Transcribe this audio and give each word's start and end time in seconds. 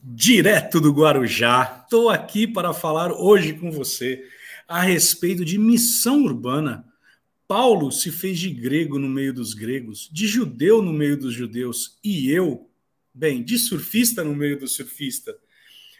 Direto 0.00 0.80
do 0.80 0.92
Guarujá, 0.92 1.82
estou 1.82 2.08
aqui 2.08 2.46
para 2.46 2.72
falar 2.72 3.12
hoje 3.12 3.52
com 3.54 3.70
você 3.70 4.24
a 4.68 4.80
respeito 4.80 5.44
de 5.44 5.58
missão 5.58 6.22
urbana. 6.22 6.84
Paulo 7.48 7.90
se 7.90 8.12
fez 8.12 8.38
de 8.38 8.48
grego 8.50 8.96
no 8.98 9.08
meio 9.08 9.34
dos 9.34 9.54
gregos, 9.54 10.08
de 10.12 10.28
judeu 10.28 10.80
no 10.80 10.92
meio 10.92 11.18
dos 11.18 11.34
judeus, 11.34 11.98
e 12.04 12.30
eu, 12.30 12.70
bem, 13.12 13.42
de 13.42 13.58
surfista 13.58 14.22
no 14.22 14.36
meio 14.36 14.58
do 14.58 14.68
surfista. 14.68 15.34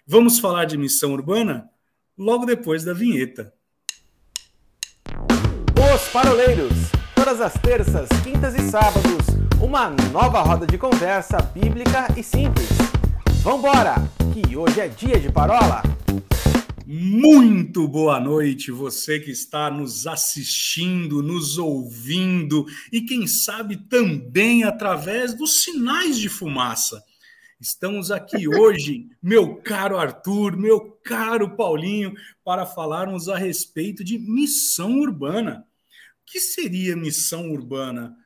Vamos 0.06 0.38
falar 0.38 0.64
de 0.66 0.78
missão 0.78 1.12
urbana 1.12 1.68
logo 2.16 2.46
depois 2.46 2.84
da 2.84 2.92
vinheta. 2.92 3.52
Os 5.94 6.08
Paroleiros, 6.12 6.72
todas 7.16 7.40
as 7.40 7.54
terças, 7.54 8.08
quintas 8.22 8.54
e 8.54 8.70
sábados, 8.70 9.26
uma 9.60 9.90
nova 10.12 10.40
roda 10.42 10.66
de 10.66 10.78
conversa 10.78 11.38
bíblica 11.38 12.06
e 12.16 12.22
simples. 12.22 12.87
Vambora, 13.42 13.94
que 14.34 14.56
hoje 14.56 14.80
é 14.80 14.88
dia 14.88 15.18
de 15.20 15.30
parola. 15.30 15.82
Muito 16.84 17.86
boa 17.86 18.18
noite, 18.18 18.72
você 18.72 19.20
que 19.20 19.30
está 19.30 19.70
nos 19.70 20.06
assistindo, 20.06 21.22
nos 21.22 21.56
ouvindo 21.56 22.66
e 22.92 23.00
quem 23.02 23.26
sabe 23.28 23.76
também 23.76 24.64
através 24.64 25.34
dos 25.34 25.62
sinais 25.62 26.18
de 26.18 26.28
fumaça. 26.28 27.02
Estamos 27.60 28.10
aqui 28.10 28.48
hoje, 28.48 29.08
meu 29.22 29.56
caro 29.56 29.98
Arthur, 29.98 30.56
meu 30.56 30.98
caro 31.04 31.56
Paulinho, 31.56 32.14
para 32.44 32.66
falarmos 32.66 33.28
a 33.28 33.38
respeito 33.38 34.02
de 34.02 34.18
missão 34.18 34.98
urbana. 34.98 35.64
O 36.22 36.30
que 36.30 36.40
seria 36.40 36.96
missão 36.96 37.50
urbana? 37.52 38.16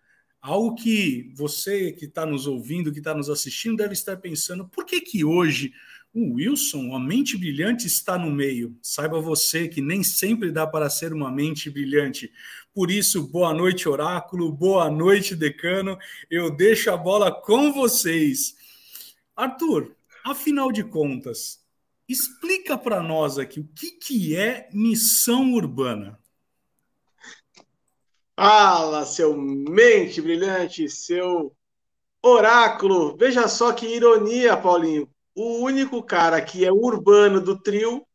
Algo 0.42 0.74
que 0.74 1.30
você 1.36 1.92
que 1.92 2.06
está 2.06 2.26
nos 2.26 2.48
ouvindo, 2.48 2.90
que 2.90 2.98
está 2.98 3.14
nos 3.14 3.30
assistindo, 3.30 3.76
deve 3.76 3.92
estar 3.92 4.16
pensando: 4.16 4.66
por 4.66 4.84
que, 4.84 5.00
que 5.00 5.24
hoje 5.24 5.72
o 6.12 6.34
Wilson, 6.34 6.96
a 6.96 6.98
mente 6.98 7.38
brilhante, 7.38 7.86
está 7.86 8.18
no 8.18 8.28
meio? 8.28 8.76
Saiba 8.82 9.20
você 9.20 9.68
que 9.68 9.80
nem 9.80 10.02
sempre 10.02 10.50
dá 10.50 10.66
para 10.66 10.90
ser 10.90 11.12
uma 11.12 11.30
mente 11.30 11.70
brilhante. 11.70 12.32
Por 12.74 12.90
isso, 12.90 13.28
boa 13.28 13.54
noite, 13.54 13.88
oráculo, 13.88 14.50
boa 14.50 14.90
noite, 14.90 15.36
decano. 15.36 15.96
Eu 16.28 16.50
deixo 16.50 16.90
a 16.90 16.96
bola 16.96 17.32
com 17.32 17.72
vocês. 17.72 18.56
Arthur, 19.36 19.94
afinal 20.24 20.72
de 20.72 20.82
contas, 20.82 21.60
explica 22.08 22.76
para 22.76 23.00
nós 23.00 23.38
aqui 23.38 23.60
o 23.60 23.68
que, 23.74 23.92
que 23.92 24.36
é 24.36 24.68
missão 24.72 25.52
urbana. 25.52 26.18
Fala, 28.36 29.04
seu 29.04 29.36
mente 29.36 30.20
brilhante, 30.20 30.88
seu 30.88 31.52
oráculo. 32.22 33.16
Veja 33.16 33.46
só 33.48 33.72
que 33.72 33.86
ironia, 33.86 34.56
Paulinho. 34.56 35.08
O 35.34 35.62
único 35.62 36.02
cara 36.02 36.40
que 36.40 36.64
é 36.64 36.72
urbano 36.72 37.40
do 37.40 37.58
trio 37.58 38.06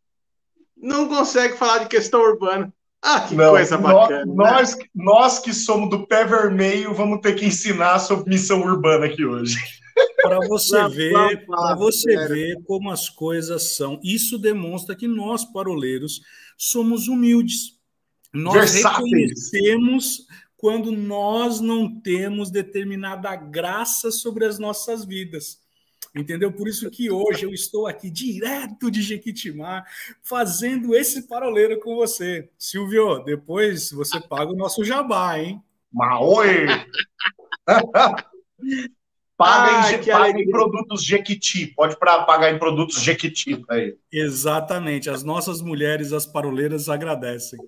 não 0.75 1.07
consegue 1.07 1.57
falar 1.57 1.79
de 1.79 1.87
questão 1.87 2.21
urbana. 2.21 2.73
Ah, 3.01 3.21
que 3.21 3.35
não, 3.35 3.51
coisa 3.51 3.77
bacana. 3.77 4.25
Né? 4.25 4.33
Nós, 4.35 4.75
né? 4.75 4.85
nós 4.93 5.39
que 5.39 5.53
somos 5.53 5.89
do 5.89 6.05
pé 6.07 6.25
vermelho 6.25 6.93
vamos 6.93 7.21
ter 7.21 7.33
que 7.35 7.45
ensinar 7.45 7.99
sobre 7.99 8.29
missão 8.29 8.61
urbana 8.61 9.05
aqui 9.05 9.23
hoje. 9.23 9.55
Para 10.21 10.39
você 10.47 10.87
ver, 10.89 11.45
para 11.45 11.75
você 11.75 12.27
ver 12.27 12.61
como 12.65 12.91
as 12.91 13.09
coisas 13.09 13.75
são. 13.75 13.99
Isso 14.03 14.37
demonstra 14.37 14.95
que 14.95 15.07
nós 15.07 15.45
paroleiros 15.45 16.21
somos 16.57 17.07
humildes 17.07 17.76
nós 18.33 18.73
Versáteis. 18.73 19.03
reconhecemos 19.03 20.27
quando 20.57 20.91
nós 20.91 21.61
não 21.61 21.99
temos 21.99 22.49
determinada 22.49 23.35
graça 23.35 24.11
sobre 24.11 24.45
as 24.45 24.57
nossas 24.57 25.05
vidas. 25.05 25.59
Entendeu? 26.15 26.51
Por 26.51 26.67
isso 26.67 26.89
que 26.89 27.11
hoje 27.11 27.45
eu 27.45 27.53
estou 27.53 27.85
aqui 27.85 28.09
direto 28.09 28.89
de 28.89 29.03
Jequitimá 29.03 29.83
fazendo 30.23 30.95
esse 30.95 31.27
paroleiro 31.27 31.79
com 31.79 31.95
você. 31.95 32.49
Silvio, 32.57 33.19
depois 33.19 33.91
você 33.91 34.19
paga 34.19 34.51
o 34.51 34.55
nosso 34.55 34.83
jabá, 34.83 35.39
hein? 35.39 35.61
Maoi! 35.93 36.65
paga, 37.65 38.27
ah, 39.39 39.93
em, 39.93 40.05
paga 40.05 40.41
em, 40.41 40.49
produtos 40.49 41.03
Jequiti. 41.03 41.67
Pode 41.67 41.97
pra, 41.99 42.23
pagar 42.23 42.51
em 42.51 42.57
produtos 42.57 43.01
Jequiti 43.01 43.63
aí. 43.69 43.95
Exatamente. 44.11 45.11
As 45.11 45.23
nossas 45.23 45.61
mulheres, 45.61 46.13
as 46.13 46.25
paroleiras, 46.25 46.89
agradecem. 46.89 47.59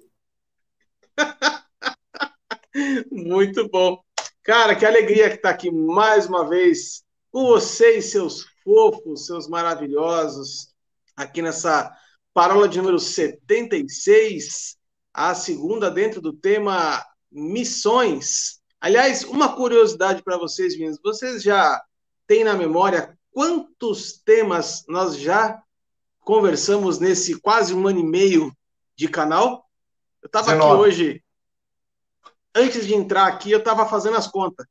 Muito 3.12 3.68
bom. 3.70 4.00
Cara, 4.44 4.76
que 4.76 4.86
alegria 4.86 5.30
que 5.30 5.36
está 5.36 5.50
aqui 5.50 5.70
mais 5.70 6.28
uma 6.28 6.48
vez 6.48 7.04
com 7.32 7.46
vocês, 7.46 8.06
seus 8.06 8.46
fofos, 8.64 9.26
seus 9.26 9.48
maravilhosos, 9.48 10.74
aqui 11.16 11.42
nessa 11.42 11.92
parola 12.34 12.68
de 12.68 12.78
número 12.78 13.00
76, 13.00 14.78
a 15.14 15.36
segunda 15.36 15.92
dentro 15.92 16.22
do 16.22 16.34
tema 16.34 17.06
missões. 17.32 18.60
Aliás, 18.82 19.24
uma 19.24 19.56
curiosidade 19.56 20.24
para 20.24 20.38
vocês, 20.38 20.78
meninos, 20.78 21.00
vocês 21.04 21.44
já 21.44 21.82
têm 22.26 22.44
na 22.44 22.56
memória 22.56 23.18
quantos 23.32 24.22
temas 24.24 24.84
nós 24.88 25.18
já 25.18 25.62
conversamos 26.22 27.00
nesse 27.00 27.40
quase 27.40 27.74
um 27.74 27.88
ano 27.88 28.00
e 28.00 28.04
meio 28.04 28.52
de 28.96 29.08
canal? 29.08 29.69
Eu 30.22 30.28
estava 30.28 30.54
aqui 30.54 30.64
hoje, 30.64 31.24
antes 32.54 32.86
de 32.86 32.94
entrar 32.94 33.28
aqui, 33.28 33.52
eu 33.52 33.60
estava 33.60 33.86
fazendo 33.86 34.18
as 34.18 34.28
contas. 34.28 34.66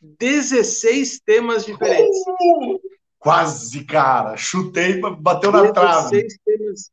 16 0.00 1.20
temas 1.20 1.64
diferentes. 1.64 2.20
Uh, 2.26 2.80
quase, 3.18 3.84
cara. 3.84 4.36
Chutei, 4.36 5.00
bateu 5.00 5.50
na 5.50 5.62
16 5.62 5.72
trave. 5.72 6.26
Temas, 6.44 6.90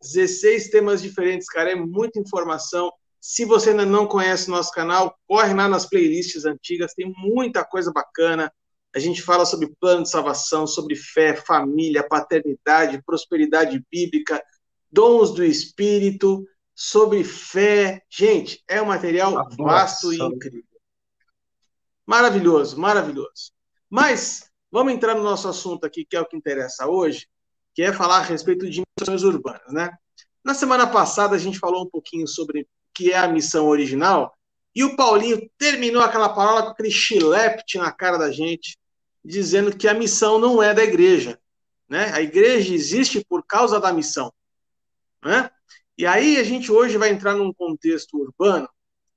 16 0.00 0.70
temas 0.70 1.02
diferentes, 1.02 1.46
cara. 1.46 1.72
É 1.72 1.74
muita 1.74 2.18
informação. 2.18 2.92
Se 3.20 3.44
você 3.44 3.70
ainda 3.70 3.86
não 3.86 4.06
conhece 4.06 4.48
o 4.48 4.50
nosso 4.50 4.72
canal, 4.72 5.16
corre 5.28 5.54
lá 5.54 5.68
nas 5.68 5.86
playlists 5.86 6.44
antigas, 6.44 6.94
tem 6.94 7.12
muita 7.16 7.64
coisa 7.64 7.92
bacana. 7.92 8.52
A 8.94 8.98
gente 8.98 9.22
fala 9.22 9.44
sobre 9.44 9.72
plano 9.80 10.02
de 10.02 10.10
salvação, 10.10 10.66
sobre 10.66 10.96
fé, 10.96 11.34
família, 11.34 12.06
paternidade, 12.06 13.02
prosperidade 13.04 13.82
bíblica, 13.90 14.42
dons 14.90 15.32
do 15.32 15.44
Espírito, 15.44 16.44
sobre 16.74 17.24
fé. 17.24 18.02
Gente, 18.08 18.62
é 18.68 18.80
um 18.80 18.86
material 18.86 19.48
vasto 19.58 20.12
e 20.12 20.18
incrível. 20.18 20.64
Maravilhoso, 22.06 22.78
maravilhoso. 22.78 23.52
Mas 23.88 24.50
vamos 24.70 24.92
entrar 24.92 25.14
no 25.14 25.22
nosso 25.22 25.48
assunto 25.48 25.84
aqui, 25.84 26.04
que 26.04 26.16
é 26.16 26.20
o 26.20 26.26
que 26.26 26.36
interessa 26.36 26.86
hoje, 26.86 27.28
que 27.74 27.82
é 27.82 27.92
falar 27.92 28.18
a 28.18 28.22
respeito 28.22 28.68
de 28.68 28.82
missões 28.98 29.22
urbanas, 29.22 29.72
né? 29.72 29.90
Na 30.44 30.54
semana 30.54 30.86
passada 30.86 31.36
a 31.36 31.38
gente 31.38 31.58
falou 31.58 31.84
um 31.84 31.88
pouquinho 31.88 32.26
sobre 32.26 32.62
o 32.62 32.66
que 32.94 33.12
é 33.12 33.18
a 33.18 33.28
missão 33.28 33.66
original, 33.66 34.36
e 34.74 34.82
o 34.82 34.96
Paulinho 34.96 35.48
terminou 35.58 36.02
aquela 36.02 36.30
palavra 36.30 36.64
com 36.64 36.68
aquele 36.70 36.90
chilepte 36.90 37.78
na 37.78 37.92
cara 37.92 38.16
da 38.16 38.32
gente, 38.32 38.78
dizendo 39.24 39.76
que 39.76 39.86
a 39.86 39.94
missão 39.94 40.38
não 40.38 40.62
é 40.62 40.74
da 40.74 40.82
igreja, 40.82 41.38
né? 41.88 42.10
A 42.12 42.20
igreja 42.20 42.74
existe 42.74 43.24
por 43.28 43.44
causa 43.46 43.78
da 43.78 43.92
missão, 43.92 44.32
né? 45.24 45.50
E 45.96 46.06
aí 46.06 46.38
a 46.38 46.42
gente 46.42 46.72
hoje 46.72 46.96
vai 46.96 47.10
entrar 47.10 47.34
num 47.34 47.52
contexto 47.52 48.16
urbano, 48.18 48.68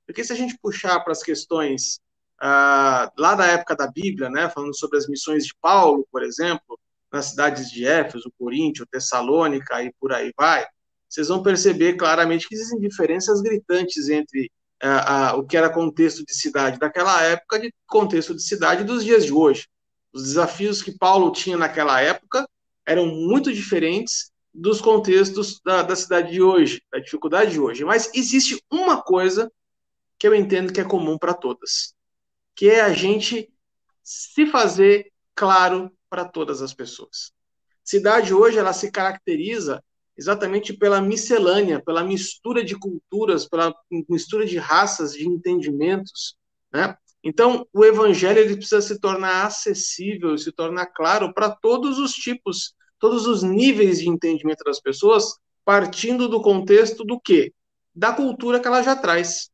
porque 0.06 0.22
se 0.22 0.32
a 0.32 0.36
gente 0.36 0.58
puxar 0.60 1.00
para 1.00 1.12
as 1.12 1.22
questões 1.22 2.00
ah, 2.40 3.10
lá 3.16 3.34
da 3.34 3.46
época 3.46 3.74
da 3.74 3.86
Bíblia, 3.86 4.28
né, 4.28 4.48
falando 4.50 4.76
sobre 4.76 4.98
as 4.98 5.08
missões 5.08 5.44
de 5.44 5.54
Paulo, 5.60 6.06
por 6.10 6.22
exemplo, 6.22 6.78
nas 7.10 7.26
cidades 7.26 7.70
de 7.70 7.86
Éfeso, 7.86 8.32
Coríntio, 8.38 8.86
Tessalônica 8.86 9.82
e 9.82 9.92
por 9.98 10.12
aí 10.12 10.32
vai, 10.36 10.66
vocês 11.08 11.28
vão 11.28 11.42
perceber 11.42 11.94
claramente 11.94 12.48
que 12.48 12.54
existem 12.54 12.78
diferenças 12.78 13.40
gritantes 13.40 14.08
entre 14.08 14.50
ah, 14.82 15.34
o 15.36 15.44
que 15.44 15.56
era 15.56 15.70
contexto 15.70 16.24
de 16.24 16.34
cidade 16.34 16.78
daquela 16.78 17.22
época 17.22 17.64
e 17.64 17.72
contexto 17.86 18.34
de 18.34 18.42
cidade 18.42 18.84
dos 18.84 19.04
dias 19.04 19.24
de 19.24 19.32
hoje. 19.32 19.66
Os 20.12 20.22
desafios 20.24 20.82
que 20.82 20.96
Paulo 20.96 21.32
tinha 21.32 21.56
naquela 21.56 22.00
época 22.00 22.46
eram 22.84 23.06
muito 23.06 23.52
diferentes 23.52 24.30
dos 24.56 24.80
contextos 24.80 25.60
da, 25.62 25.82
da 25.82 25.94
cidade 25.94 26.32
de 26.32 26.42
hoje, 26.42 26.82
da 26.90 26.98
dificuldade 26.98 27.52
de 27.52 27.60
hoje. 27.60 27.84
Mas 27.84 28.10
existe 28.14 28.58
uma 28.70 29.02
coisa 29.02 29.52
que 30.18 30.26
eu 30.26 30.34
entendo 30.34 30.72
que 30.72 30.80
é 30.80 30.84
comum 30.84 31.18
para 31.18 31.34
todas, 31.34 31.94
que 32.54 32.70
é 32.70 32.80
a 32.80 32.92
gente 32.92 33.52
se 34.02 34.46
fazer 34.46 35.12
claro 35.34 35.92
para 36.08 36.24
todas 36.24 36.62
as 36.62 36.72
pessoas. 36.72 37.32
Cidade 37.84 38.32
hoje 38.32 38.58
ela 38.58 38.72
se 38.72 38.90
caracteriza 38.90 39.84
exatamente 40.16 40.72
pela 40.72 41.02
miscelânea, 41.02 41.82
pela 41.84 42.02
mistura 42.02 42.64
de 42.64 42.78
culturas, 42.78 43.46
pela 43.46 43.74
mistura 44.08 44.46
de 44.46 44.56
raças, 44.56 45.12
de 45.12 45.28
entendimentos, 45.28 46.34
né? 46.72 46.96
Então, 47.22 47.66
o 47.72 47.84
evangelho 47.84 48.38
ele 48.38 48.56
precisa 48.56 48.80
se 48.80 49.00
tornar 49.00 49.46
acessível, 49.46 50.38
se 50.38 50.52
tornar 50.52 50.86
claro 50.86 51.34
para 51.34 51.50
todos 51.50 51.98
os 51.98 52.12
tipos 52.12 52.74
todos 52.98 53.26
os 53.26 53.42
níveis 53.42 54.00
de 54.00 54.08
entendimento 54.08 54.64
das 54.64 54.80
pessoas, 54.80 55.38
partindo 55.64 56.28
do 56.28 56.40
contexto 56.40 57.04
do 57.04 57.20
quê? 57.20 57.52
Da 57.94 58.12
cultura 58.12 58.60
que 58.60 58.66
ela 58.66 58.82
já 58.82 58.94
traz. 58.94 59.50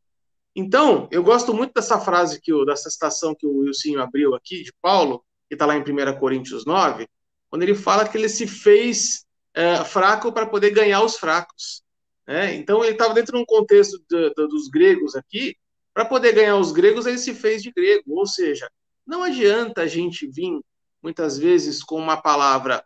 Então, 0.54 1.08
eu 1.10 1.22
gosto 1.22 1.54
muito 1.54 1.72
dessa 1.72 1.98
frase, 1.98 2.40
que 2.40 2.52
o, 2.52 2.64
dessa 2.64 2.90
citação 2.90 3.34
que 3.34 3.46
o 3.46 3.58
Wilson 3.58 3.98
abriu 3.98 4.34
aqui, 4.34 4.62
de 4.62 4.72
Paulo, 4.82 5.24
que 5.48 5.54
está 5.54 5.64
lá 5.64 5.76
em 5.76 5.80
1 5.80 6.18
Coríntios 6.18 6.66
9, 6.66 7.08
quando 7.48 7.62
ele 7.62 7.74
fala 7.74 8.06
que 8.06 8.16
ele 8.16 8.28
se 8.28 8.46
fez 8.46 9.24
é, 9.54 9.84
fraco 9.84 10.32
para 10.32 10.46
poder 10.46 10.70
ganhar 10.70 11.02
os 11.02 11.16
fracos. 11.16 11.82
Né? 12.26 12.54
Então 12.54 12.82
ele 12.82 12.92
estava 12.92 13.14
dentro 13.14 13.36
de 13.36 13.42
um 13.42 13.46
contexto 13.46 13.98
do, 14.08 14.30
do, 14.34 14.48
dos 14.48 14.68
gregos 14.68 15.14
aqui, 15.14 15.56
para 15.94 16.04
poder 16.04 16.32
ganhar 16.32 16.56
os 16.56 16.72
gregos, 16.72 17.06
ele 17.06 17.18
se 17.18 17.34
fez 17.34 17.62
de 17.62 17.70
grego. 17.70 18.14
Ou 18.14 18.26
seja, 18.26 18.70
não 19.06 19.22
adianta 19.22 19.82
a 19.82 19.86
gente 19.86 20.26
vir, 20.26 20.60
muitas 21.02 21.38
vezes, 21.38 21.82
com 21.82 21.96
uma 21.96 22.16
palavra 22.16 22.82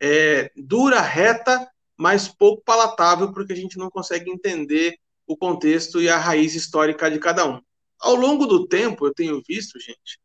é, 0.00 0.50
dura, 0.56 1.00
reta, 1.00 1.68
mas 1.96 2.28
pouco 2.28 2.62
palatável, 2.64 3.32
porque 3.32 3.52
a 3.52 3.56
gente 3.56 3.76
não 3.76 3.90
consegue 3.90 4.30
entender 4.30 4.96
o 5.26 5.36
contexto 5.36 6.00
e 6.00 6.08
a 6.08 6.18
raiz 6.18 6.54
histórica 6.54 7.10
de 7.10 7.18
cada 7.18 7.46
um. 7.46 7.60
Ao 8.00 8.14
longo 8.14 8.46
do 8.46 8.66
tempo, 8.66 9.06
eu 9.06 9.14
tenho 9.14 9.42
visto, 9.46 9.78
gente, 9.78 10.18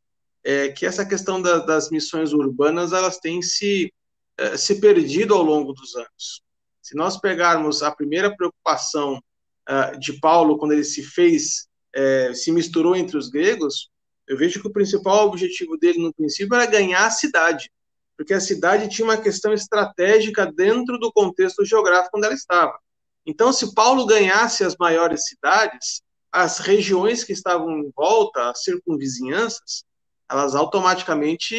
é, 0.43 0.69
que 0.69 0.85
essa 0.85 1.05
questão 1.05 1.41
da, 1.41 1.59
das 1.59 1.89
missões 1.89 2.31
urbanas 2.31 2.93
elas 2.93 3.17
têm 3.17 3.41
se, 3.41 3.93
é, 4.37 4.55
se 4.55 4.79
perdido 4.79 5.33
ao 5.33 5.43
longo 5.43 5.73
dos 5.73 5.95
anos. 5.95 6.41
Se 6.81 6.95
nós 6.95 7.17
pegarmos 7.17 7.83
a 7.83 7.91
primeira 7.91 8.35
preocupação 8.35 9.19
uh, 9.67 9.99
de 9.99 10.19
Paulo 10.19 10.57
quando 10.57 10.73
ele 10.73 10.83
se 10.83 11.01
fez, 11.01 11.67
uh, 11.97 12.33
se 12.33 12.51
misturou 12.51 12.95
entre 12.95 13.17
os 13.17 13.27
gregos, 13.27 13.89
eu 14.27 14.37
vejo 14.37 14.61
que 14.61 14.67
o 14.67 14.73
principal 14.73 15.27
objetivo 15.27 15.77
dele 15.77 15.99
no 15.99 16.13
princípio 16.13 16.55
era 16.55 16.65
ganhar 16.65 17.05
a 17.05 17.11
cidade, 17.11 17.71
porque 18.17 18.33
a 18.33 18.39
cidade 18.39 18.89
tinha 18.89 19.05
uma 19.05 19.17
questão 19.17 19.53
estratégica 19.53 20.51
dentro 20.51 20.97
do 20.97 21.11
contexto 21.11 21.65
geográfico 21.65 22.17
onde 22.17 22.25
ela 22.25 22.35
estava. 22.35 22.77
Então, 23.25 23.51
se 23.51 23.73
Paulo 23.73 24.05
ganhasse 24.05 24.63
as 24.63 24.75
maiores 24.77 25.27
cidades, 25.27 26.01
as 26.31 26.59
regiões 26.59 27.23
que 27.23 27.33
estavam 27.33 27.79
em 27.79 27.91
volta, 27.95 28.49
as 28.49 28.63
circunvizinhanças, 28.63 29.83
elas 30.29 30.55
automaticamente 30.55 31.55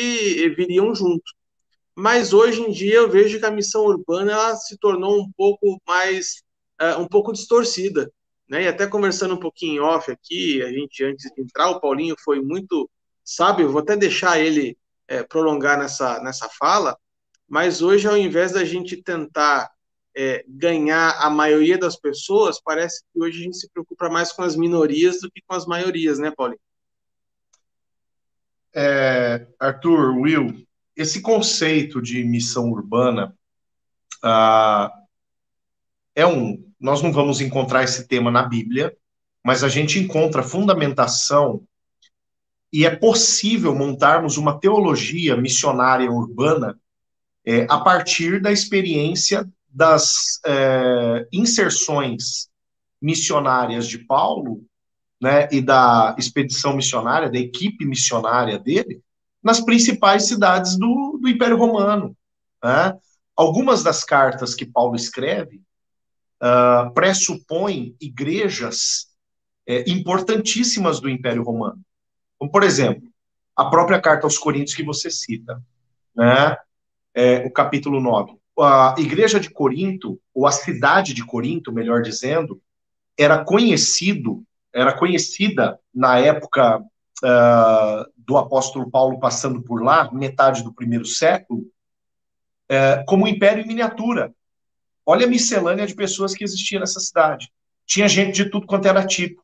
viriam 0.51 0.95
junto. 0.95 1.33
Mas 1.95 2.33
hoje 2.33 2.61
em 2.61 2.71
dia 2.71 2.97
eu 2.97 3.11
vejo 3.11 3.39
que 3.39 3.47
a 3.47 3.51
missão 3.51 3.87
urbana 3.87 4.33
ela 4.33 4.57
se 4.57 4.77
tornou 4.77 5.19
um 5.19 5.33
pouco 5.35 5.81
mais, 5.87 6.43
uh, 6.81 7.01
um 7.01 7.09
pouco 7.09 7.33
distorcida. 7.33 8.13
Né? 8.47 8.65
E 8.65 8.69
até 8.69 8.87
conversando 8.87 9.35
um 9.35 9.41
pouquinho 9.41 9.83
off 9.83 10.11
aqui, 10.11 10.63
a 10.63 10.71
gente 10.71 11.03
antes 11.03 11.31
de 11.35 11.43
entrar, 11.43 11.71
o 11.71 11.81
Paulinho 11.81 12.15
foi 12.23 12.41
muito 12.41 12.89
sábio, 13.25 13.71
vou 13.71 13.81
até 13.81 13.97
deixar 13.97 14.39
ele 14.39 14.77
é, 15.09 15.23
prolongar 15.23 15.79
nessa, 15.79 16.21
nessa 16.21 16.49
fala, 16.49 16.97
mas 17.49 17.81
hoje, 17.81 18.09
ao 18.09 18.17
invés 18.17 18.53
da 18.53 18.65
gente 18.65 18.97
tentar 19.03 19.71
é, 20.17 20.45
ganhar 20.49 21.17
a 21.21 21.31
maioria 21.31 21.79
das 21.79 21.97
pessoas, 21.97 22.61
parece 22.61 23.03
que 23.03 23.23
hoje 23.23 23.41
a 23.41 23.45
gente 23.45 23.57
se 23.59 23.71
preocupa 23.71 24.09
mais 24.09 24.33
com 24.33 24.43
as 24.43 24.57
minorias 24.57 25.21
do 25.21 25.31
que 25.31 25.43
com 25.47 25.55
as 25.55 25.67
maiorias, 25.67 26.19
né, 26.19 26.33
Paulinho? 26.35 26.61
É, 28.75 29.47
Arthur, 29.59 30.17
Will, 30.19 30.67
esse 30.97 31.21
conceito 31.21 32.01
de 32.03 32.25
missão 32.25 32.71
urbana 32.71 33.35
ah, 34.23 34.93
é 36.15 36.27
um. 36.27 36.65
Nós 36.81 37.03
não 37.03 37.13
vamos 37.13 37.41
encontrar 37.41 37.85
esse 37.85 38.07
tema 38.07 38.31
na 38.31 38.43
Bíblia, 38.43 38.97
mas 39.45 39.63
a 39.63 39.69
gente 39.69 39.99
encontra 39.99 40.43
fundamentação 40.43 41.67
e 42.73 42.85
é 42.85 42.95
possível 42.95 43.75
montarmos 43.75 44.37
uma 44.37 44.59
teologia 44.59 45.37
missionária 45.37 46.11
urbana 46.11 46.79
é, 47.45 47.67
a 47.71 47.79
partir 47.79 48.41
da 48.41 48.51
experiência 48.51 49.49
das 49.69 50.41
é, 50.45 51.29
inserções 51.33 52.49
missionárias 53.01 53.87
de 53.87 53.99
Paulo, 53.99 54.65
né, 55.21 55.49
e 55.51 55.61
da 55.61 56.15
expedição 56.19 56.77
missionária, 56.77 57.31
da 57.31 57.39
equipe 57.39 57.85
missionária 57.85 58.59
dele, 58.59 59.01
nas 59.43 59.61
principais 59.61 60.27
cidades 60.27 60.77
do, 60.77 61.19
do 61.21 61.29
Império 61.29 61.57
Romano. 61.57 62.17
Né? 62.63 62.97
Algumas 63.35 63.83
das 63.83 64.03
cartas 64.05 64.55
que 64.55 64.67
Paulo 64.67 64.97
escreve 64.97 65.63
uh, 66.43 66.93
pressupõem 66.93 67.95
igrejas 68.01 69.07
é, 69.67 69.89
importantíssimas 69.91 71.01
do 71.01 71.09
Império 71.09 71.43
Romano. 71.43 71.81
Como, 72.39 72.51
por 72.51 72.63
exemplo, 72.63 73.09
a 73.57 73.65
própria 73.67 74.01
carta 74.01 74.27
aos 74.27 74.39
Coríntios 74.39 74.77
que 74.77 74.83
você 74.83 75.11
cita, 75.11 75.61
né? 76.15 76.57
É, 77.15 77.47
o 77.47 77.51
capítulo 77.51 78.01
9. 78.01 78.37
A 78.59 78.95
igreja 78.99 79.41
de 79.41 79.51
Corinto, 79.51 80.21
ou 80.35 80.47
a 80.47 80.53
cidade 80.53 81.15
de 81.15 81.25
Corinto, 81.25 81.73
melhor 81.73 82.03
dizendo, 82.03 82.61
era 83.19 83.43
conhecido, 83.43 84.45
era 84.73 84.93
conhecida 84.93 85.79
na 85.95 86.19
época 86.19 86.79
uh, 86.79 88.13
do 88.17 88.37
apóstolo 88.37 88.91
Paulo 88.91 89.19
passando 89.19 89.63
por 89.63 89.83
lá, 89.83 90.11
metade 90.13 90.63
do 90.63 90.75
primeiro 90.75 91.07
século, 91.07 91.61
uh, 92.71 93.05
como 93.07 93.29
império 93.29 93.65
em 93.65 93.67
miniatura. 93.67 94.35
Olha 95.05 95.27
a 95.27 95.31
miscelânea 95.31 95.87
de 95.87 95.95
pessoas 95.95 96.35
que 96.35 96.45
existia 96.45 96.81
nessa 96.81 97.01
cidade. 97.01 97.51
Tinha 97.87 98.09
gente 98.09 98.45
de 98.45 98.51
tudo 98.51 98.67
quanto 98.67 98.89
era 98.89 99.07
tipo. 99.07 99.43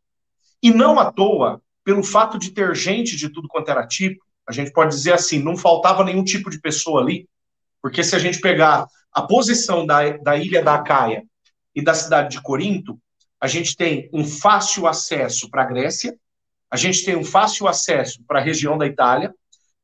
E 0.63 0.71
não 0.71 0.99
à 0.99 1.11
toa, 1.11 1.63
pelo 1.85 2.03
fato 2.03 2.39
de 2.39 2.51
ter 2.51 2.75
gente 2.75 3.17
de 3.17 3.29
tudo 3.29 3.49
quanto 3.49 3.71
era 3.71 3.87
tipo, 3.87 4.25
a 4.47 4.53
gente 4.53 4.73
pode 4.73 4.95
dizer 4.95 5.13
assim, 5.13 5.39
não 5.43 5.57
faltava 5.57 6.05
nenhum 6.05 6.25
tipo 6.25 6.51
de 6.51 6.61
pessoa 6.61 7.01
ali, 7.01 7.29
porque 7.81 8.03
se 8.03 8.15
a 8.15 8.19
gente 8.19 8.41
pegar 8.41 8.87
a 9.13 9.23
posição 9.23 9.85
da, 9.85 10.11
da 10.19 10.37
ilha 10.37 10.63
da 10.63 10.75
Acaia 10.75 11.25
e 11.75 11.83
da 11.83 11.95
cidade 11.95 12.37
de 12.37 12.43
Corinto, 12.43 12.99
a 13.41 13.47
gente 13.47 13.77
tem 13.77 14.09
um 14.13 14.25
fácil 14.25 14.87
acesso 14.87 15.51
para 15.51 15.63
a 15.63 15.67
Grécia, 15.67 16.17
a 16.71 16.77
gente 16.77 17.05
tem 17.05 17.17
um 17.17 17.25
fácil 17.25 17.67
acesso 17.69 18.23
para 18.27 18.39
a 18.39 18.43
região 18.43 18.79
da 18.79 18.87
Itália, 18.87 19.35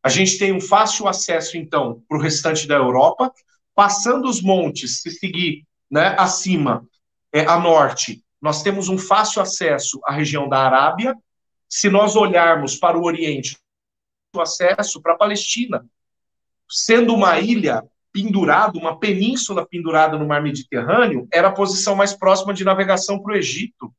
a 0.02 0.08
gente 0.08 0.38
tem 0.38 0.52
um 0.52 0.60
fácil 0.60 1.08
acesso, 1.08 1.56
então, 1.56 2.02
para 2.08 2.16
o 2.16 2.20
restante 2.20 2.66
da 2.66 2.76
Europa, 2.76 3.32
passando 3.74 4.28
os 4.28 4.40
montes, 4.40 5.02
se 5.02 5.10
seguir 5.10 5.64
né, 5.90 6.14
acima, 6.18 6.86
é, 7.32 7.44
a 7.44 7.58
norte, 7.58 8.22
nós 8.40 8.62
temos 8.62 8.88
um 8.88 8.96
fácil 8.96 9.42
acesso 9.42 10.00
à 10.04 10.12
região 10.12 10.48
da 10.48 10.58
Arábia, 10.58 11.14
se 11.68 11.88
nós 11.90 12.16
olharmos 12.16 12.76
para 12.76 12.98
o 12.98 13.04
Oriente, 13.04 13.58
o 14.34 14.40
acesso 14.40 15.00
para 15.02 15.14
a 15.14 15.18
Palestina, 15.18 15.84
sendo 16.68 17.14
uma 17.14 17.38
ilha 17.38 17.82
pendurada, 18.12 18.78
uma 18.78 18.98
península 18.98 19.66
pendurada 19.66 20.18
no 20.18 20.26
mar 20.26 20.42
Mediterrâneo, 20.42 21.28
era 21.32 21.48
a 21.48 21.52
posição 21.52 21.94
mais 21.94 22.12
próxima 22.12 22.54
de 22.54 22.64
navegação 22.64 23.20
para 23.20 23.32
o 23.32 23.36
Egito, 23.36 23.92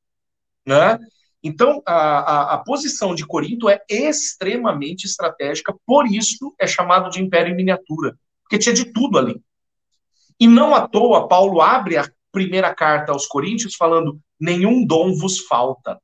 né? 0.66 1.00
Então, 1.42 1.82
a, 1.86 1.94
a, 1.94 2.54
a, 2.56 2.58
posição 2.58 3.16
de 3.16 3.26
Corinto 3.26 3.70
é 3.70 3.82
extremamente 3.90 5.06
estratégica, 5.06 5.74
por 5.86 6.06
isso 6.06 6.54
é 6.60 6.68
chamado 6.68 7.10
de 7.10 7.22
império 7.22 7.54
em 7.54 7.56
miniatura, 7.56 8.18
porque 8.44 8.58
tinha 8.58 8.76
de 8.76 8.86
tudo 8.92 9.18
ali. 9.18 9.42
E 10.38 10.48
não 10.48 10.76
à 10.76 10.86
toa, 10.86 11.30
Paulo 11.30 11.62
abre 11.62 11.98
a 11.98 12.10
primeira 12.32 12.74
carta 12.74 13.14
aos 13.14 13.26
Coríntios 13.26 13.76
falando: 13.76 14.20
nenhum 14.40 14.86
dom 14.86 15.14
vos 15.14 15.40
falta. 15.40 16.00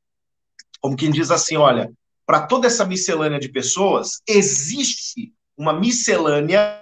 Como 0.80 0.96
quem 0.96 1.12
diz 1.12 1.32
assim: 1.32 1.58
olha, 1.58 1.92
para 2.26 2.48
toda 2.48 2.68
essa 2.68 2.86
miscelânea 2.86 3.40
de 3.40 3.50
pessoas, 3.50 4.22
existe 4.28 5.34
uma 5.58 5.74
miscelânea 5.74 6.82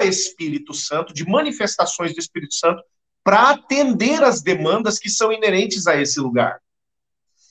Espírito 0.00 0.74
Santo, 0.74 1.14
de 1.14 1.24
manifestações 1.28 2.12
do 2.12 2.18
Espírito 2.18 2.54
Santo, 2.54 2.82
para 3.22 3.50
atender 3.50 4.22
as 4.22 4.42
demandas 4.42 4.98
que 4.98 5.08
são 5.08 5.32
inerentes 5.32 5.86
a 5.86 6.00
esse 6.00 6.18
lugar. 6.18 6.60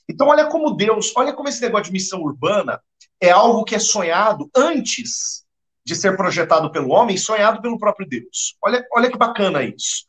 Então, 0.09 0.27
olha 0.27 0.47
como 0.47 0.75
Deus, 0.75 1.13
olha 1.15 1.33
como 1.33 1.47
esse 1.47 1.61
negócio 1.61 1.85
de 1.85 1.93
missão 1.93 2.21
urbana 2.21 2.81
é 3.19 3.29
algo 3.29 3.63
que 3.63 3.75
é 3.75 3.79
sonhado 3.79 4.49
antes 4.55 5.45
de 5.85 5.95
ser 5.95 6.17
projetado 6.17 6.71
pelo 6.71 6.89
homem, 6.89 7.17
sonhado 7.17 7.61
pelo 7.61 7.79
próprio 7.79 8.07
Deus. 8.07 8.57
Olha, 8.63 8.85
olha 8.93 9.09
que 9.09 9.17
bacana 9.17 9.63
isso. 9.63 10.05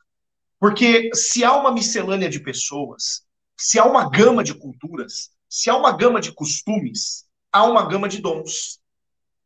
Porque 0.59 1.11
se 1.15 1.45
há 1.45 1.55
uma 1.55 1.73
miscelânea 1.73 2.29
de 2.29 2.41
pessoas, 2.41 3.23
se 3.57 3.79
há 3.79 3.85
uma 3.85 4.09
gama 4.09 4.43
de 4.43 4.55
culturas, 4.55 5.31
se 5.53 5.69
há 5.69 5.77
uma 5.77 5.93
gama 5.95 6.19
de 6.19 6.33
costumes, 6.33 7.27
há 7.53 7.63
uma 7.65 7.87
gama 7.87 8.09
de 8.09 8.23
dons, 8.23 8.81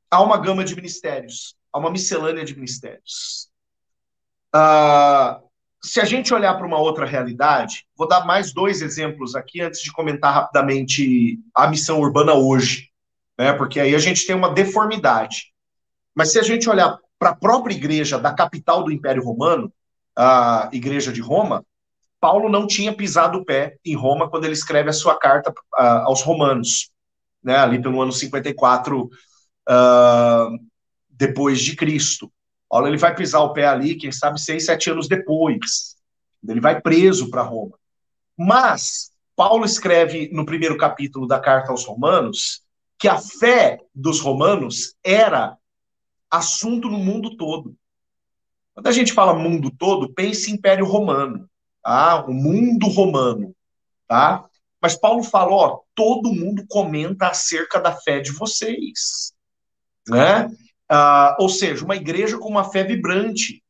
há 0.09 0.23
uma 0.23 0.39
gama 0.39 0.65
de 0.65 0.77
ministérios, 0.77 1.57
há 1.73 1.81
uma 1.81 1.91
miscelânea 1.91 2.45
de 2.45 2.55
ministérios. 2.55 3.51
Uh, 4.55 5.43
se 5.83 5.99
a 5.99 6.05
gente 6.05 6.33
olhar 6.33 6.55
para 6.55 6.65
uma 6.65 6.79
outra 6.79 7.05
realidade, 7.05 7.89
vou 7.97 8.07
dar 8.07 8.25
mais 8.25 8.53
dois 8.53 8.83
exemplos 8.83 9.35
aqui 9.35 9.61
antes 9.61 9.83
de 9.83 9.91
comentar 9.91 10.33
rapidamente 10.33 11.41
a 11.53 11.67
missão 11.67 11.99
urbana 11.99 12.35
hoje, 12.35 12.89
né? 13.37 13.53
Porque 13.55 13.81
aí 13.81 13.93
a 13.93 13.99
gente 13.99 14.29
tem 14.29 14.37
uma 14.37 14.55
deformidade. 14.55 15.53
Mas 16.15 16.31
se 16.31 16.39
a 16.39 16.43
gente 16.43 16.71
olhar 16.71 16.97
para 17.19 17.31
a 17.31 17.37
própria 17.37 17.75
igreja 17.75 18.17
da 18.17 18.33
capital 18.33 18.85
do 18.85 18.93
Império 18.93 19.25
Romano, 19.25 19.73
a 20.15 20.71
igreja 20.73 21.13
de 21.13 21.21
Roma, 21.21 21.67
Paulo 22.21 22.49
não 22.49 22.67
tinha 22.67 22.95
pisado 22.95 23.39
o 23.39 23.45
pé 23.45 23.77
em 23.85 23.95
Roma 23.95 24.29
quando 24.29 24.45
ele 24.45 24.55
escreve 24.55 24.91
a 24.91 24.93
sua 24.93 25.19
carta 25.19 25.51
uh, 25.51 26.05
aos 26.07 26.23
romanos, 26.23 26.91
né? 27.43 27.57
Ali 27.57 27.81
pelo 27.81 28.01
ano 28.01 28.13
54 28.13 29.05
uh, 29.05 29.09
depois 31.09 31.61
de 31.61 31.77
Cristo. 31.77 32.33
Paulo 32.69 32.89
ele 32.89 32.97
vai 32.97 33.15
pisar 33.15 33.41
o 33.41 33.53
pé 33.53 33.67
ali, 33.67 33.95
quem 33.95 34.11
sabe, 34.11 34.41
seis, 34.41 34.67
sete 34.67 34.91
anos 34.91 35.09
depois. 35.09 35.97
Ele 36.47 36.61
vai 36.61 36.81
preso 36.81 37.31
para 37.31 37.43
Roma. 37.43 37.79
Mas 38.37 39.13
Paulo 39.35 39.65
escreve 39.65 40.31
no 40.33 40.45
primeiro 40.45 40.77
capítulo 40.77 41.27
da 41.27 41.39
carta 41.39 41.71
aos 41.71 41.85
Romanos 41.85 42.67
que 42.99 43.09
a 43.09 43.19
fé 43.19 43.79
dos 43.95 44.21
romanos 44.21 44.95
era 45.05 45.57
assunto 46.31 46.89
no 46.89 46.99
mundo 46.99 47.37
todo. 47.37 47.77
Quando 48.75 48.87
a 48.87 48.93
gente 48.93 49.13
fala 49.13 49.35
mundo 49.35 49.71
todo, 49.71 50.13
pense 50.13 50.51
Império 50.51 50.85
Romano, 50.85 51.49
tá? 51.87 52.25
O 52.27 52.35
mundo 52.35 52.89
romano, 52.89 53.55
tá? 54.09 54.45
Mas 54.83 54.97
Paulo 54.97 55.23
fala, 55.23 55.79
todo 55.95 56.35
mundo 56.35 56.65
comenta 56.69 57.29
acerca 57.29 57.79
da 57.79 57.93
fé 57.93 58.19
de 58.19 58.33
vocês, 58.33 59.33
né? 60.09 60.51
Ah, 60.89 61.37
ou 61.39 61.49
seja, 61.49 61.85
uma 61.85 61.95
igreja 61.95 62.39
com 62.39 62.49
uma 62.49 62.65
fé 62.65 62.83
vibrante, 62.83 63.63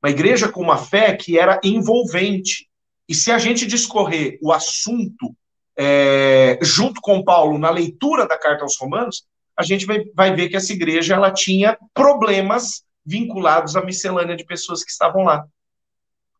uma 0.00 0.10
igreja 0.10 0.48
com 0.48 0.60
uma 0.60 0.78
fé 0.78 1.16
que 1.16 1.36
era 1.36 1.60
envolvente. 1.64 2.68
E 3.08 3.14
se 3.14 3.32
a 3.32 3.38
gente 3.38 3.66
discorrer 3.66 4.38
o 4.40 4.52
assunto 4.52 5.36
é, 5.76 6.60
junto 6.62 7.00
com 7.00 7.24
Paulo 7.24 7.58
na 7.58 7.70
leitura 7.70 8.28
da 8.28 8.38
carta 8.38 8.62
aos 8.62 8.78
Romanos, 8.78 9.26
a 9.56 9.64
gente 9.64 9.86
vai, 9.86 10.04
vai 10.14 10.36
ver 10.36 10.48
que 10.48 10.56
essa 10.56 10.72
igreja 10.72 11.14
ela 11.14 11.32
tinha 11.32 11.76
problemas 11.92 12.84
vinculados 13.04 13.74
à 13.74 13.84
miscelânea 13.84 14.36
de 14.36 14.44
pessoas 14.44 14.84
que 14.84 14.90
estavam 14.90 15.24
lá. 15.24 15.44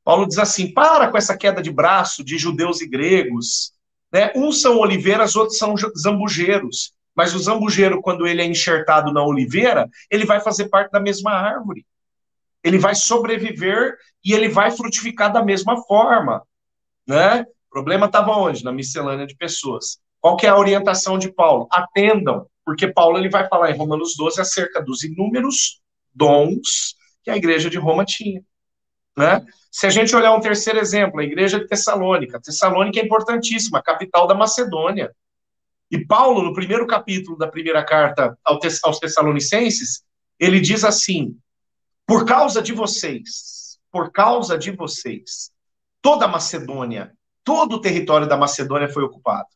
Paulo 0.07 0.25
diz 0.25 0.39
assim: 0.39 0.73
para 0.73 1.11
com 1.11 1.19
essa 1.19 1.37
queda 1.37 1.61
de 1.61 1.73
braço 1.73 2.23
de 2.23 2.39
judeus 2.39 2.81
e 2.81 2.87
gregos. 2.87 3.73
Né? 4.13 4.31
Uns 4.37 4.61
são 4.61 4.79
oliveiras, 4.79 5.35
outros 5.35 5.59
são 5.59 5.75
zambujeiros. 5.99 6.95
Mas 7.13 7.35
o 7.35 7.41
zambujeiro, 7.41 8.01
quando 8.01 8.25
ele 8.25 8.41
é 8.41 8.45
enxertado 8.45 9.13
na 9.13 9.25
oliveira, 9.25 9.89
ele 10.09 10.25
vai 10.25 10.41
fazer 10.41 10.69
parte 10.69 10.93
da 10.93 11.01
mesma 11.01 11.33
árvore. 11.33 11.85
Ele 12.63 12.79
vai 12.79 12.95
sobreviver 12.95 13.97
e 14.25 14.33
ele 14.33 14.49
vai 14.49 14.71
frutificar 14.71 15.33
da 15.33 15.43
mesma 15.43 15.83
forma. 15.83 16.43
Né? 17.05 17.43
O 17.69 17.71
problema 17.71 18.07
estava 18.07 18.31
onde? 18.31 18.63
Na 18.63 18.71
miscelânea 18.71 19.27
de 19.27 19.35
pessoas. 19.35 19.99
Qual 20.21 20.37
que 20.37 20.47
é 20.47 20.51
a 20.51 20.59
orientação 20.59 21.19
de 21.19 21.33
Paulo? 21.33 21.67
Atendam, 21.73 22.47
porque 22.65 22.87
Paulo 22.87 23.19
ele 23.19 23.31
vai 23.31 23.49
falar 23.49 23.73
em 23.73 23.77
Romanos 23.77 24.15
12 24.17 24.41
acerca 24.41 24.81
dos 24.81 25.03
inúmeros 25.03 25.81
dons 26.15 26.95
que 27.25 27.31
a 27.31 27.37
igreja 27.37 27.69
de 27.69 27.79
Roma 27.79 28.05
tinha. 28.05 28.41
Né? 29.17 29.45
Se 29.77 29.87
a 29.87 29.91
gente 29.91 30.17
olhar 30.17 30.35
um 30.35 30.41
terceiro 30.41 30.79
exemplo, 30.79 31.21
a 31.21 31.23
igreja 31.23 31.61
de 31.61 31.67
Tessalônica. 31.67 32.41
Tessalônica 32.41 32.99
é 32.99 33.05
importantíssima, 33.05 33.83
capital 33.83 34.27
da 34.27 34.35
Macedônia. 34.35 35.15
E 35.91 36.03
Paulo, 36.03 36.41
no 36.41 36.55
primeiro 36.55 36.87
capítulo 36.87 37.37
da 37.37 37.47
primeira 37.47 37.85
carta 37.85 38.39
aos 38.43 38.99
Tessalonicenses, 38.99 40.03
ele 40.41 40.61
diz 40.61 40.83
assim: 40.83 41.37
por 42.07 42.25
causa 42.25 42.63
de 42.63 42.73
vocês, 42.73 43.79
por 43.93 44.11
causa 44.11 44.57
de 44.57 44.71
vocês, 44.71 45.53
toda 46.01 46.25
a 46.25 46.29
Macedônia, 46.29 47.13
todo 47.45 47.75
o 47.75 47.81
território 47.81 48.27
da 48.27 48.35
Macedônia 48.39 48.89
foi 48.89 49.03
ocupado. 49.03 49.49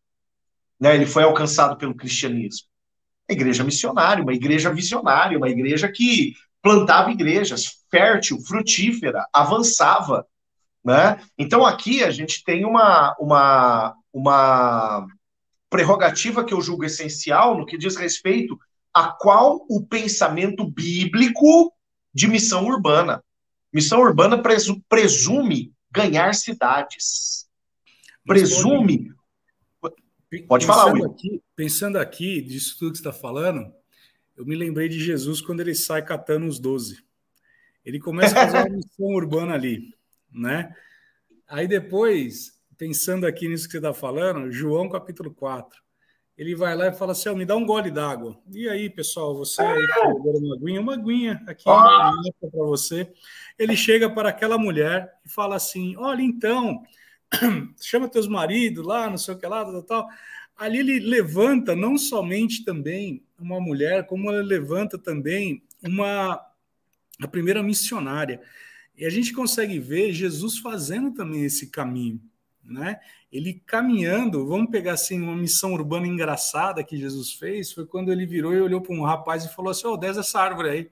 Né? 0.79 0.97
Ele 0.97 1.07
foi 1.07 1.23
alcançado 1.23 1.79
pelo 1.79 1.95
cristianismo. 1.95 2.69
Uma 3.27 3.35
igreja 3.35 3.65
missionária, 3.65 4.23
uma 4.23 4.35
igreja 4.35 4.71
visionária, 4.71 5.39
uma 5.39 5.49
igreja 5.49 5.91
que 5.91 6.35
plantava 6.63 7.11
igrejas, 7.11 7.81
fértil, 7.91 8.41
frutífera, 8.41 9.27
avançava. 9.33 10.27
Né? 10.85 11.21
Então 11.39 11.65
aqui 11.65 12.03
a 12.03 12.11
gente 12.11 12.43
tem 12.45 12.65
uma, 12.65 13.15
uma, 13.19 13.95
uma 14.13 15.07
prerrogativa 15.69 16.45
que 16.45 16.55
eu 16.55 16.61
julgo 16.61 16.85
essencial 16.85 17.57
no 17.57 17.67
que 17.67 17.79
diz 17.79 17.97
respeito 17.97 18.59
a 18.93 19.09
qual 19.09 19.65
o 19.69 19.87
pensamento 19.87 20.69
bíblico 20.69 21.73
de 22.13 22.27
missão 22.27 22.67
urbana. 22.67 23.23
Missão 23.73 24.01
urbana 24.01 24.43
presume 24.89 25.73
ganhar 25.93 26.35
cidades. 26.35 27.47
Presume. 28.27 29.13
Pode 30.47 30.67
falar, 30.67 30.93
Will. 30.93 31.07
Aqui, 31.07 31.43
pensando 31.57 31.99
aqui, 31.99 32.41
disso 32.41 32.77
tudo 32.79 32.93
que 32.93 32.99
você 32.99 33.09
está 33.09 33.13
falando, 33.13 33.73
eu 34.41 34.47
me 34.47 34.57
lembrei 34.57 34.89
de 34.89 34.99
Jesus 34.99 35.43
quando 35.43 35.61
ele 35.61 35.75
sai 35.75 36.03
catando 36.03 36.47
os 36.47 36.59
doze. 36.59 37.05
Ele 37.85 38.01
começa 38.01 38.41
a 38.41 38.47
fazer 38.47 38.57
uma 38.57 38.71
missão 38.75 39.07
urbana 39.09 39.53
ali, 39.53 39.95
né? 40.33 40.75
Aí 41.47 41.69
depois, 41.69 42.59
pensando 42.79 43.27
aqui 43.27 43.47
nisso 43.47 43.67
que 43.67 43.73
você 43.73 43.77
está 43.77 43.93
falando, 43.93 44.51
João 44.51 44.89
capítulo 44.89 45.31
4, 45.31 45.79
ele 46.39 46.55
vai 46.55 46.75
lá 46.75 46.87
e 46.87 46.95
fala 46.95 47.13
assim, 47.13 47.29
oh, 47.29 47.37
me 47.37 47.45
dá 47.45 47.55
um 47.55 47.67
gole 47.67 47.91
d'água. 47.91 48.35
E 48.51 48.67
aí, 48.67 48.89
pessoal, 48.89 49.37
você 49.37 49.61
aí 49.61 49.87
agora 50.05 50.39
uma 50.39 50.57
aguinha, 50.57 50.81
uma 50.81 50.95
aguinha 50.95 51.43
aqui 51.47 51.65
ah. 51.67 52.11
para 52.41 52.65
você. 52.65 53.13
Ele 53.59 53.77
chega 53.77 54.09
para 54.09 54.31
aquela 54.31 54.57
mulher 54.57 55.13
e 55.23 55.29
fala 55.29 55.57
assim, 55.57 55.95
olha, 55.99 56.23
então, 56.23 56.83
chama 57.79 58.09
teus 58.09 58.27
maridos 58.27 58.87
lá, 58.87 59.11
não 59.11 59.19
sei 59.19 59.35
o 59.35 59.39
que 59.39 59.47
lá, 59.47 59.67
tal, 59.67 59.83
tal. 59.83 60.09
Ali 60.61 60.81
ele 60.81 61.01
levanta 61.01 61.75
não 61.75 61.97
somente 61.97 62.63
também 62.63 63.25
uma 63.39 63.59
mulher, 63.59 64.07
como 64.07 64.31
ela 64.31 64.43
levanta 64.43 64.99
também 64.99 65.63
uma 65.83 66.35
a 67.19 67.27
primeira 67.27 67.63
missionária. 67.63 68.43
E 68.95 69.07
a 69.07 69.09
gente 69.09 69.33
consegue 69.33 69.79
ver 69.79 70.13
Jesus 70.13 70.59
fazendo 70.59 71.15
também 71.15 71.45
esse 71.47 71.69
caminho, 71.71 72.21
né? 72.63 73.01
Ele 73.33 73.55
caminhando, 73.65 74.47
vamos 74.47 74.71
pegar 74.71 74.93
assim 74.93 75.19
uma 75.19 75.35
missão 75.35 75.73
urbana 75.73 76.07
engraçada 76.07 76.85
que 76.85 76.99
Jesus 76.99 77.33
fez, 77.33 77.73
foi 77.73 77.87
quando 77.87 78.13
ele 78.13 78.27
virou 78.27 78.53
e 78.53 78.61
olhou 78.61 78.83
para 78.83 78.95
um 78.95 79.03
rapaz 79.03 79.47
e 79.47 79.55
falou 79.55 79.71
assim: 79.71 79.87
"Ó, 79.87 79.99
oh, 79.99 80.05
essa 80.05 80.41
árvore 80.41 80.69
aí". 80.69 80.91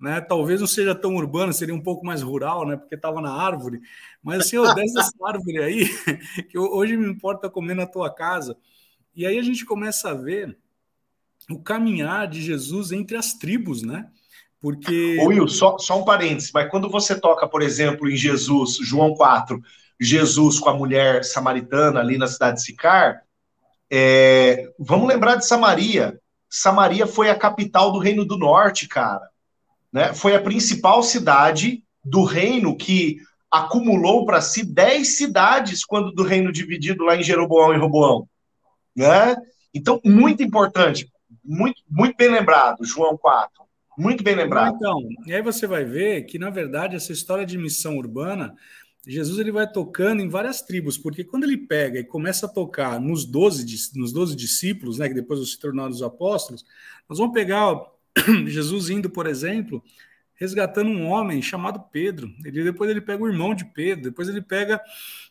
Né? 0.00 0.20
Talvez 0.20 0.60
não 0.60 0.66
seja 0.66 0.94
tão 0.94 1.16
urbano, 1.16 1.52
seria 1.52 1.74
um 1.74 1.82
pouco 1.82 2.04
mais 2.04 2.22
rural, 2.22 2.66
né? 2.66 2.76
Porque 2.76 2.94
estava 2.94 3.20
na 3.20 3.32
árvore. 3.32 3.80
Mas 4.22 4.40
assim, 4.40 4.58
ó, 4.58 4.74
desce 4.74 4.98
essa 4.98 5.12
árvore 5.24 5.58
aí, 5.58 5.88
que 6.50 6.58
hoje 6.58 6.96
me 6.96 7.08
importa 7.08 7.48
comer 7.48 7.74
na 7.74 7.86
tua 7.86 8.12
casa. 8.12 8.56
E 9.14 9.26
aí 9.26 9.38
a 9.38 9.42
gente 9.42 9.64
começa 9.64 10.10
a 10.10 10.14
ver 10.14 10.58
o 11.50 11.58
caminhar 11.58 12.28
de 12.28 12.42
Jesus 12.42 12.92
entre 12.92 13.16
as 13.16 13.34
tribos, 13.34 13.82
né? 13.82 14.08
Porque. 14.60 15.18
Will, 15.24 15.48
só, 15.48 15.78
só 15.78 16.00
um 16.00 16.04
parênteses, 16.04 16.50
mas 16.52 16.70
quando 16.70 16.90
você 16.90 17.18
toca, 17.18 17.48
por 17.48 17.62
exemplo, 17.62 18.10
em 18.10 18.16
Jesus, 18.16 18.76
João 18.82 19.14
4, 19.14 19.60
Jesus 20.00 20.58
com 20.58 20.68
a 20.68 20.76
mulher 20.76 21.24
samaritana 21.24 22.00
ali 22.00 22.18
na 22.18 22.26
cidade 22.26 22.56
de 22.56 22.64
Sicar, 22.64 23.22
é, 23.90 24.70
vamos 24.78 25.08
lembrar 25.08 25.36
de 25.36 25.46
Samaria. 25.46 26.20
Samaria 26.50 27.06
foi 27.06 27.30
a 27.30 27.38
capital 27.38 27.92
do 27.92 27.98
Reino 27.98 28.24
do 28.24 28.36
Norte, 28.36 28.88
cara. 28.88 29.28
Né? 29.96 30.12
Foi 30.12 30.34
a 30.34 30.42
principal 30.42 31.02
cidade 31.02 31.82
do 32.04 32.22
reino 32.22 32.76
que 32.76 33.16
acumulou 33.50 34.26
para 34.26 34.42
si 34.42 34.62
dez 34.62 35.16
cidades 35.16 35.86
quando 35.86 36.12
do 36.12 36.22
reino 36.22 36.52
dividido 36.52 37.02
lá 37.02 37.16
em 37.16 37.22
Jeroboão 37.22 37.72
e 37.72 37.78
Roboão. 37.78 38.28
Né? 38.94 39.34
Então, 39.72 39.98
muito 40.04 40.42
importante, 40.42 41.10
muito, 41.42 41.80
muito 41.88 42.14
bem 42.14 42.30
lembrado, 42.30 42.84
João 42.84 43.16
4. 43.16 43.64
Muito 43.96 44.22
bem 44.22 44.34
lembrado. 44.34 44.76
Então, 44.76 45.00
e 45.24 45.32
aí 45.32 45.40
você 45.40 45.66
vai 45.66 45.86
ver 45.86 46.24
que, 46.26 46.38
na 46.38 46.50
verdade, 46.50 46.94
essa 46.94 47.12
história 47.12 47.46
de 47.46 47.56
missão 47.56 47.96
urbana, 47.96 48.54
Jesus 49.06 49.38
ele 49.38 49.50
vai 49.50 49.66
tocando 49.66 50.20
em 50.20 50.28
várias 50.28 50.60
tribos, 50.60 50.98
porque 50.98 51.24
quando 51.24 51.44
ele 51.44 51.56
pega 51.56 52.00
e 52.00 52.04
começa 52.04 52.44
a 52.44 52.50
tocar 52.50 53.00
nos 53.00 53.24
12, 53.24 53.64
nos 53.94 54.12
12 54.12 54.36
discípulos, 54.36 54.98
né, 54.98 55.08
que 55.08 55.14
depois 55.14 55.40
vão 55.40 55.46
se 55.46 55.58
tornar 55.58 55.88
os 55.88 56.02
apóstolos, 56.02 56.66
nós 57.08 57.18
vamos 57.18 57.32
pegar 57.32 57.95
Jesus 58.46 58.90
indo, 58.90 59.10
por 59.10 59.26
exemplo, 59.26 59.82
resgatando 60.34 60.90
um 60.90 61.06
homem 61.06 61.42
chamado 61.42 61.80
Pedro. 61.90 62.32
Ele, 62.44 62.62
depois 62.62 62.90
ele 62.90 63.00
pega 63.00 63.22
o 63.22 63.28
irmão 63.28 63.54
de 63.54 63.64
Pedro, 63.64 64.04
depois 64.04 64.28
ele 64.28 64.42
pega. 64.42 64.80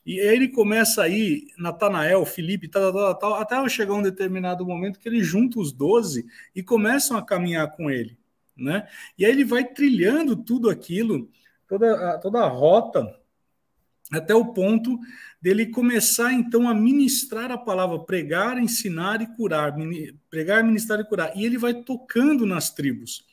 E 0.06 0.20
aí 0.20 0.36
ele 0.36 0.48
começa 0.50 1.04
aí, 1.04 1.48
Natanael, 1.58 2.26
Felipe, 2.26 2.68
tal, 2.68 2.92
tal, 2.92 3.16
tal, 3.16 3.34
até 3.36 3.70
chegar 3.70 3.94
um 3.94 4.02
determinado 4.02 4.66
momento 4.66 5.00
que 5.00 5.08
ele 5.08 5.24
junta 5.24 5.60
os 5.60 5.72
doze 5.72 6.26
e 6.56 6.62
começam 6.62 7.18
a 7.18 7.26
caminhar 7.26 7.72
com 7.72 7.90
ele. 7.90 8.18
Né? 8.58 8.88
E 9.18 9.26
aí 9.26 9.32
ele 9.32 9.44
vai 9.44 9.66
trilhando 9.66 10.36
tudo 10.36 10.70
aquilo, 10.70 11.30
toda 11.68 12.18
toda 12.20 12.40
a 12.40 12.48
rota, 12.48 13.20
até 14.12 14.34
o 14.34 14.54
ponto 14.54 14.98
dele 15.46 15.68
começar 15.68 16.34
então 16.34 16.68
a 16.68 16.74
ministrar 16.74 17.52
a 17.52 17.58
palavra, 17.58 18.00
pregar, 18.00 18.58
ensinar 18.58 19.22
e 19.22 19.28
curar, 19.28 19.76
pregar, 20.28 20.64
ministrar 20.64 21.00
e 21.00 21.04
curar. 21.04 21.38
E 21.38 21.46
ele 21.46 21.56
vai 21.56 21.72
tocando 21.84 22.48
nas 22.48 22.72
tribos. 22.72 23.24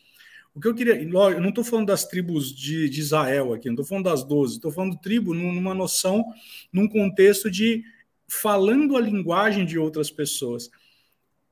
O 0.54 0.60
que 0.60 0.68
eu 0.68 0.74
queria, 0.74 1.02
eu 1.02 1.40
não 1.40 1.48
estou 1.48 1.64
falando 1.64 1.86
das 1.86 2.04
tribos 2.04 2.54
de, 2.54 2.86
de 2.90 3.00
Israel 3.00 3.54
aqui, 3.54 3.66
não 3.66 3.72
estou 3.72 3.86
falando 3.86 4.04
das 4.04 4.22
doze, 4.22 4.56
estou 4.56 4.70
falando 4.70 5.00
tribo 5.00 5.32
numa 5.32 5.72
noção, 5.72 6.22
num 6.70 6.86
contexto 6.86 7.50
de 7.50 7.82
falando 8.28 8.94
a 8.94 9.00
linguagem 9.00 9.64
de 9.64 9.78
outras 9.78 10.10
pessoas. 10.10 10.70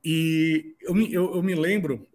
E 0.05 0.75
eu 0.83 0.93
me, 0.93 1.11
eu, 1.11 1.37
eu 1.37 1.41
me 1.41 1.55
lembro, 1.55 2.07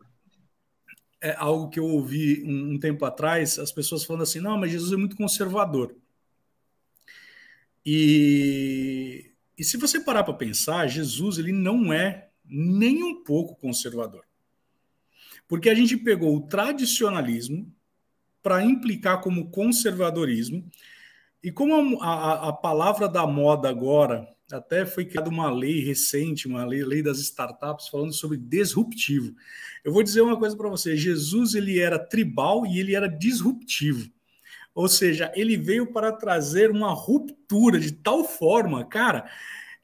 é 1.21 1.35
algo 1.37 1.69
que 1.69 1.81
eu 1.81 1.85
ouvi 1.85 2.45
um, 2.47 2.75
um 2.75 2.79
tempo 2.79 3.05
atrás, 3.05 3.59
as 3.59 3.73
pessoas 3.73 4.05
falando 4.05 4.23
assim: 4.23 4.38
não, 4.38 4.57
mas 4.57 4.71
Jesus 4.71 4.93
é 4.93 4.97
muito 4.97 5.17
conservador. 5.17 5.97
E, 7.88 9.31
e 9.57 9.62
se 9.62 9.76
você 9.76 10.00
parar 10.00 10.25
para 10.25 10.35
pensar, 10.35 10.88
Jesus 10.88 11.38
ele 11.38 11.52
não 11.52 11.93
é 11.93 12.31
nem 12.45 13.05
um 13.05 13.23
pouco 13.23 13.55
conservador. 13.55 14.25
Porque 15.47 15.71
a 15.71 15.75
gente 15.75 15.97
pegou 15.97 16.37
o 16.37 16.49
tradicionalismo 16.49 17.73
para 18.43 18.64
implicar 18.64 19.21
como 19.21 19.50
conservadorismo, 19.50 20.69
e 21.43 21.52
como 21.52 22.02
a, 22.02 22.09
a, 22.09 22.49
a, 22.49 22.52
palavra 22.52 23.09
da 23.09 23.25
moda 23.25 23.69
agora, 23.69 24.26
até 24.50 24.85
foi 24.85 25.05
criada 25.05 25.28
uma 25.28 25.49
lei 25.49 25.81
recente, 25.81 26.49
uma 26.49 26.64
lei, 26.64 26.85
lei 26.85 27.02
das 27.02 27.19
startups, 27.19 27.88
falando 27.88 28.12
sobre 28.12 28.37
disruptivo. 28.37 29.35
Eu 29.85 29.93
vou 29.93 30.02
dizer 30.02 30.23
uma 30.23 30.37
coisa 30.37 30.57
para 30.57 30.69
você: 30.69 30.97
Jesus 30.97 31.55
ele 31.55 31.78
era 31.78 31.99
tribal 31.99 32.66
e 32.66 32.81
ele 32.81 32.97
era 32.97 33.09
disruptivo. 33.09 34.11
Ou 34.76 34.87
seja, 34.88 35.33
ele 35.35 35.56
veio 35.56 35.92
para 35.92 36.12
trazer 36.12 36.71
uma 36.71 36.92
ruptura 36.92 37.80
de 37.80 37.90
tal 37.90 38.23
forma, 38.23 38.85
cara, 38.85 39.28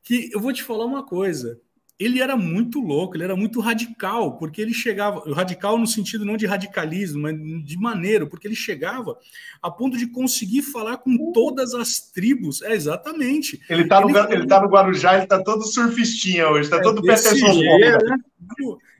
que 0.04 0.30
eu 0.32 0.38
vou 0.38 0.52
te 0.52 0.62
falar 0.62 0.84
uma 0.84 1.04
coisa 1.04 1.60
ele 2.04 2.20
era 2.20 2.36
muito 2.36 2.80
louco, 2.80 3.16
ele 3.16 3.24
era 3.24 3.36
muito 3.36 3.60
radical, 3.60 4.36
porque 4.36 4.60
ele 4.60 4.74
chegava, 4.74 5.22
radical 5.32 5.78
no 5.78 5.86
sentido 5.86 6.24
não 6.24 6.36
de 6.36 6.46
radicalismo, 6.46 7.22
mas 7.22 7.36
de 7.64 7.76
maneira, 7.78 8.26
porque 8.26 8.48
ele 8.48 8.56
chegava 8.56 9.16
a 9.62 9.70
ponto 9.70 9.96
de 9.96 10.08
conseguir 10.08 10.62
falar 10.62 10.96
com 10.98 11.32
todas 11.32 11.74
as 11.74 12.00
tribos. 12.10 12.60
É 12.62 12.72
exatamente. 12.74 13.60
Ele 13.68 13.82
está 13.82 14.00
no, 14.00 14.08
ele 14.32 14.46
tá 14.46 14.60
no 14.60 14.68
Guarujá, 14.68 15.14
ele 15.14 15.24
está 15.24 15.42
todo 15.42 15.62
surfistinha 15.64 16.48
hoje, 16.48 16.62
está 16.62 16.78
é, 16.78 16.82
todo 16.82 17.02
Peterson. 17.02 17.60
Né? 17.60 17.98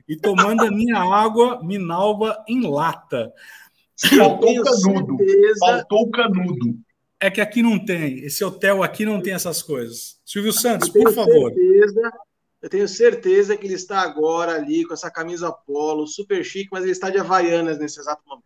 E 0.07 0.15
tomando 0.15 0.63
a 0.63 0.71
minha 0.71 0.97
água 0.99 1.61
Minalba 1.63 2.43
em 2.47 2.65
lata. 2.65 3.33
Faltou 4.09 4.59
o 4.59 4.63
canudo. 4.63 5.17
Certeza... 5.17 5.59
Faltou 5.59 6.01
o 6.01 6.11
canudo. 6.11 6.79
É 7.19 7.31
que 7.31 7.39
aqui 7.41 7.61
não 7.61 7.83
tem. 7.83 8.19
Esse 8.19 8.43
hotel 8.43 8.83
aqui 8.83 9.05
não 9.05 9.21
tem 9.21 9.33
essas 9.33 9.61
coisas. 9.61 10.19
Silvio 10.25 10.51
Santos, 10.51 10.89
por 10.89 11.13
favor. 11.13 11.53
Certeza 11.53 12.11
eu 12.63 12.69
tenho 12.69 12.87
certeza 12.87 13.57
que 13.57 13.67
ele 13.67 13.73
está 13.73 13.99
agora 13.99 14.53
ali 14.53 14.85
com 14.85 14.93
essa 14.93 15.11
camisa 15.11 15.51
polo, 15.51 16.07
super 16.07 16.41
chique, 16.45 16.69
mas 16.71 16.83
ele 16.83 16.93
está 16.93 17.09
de 17.09 17.17
Havaianas 17.17 17.77
nesse 17.77 17.99
exato 17.99 18.23
momento. 18.25 18.45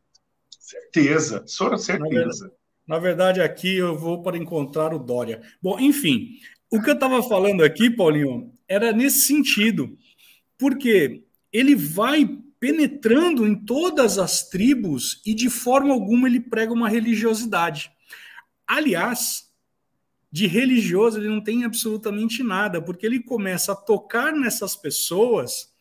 Certeza, 0.59 1.43
só 1.45 1.77
certeza. 1.77 2.01
Na 2.07 2.09
verdade, 2.09 2.51
na 2.87 2.99
verdade, 2.99 3.41
aqui 3.41 3.77
eu 3.77 3.95
vou 3.95 4.23
para 4.23 4.35
encontrar 4.35 4.91
o 4.91 4.97
Dória. 4.97 5.39
Bom, 5.61 5.79
enfim, 5.79 6.31
o 6.71 6.81
que 6.81 6.89
eu 6.89 6.95
estava 6.95 7.21
falando 7.21 7.63
aqui, 7.63 7.91
Paulinho, 7.91 8.51
era 8.67 8.91
nesse 8.91 9.21
sentido, 9.21 9.95
porque 10.57 11.23
ele 11.53 11.75
vai 11.75 12.27
penetrando 12.59 13.45
em 13.45 13.55
todas 13.55 14.17
as 14.17 14.49
tribos 14.49 15.21
e 15.25 15.33
de 15.33 15.49
forma 15.49 15.93
alguma 15.93 16.27
ele 16.27 16.39
prega 16.39 16.73
uma 16.73 16.89
religiosidade. 16.89 17.91
Aliás, 18.65 19.47
de 20.31 20.47
religioso 20.47 21.19
ele 21.19 21.29
não 21.29 21.41
tem 21.41 21.63
absolutamente 21.63 22.43
nada, 22.43 22.81
porque 22.81 23.05
ele 23.05 23.21
começa 23.21 23.71
a 23.71 23.75
tocar 23.75 24.33
nessas 24.33 24.75
pessoas 24.75 25.73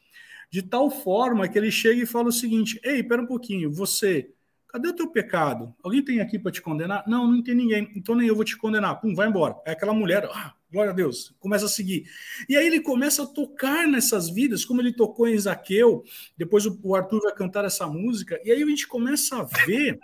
de 0.50 0.62
tal 0.62 0.90
forma 0.90 1.48
que 1.48 1.58
ele 1.58 1.70
chega 1.70 2.02
e 2.02 2.06
fala 2.06 2.28
o 2.28 2.32
seguinte: 2.32 2.80
Ei, 2.84 3.02
pera 3.02 3.22
um 3.22 3.26
pouquinho, 3.26 3.72
você, 3.72 4.30
cadê 4.68 4.88
o 4.88 4.92
teu 4.92 5.10
pecado? 5.10 5.74
Alguém 5.82 6.04
tem 6.04 6.20
aqui 6.20 6.38
para 6.38 6.52
te 6.52 6.62
condenar? 6.62 7.04
Não, 7.06 7.30
não 7.30 7.42
tem 7.42 7.54
ninguém, 7.54 7.90
então 7.94 8.14
nem 8.14 8.28
eu 8.28 8.36
vou 8.36 8.44
te 8.44 8.56
condenar. 8.56 9.00
Pum, 9.00 9.14
vai 9.14 9.28
embora. 9.28 9.56
É 9.66 9.72
aquela 9.72 9.92
mulher, 9.92 10.28
ah, 10.32 10.54
glória 10.70 10.92
a 10.92 10.94
Deus, 10.94 11.34
começa 11.38 11.66
a 11.66 11.68
seguir. 11.68 12.08
E 12.48 12.56
aí 12.56 12.66
ele 12.66 12.80
começa 12.80 13.22
a 13.22 13.26
tocar 13.26 13.86
nessas 13.86 14.28
vidas, 14.28 14.64
como 14.64 14.80
ele 14.80 14.92
tocou 14.92 15.28
em 15.28 15.38
Zaqueu, 15.38 16.04
depois 16.36 16.66
o 16.66 16.94
Arthur 16.94 17.22
vai 17.22 17.34
cantar 17.34 17.64
essa 17.64 17.86
música, 17.86 18.40
e 18.44 18.50
aí 18.50 18.62
a 18.62 18.66
gente 18.66 18.86
começa 18.86 19.36
a 19.36 19.42
ver 19.42 19.98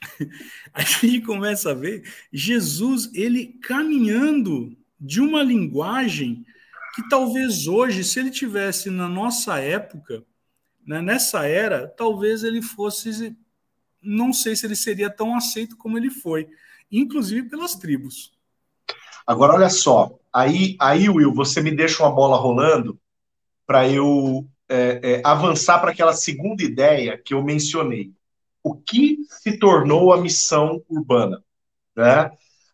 a 0.72 0.82
gente 0.82 1.22
começa 1.22 1.70
a 1.70 1.74
ver 1.74 2.02
Jesus 2.32 3.10
ele 3.14 3.58
caminhando 3.62 4.76
de 5.00 5.20
uma 5.20 5.42
linguagem 5.42 6.44
que 6.94 7.08
talvez 7.08 7.66
hoje, 7.66 8.02
se 8.04 8.18
ele 8.18 8.30
tivesse 8.30 8.88
na 8.88 9.08
nossa 9.08 9.58
época, 9.58 10.24
né, 10.86 11.02
nessa 11.02 11.46
era, 11.46 11.86
talvez 11.86 12.42
ele 12.42 12.62
fosse, 12.62 13.36
não 14.00 14.32
sei 14.32 14.56
se 14.56 14.66
ele 14.66 14.76
seria 14.76 15.10
tão 15.10 15.36
aceito 15.36 15.76
como 15.76 15.98
ele 15.98 16.10
foi, 16.10 16.48
inclusive 16.90 17.48
pelas 17.48 17.74
tribos. 17.74 18.35
Agora, 19.26 19.54
olha 19.54 19.68
só, 19.68 20.18
aí, 20.32 20.76
aí 20.80 21.08
Will, 21.08 21.34
você 21.34 21.60
me 21.60 21.74
deixa 21.74 22.02
uma 22.02 22.14
bola 22.14 22.36
rolando 22.36 22.98
para 23.66 23.88
eu 23.88 24.46
é, 24.68 25.00
é, 25.02 25.22
avançar 25.24 25.80
para 25.80 25.90
aquela 25.90 26.12
segunda 26.12 26.62
ideia 26.62 27.18
que 27.18 27.34
eu 27.34 27.42
mencionei 27.42 28.12
o 28.62 28.74
que 28.74 29.18
se 29.28 29.58
tornou 29.58 30.12
a 30.12 30.20
missão 30.20 30.82
urbana. 30.88 31.42
Né? 31.94 32.30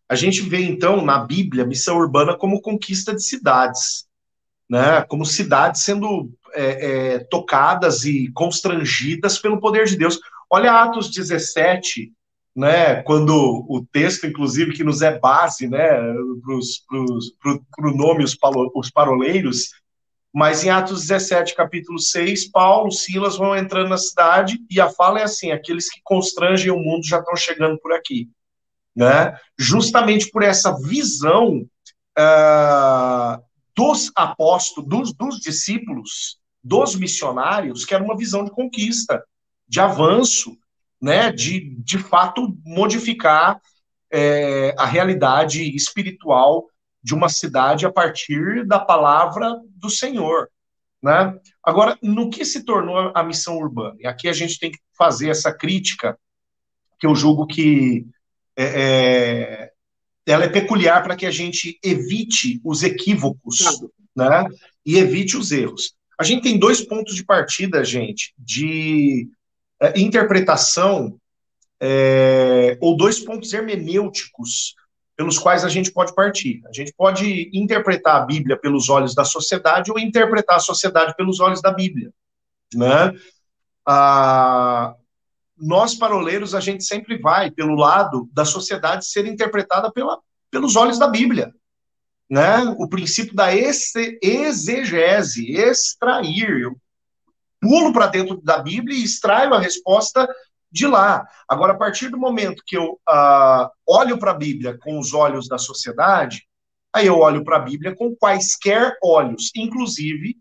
A 0.08 0.14
gente 0.14 0.42
vê, 0.42 0.62
então, 0.62 1.04
na 1.04 1.18
Bíblia, 1.18 1.64
a 1.64 1.66
missão 1.66 1.96
urbana 1.96 2.36
como 2.36 2.60
conquista 2.60 3.14
de 3.14 3.22
cidades, 3.22 4.06
né? 4.68 5.02
como 5.02 5.24
cidades 5.24 5.82
sendo 5.82 6.32
é, 6.54 7.14
é, 7.14 7.18
tocadas 7.18 8.04
e 8.04 8.30
constrangidas 8.32 9.38
pelo 9.38 9.60
poder 9.60 9.86
de 9.86 9.96
Deus. 9.96 10.18
Olha 10.50 10.82
Atos 10.82 11.10
17, 11.10 12.12
né, 12.54 13.02
quando 13.02 13.64
o 13.68 13.84
texto, 13.90 14.26
inclusive, 14.26 14.74
que 14.74 14.84
nos 14.84 15.00
é 15.00 15.18
base 15.18 15.68
né, 15.68 15.88
para 15.88 17.90
o 17.90 17.96
nome, 17.96 18.24
os, 18.24 18.36
os 18.74 18.90
paroleiros, 18.90 19.70
mas 20.32 20.64
em 20.64 20.70
Atos 20.70 21.02
17, 21.02 21.54
capítulo 21.54 21.98
6, 21.98 22.50
Paulo, 22.50 22.90
Silas 22.90 23.36
vão 23.36 23.54
entrando 23.54 23.90
na 23.90 23.98
cidade 23.98 24.58
e 24.70 24.80
a 24.80 24.88
fala 24.88 25.20
é 25.20 25.24
assim: 25.24 25.52
aqueles 25.52 25.90
que 25.90 26.00
constrangem 26.02 26.70
o 26.70 26.78
mundo 26.78 27.06
já 27.06 27.18
estão 27.18 27.36
chegando 27.36 27.78
por 27.78 27.92
aqui. 27.92 28.30
Né? 28.96 29.36
Justamente 29.58 30.30
por 30.30 30.42
essa 30.42 30.74
visão 30.78 31.66
uh, 32.18 33.42
dos 33.76 34.10
apóstolos, 34.16 34.88
dos, 34.88 35.12
dos 35.12 35.38
discípulos, 35.38 36.38
dos 36.64 36.94
missionários, 36.94 37.84
que 37.84 37.94
era 37.94 38.04
uma 38.04 38.16
visão 38.16 38.44
de 38.44 38.50
conquista, 38.50 39.22
de 39.68 39.80
avanço, 39.80 40.56
né? 41.02 41.32
de, 41.32 41.74
de 41.80 41.98
fato 41.98 42.56
modificar 42.64 43.60
é, 44.10 44.72
a 44.78 44.86
realidade 44.86 45.74
espiritual 45.74 46.66
de 47.02 47.14
uma 47.14 47.28
cidade 47.28 47.84
a 47.84 47.90
partir 47.90 48.64
da 48.64 48.78
palavra 48.78 49.60
do 49.70 49.90
Senhor. 49.90 50.48
Né? 51.02 51.36
Agora, 51.64 51.98
no 52.00 52.30
que 52.30 52.44
se 52.44 52.64
tornou 52.64 53.10
a 53.12 53.24
missão 53.24 53.58
urbana? 53.58 53.96
E 53.98 54.06
aqui 54.06 54.28
a 54.28 54.32
gente 54.32 54.58
tem 54.60 54.70
que 54.70 54.78
fazer 54.96 55.30
essa 55.30 55.52
crítica, 55.52 56.16
que 57.00 57.06
eu 57.06 57.14
julgo 57.16 57.46
que 57.48 58.06
é, 58.56 58.64
é, 58.64 59.72
ela 60.24 60.44
é 60.44 60.48
peculiar 60.48 61.02
para 61.02 61.16
que 61.16 61.26
a 61.26 61.30
gente 61.32 61.80
evite 61.82 62.60
os 62.62 62.84
equívocos 62.84 63.58
né? 64.14 64.44
e 64.86 64.98
evite 64.98 65.36
os 65.36 65.50
erros. 65.50 65.94
A 66.16 66.22
gente 66.22 66.42
tem 66.42 66.56
dois 66.56 66.80
pontos 66.80 67.16
de 67.16 67.24
partida, 67.24 67.84
gente, 67.84 68.32
de 68.38 69.28
é, 69.82 69.98
interpretação 69.98 71.18
é, 71.80 72.78
ou 72.80 72.96
dois 72.96 73.18
pontos 73.18 73.52
hermenêuticos 73.52 74.76
pelos 75.16 75.38
quais 75.38 75.64
a 75.64 75.68
gente 75.68 75.90
pode 75.90 76.14
partir. 76.14 76.62
A 76.68 76.72
gente 76.72 76.94
pode 76.96 77.50
interpretar 77.52 78.22
a 78.22 78.24
Bíblia 78.24 78.56
pelos 78.56 78.88
olhos 78.88 79.12
da 79.14 79.24
sociedade 79.24 79.90
ou 79.90 79.98
interpretar 79.98 80.56
a 80.56 80.60
sociedade 80.60 81.14
pelos 81.16 81.40
olhos 81.40 81.60
da 81.60 81.72
Bíblia, 81.72 82.12
né? 82.72 83.12
Ah, 83.84 84.94
nós, 85.58 85.96
paroleiros, 85.96 86.54
a 86.54 86.60
gente 86.60 86.84
sempre 86.84 87.18
vai 87.18 87.50
pelo 87.50 87.74
lado 87.74 88.28
da 88.32 88.44
sociedade 88.44 89.04
ser 89.06 89.26
interpretada 89.26 89.90
pela, 89.92 90.18
pelos 90.50 90.76
olhos 90.76 90.98
da 90.98 91.08
Bíblia, 91.08 91.52
né? 92.30 92.62
O 92.78 92.88
princípio 92.88 93.34
da 93.34 93.54
exegese, 93.54 95.52
extrair. 95.52 96.60
Eu 96.60 96.76
pulo 97.62 97.92
para 97.92 98.08
dentro 98.08 98.42
da 98.42 98.58
Bíblia 98.58 98.98
e 98.98 99.04
extraio 99.04 99.54
a 99.54 99.60
resposta 99.60 100.28
de 100.70 100.84
lá. 100.84 101.24
Agora, 101.48 101.74
a 101.74 101.76
partir 101.76 102.08
do 102.08 102.18
momento 102.18 102.64
que 102.66 102.76
eu 102.76 102.98
uh, 103.08 103.70
olho 103.86 104.18
para 104.18 104.32
a 104.32 104.34
Bíblia 104.34 104.76
com 104.78 104.98
os 104.98 105.14
olhos 105.14 105.46
da 105.46 105.58
sociedade, 105.58 106.44
aí 106.92 107.06
eu 107.06 107.18
olho 107.18 107.44
para 107.44 107.58
a 107.58 107.60
Bíblia 107.60 107.94
com 107.94 108.16
quaisquer 108.16 108.98
olhos, 109.00 109.52
inclusive 109.54 110.36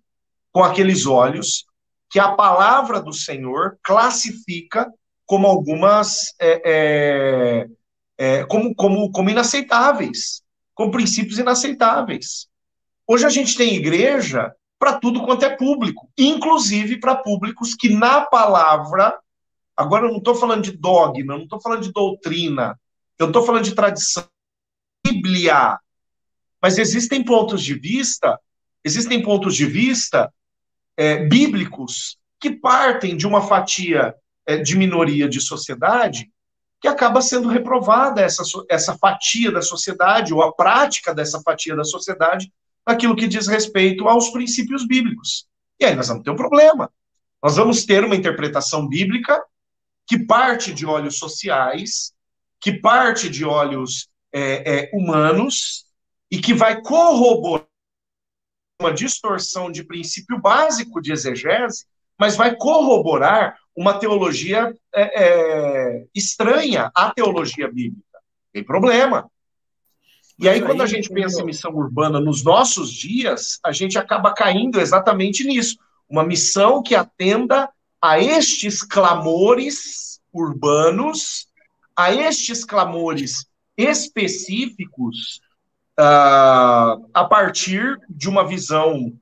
com 0.51 0.63
aqueles 0.63 1.05
olhos 1.05 1.65
que 2.09 2.19
a 2.19 2.31
palavra 2.31 2.99
do 2.99 3.13
Senhor 3.13 3.77
classifica 3.83 4.91
como 5.25 5.47
algumas 5.47 6.33
é, 6.39 6.61
é, 6.65 7.67
é, 8.17 8.45
como, 8.45 8.73
como, 8.75 9.11
como 9.11 9.29
inaceitáveis, 9.29 10.41
como 10.73 10.91
princípios 10.91 11.37
inaceitáveis. 11.37 12.47
Hoje 13.07 13.25
a 13.25 13.29
gente 13.29 13.55
tem 13.55 13.75
igreja 13.75 14.53
para 14.81 14.99
tudo 14.99 15.23
quanto 15.23 15.45
é 15.45 15.55
público, 15.55 16.09
inclusive 16.17 16.99
para 16.99 17.15
públicos 17.15 17.73
que 17.73 17.87
na 17.87 18.21
palavra 18.21 19.17
Agora, 19.81 20.05
eu 20.05 20.11
não 20.11 20.19
estou 20.19 20.35
falando 20.35 20.63
de 20.63 20.71
dogma, 20.71 21.35
não 21.35 21.43
estou 21.43 21.59
falando 21.59 21.81
de 21.81 21.91
doutrina, 21.91 22.79
eu 23.17 23.27
estou 23.27 23.43
falando 23.43 23.63
de 23.63 23.73
tradição, 23.73 24.23
Bíblia. 25.03 25.79
Mas 26.61 26.77
existem 26.77 27.23
pontos 27.23 27.63
de 27.63 27.73
vista, 27.73 28.39
existem 28.83 29.23
pontos 29.23 29.55
de 29.55 29.65
vista 29.65 30.31
é, 30.95 31.25
bíblicos 31.25 32.19
que 32.39 32.51
partem 32.51 33.17
de 33.17 33.25
uma 33.25 33.41
fatia 33.41 34.13
é, 34.45 34.57
de 34.57 34.77
minoria 34.77 35.27
de 35.27 35.41
sociedade 35.41 36.31
que 36.79 36.87
acaba 36.87 37.21
sendo 37.21 37.47
reprovada 37.47 38.21
essa, 38.21 38.43
essa 38.69 38.97
fatia 38.97 39.51
da 39.51 39.61
sociedade, 39.61 40.33
ou 40.33 40.43
a 40.43 40.53
prática 40.53 41.13
dessa 41.13 41.39
fatia 41.41 41.75
da 41.75 41.83
sociedade, 41.83 42.51
naquilo 42.87 43.15
que 43.15 43.27
diz 43.27 43.47
respeito 43.47 44.07
aos 44.07 44.29
princípios 44.29 44.85
bíblicos. 44.85 45.47
E 45.79 45.85
aí 45.85 45.95
nós 45.95 46.07
vamos 46.07 46.23
ter 46.23 46.31
um 46.31 46.35
problema. 46.35 46.91
Nós 47.41 47.55
vamos 47.55 47.85
ter 47.85 48.03
uma 48.03 48.15
interpretação 48.15 48.87
bíblica 48.87 49.41
que 50.07 50.19
parte 50.19 50.73
de 50.73 50.85
olhos 50.85 51.17
sociais, 51.17 52.13
que 52.59 52.73
parte 52.73 53.29
de 53.29 53.45
olhos 53.45 54.09
é, 54.31 54.79
é, 54.79 54.91
humanos 54.93 55.85
e 56.29 56.39
que 56.39 56.53
vai 56.53 56.81
corroborar 56.81 57.67
uma 58.79 58.93
distorção 58.93 59.71
de 59.71 59.83
princípio 59.83 60.39
básico 60.39 61.01
de 61.01 61.11
exegese, 61.11 61.85
mas 62.19 62.35
vai 62.35 62.55
corroborar 62.55 63.57
uma 63.75 63.97
teologia 63.97 64.75
é, 64.93 65.23
é, 65.23 66.05
estranha 66.13 66.91
à 66.95 67.11
teologia 67.13 67.67
bíblica. 67.67 68.19
Tem 68.51 68.63
problema. 68.63 69.29
E 70.41 70.49
aí, 70.49 70.59
quando 70.59 70.81
a 70.81 70.87
gente 70.87 71.07
pensa 71.07 71.39
em 71.39 71.45
missão 71.45 71.71
urbana 71.71 72.19
nos 72.19 72.43
nossos 72.43 72.91
dias, 72.91 73.59
a 73.63 73.71
gente 73.71 73.99
acaba 73.99 74.33
caindo 74.33 74.81
exatamente 74.81 75.43
nisso. 75.43 75.77
Uma 76.09 76.23
missão 76.23 76.81
que 76.81 76.95
atenda 76.95 77.69
a 78.01 78.19
estes 78.19 78.81
clamores 78.81 80.19
urbanos, 80.33 81.47
a 81.95 82.11
estes 82.11 82.65
clamores 82.65 83.45
específicos, 83.77 85.41
uh, 85.99 87.07
a 87.13 87.27
partir 87.29 87.99
de 88.09 88.27
uma 88.27 88.43
visão 88.43 89.13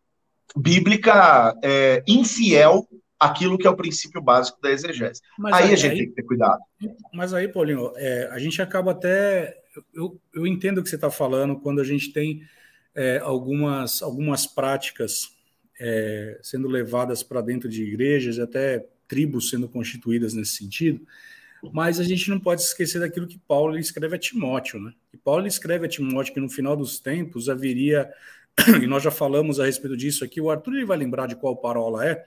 bíblica 0.55 1.53
é, 1.61 2.01
infiel 2.07 2.87
àquilo 3.19 3.57
que 3.57 3.67
é 3.67 3.69
o 3.69 3.75
princípio 3.75 4.21
básico 4.21 4.61
da 4.61 4.71
exegese. 4.71 5.21
Mas 5.37 5.53
aí, 5.55 5.63
aí 5.65 5.73
a 5.73 5.75
gente 5.75 5.91
aí, 5.91 5.97
tem 5.97 6.09
que 6.09 6.15
ter 6.15 6.23
cuidado. 6.23 6.59
Mas 7.13 7.33
aí, 7.33 7.47
Paulinho, 7.47 7.91
é, 7.95 8.29
a 8.31 8.39
gente 8.39 8.61
acaba 8.61 8.91
até. 8.91 9.57
Eu, 9.93 10.19
eu 10.33 10.47
entendo 10.47 10.79
o 10.79 10.83
que 10.83 10.89
você 10.89 10.95
está 10.95 11.11
falando 11.11 11.59
quando 11.59 11.81
a 11.81 11.83
gente 11.83 12.11
tem 12.11 12.43
é, 12.95 13.19
algumas, 13.19 14.01
algumas 14.01 14.47
práticas 14.47 15.37
é, 15.79 16.39
sendo 16.41 16.67
levadas 16.67 17.23
para 17.23 17.41
dentro 17.41 17.69
de 17.69 17.83
igrejas 17.83 18.37
e 18.37 18.41
até 18.41 18.85
tribos 19.07 19.49
sendo 19.49 19.67
constituídas 19.67 20.33
nesse 20.33 20.57
sentido, 20.57 21.05
mas 21.73 21.99
a 21.99 22.03
gente 22.03 22.29
não 22.29 22.39
pode 22.39 22.61
esquecer 22.61 22.99
daquilo 22.99 23.27
que 23.27 23.39
Paulo 23.39 23.77
escreve 23.77 24.15
a 24.15 24.19
Timóteo, 24.19 24.79
né? 24.79 24.93
E 25.13 25.17
Paulo 25.17 25.47
escreve 25.47 25.85
a 25.85 25.89
Timóteo 25.89 26.33
que 26.33 26.39
no 26.39 26.49
final 26.49 26.75
dos 26.75 26.99
tempos 26.99 27.49
haveria, 27.49 28.09
e 28.81 28.87
nós 28.87 29.03
já 29.03 29.11
falamos 29.11 29.59
a 29.59 29.65
respeito 29.65 29.97
disso 29.97 30.23
aqui, 30.23 30.39
o 30.39 30.49
Arthur 30.49 30.75
ele 30.75 30.85
vai 30.85 30.97
lembrar 30.97 31.27
de 31.27 31.35
qual 31.35 31.57
parola 31.57 32.05
é, 32.05 32.23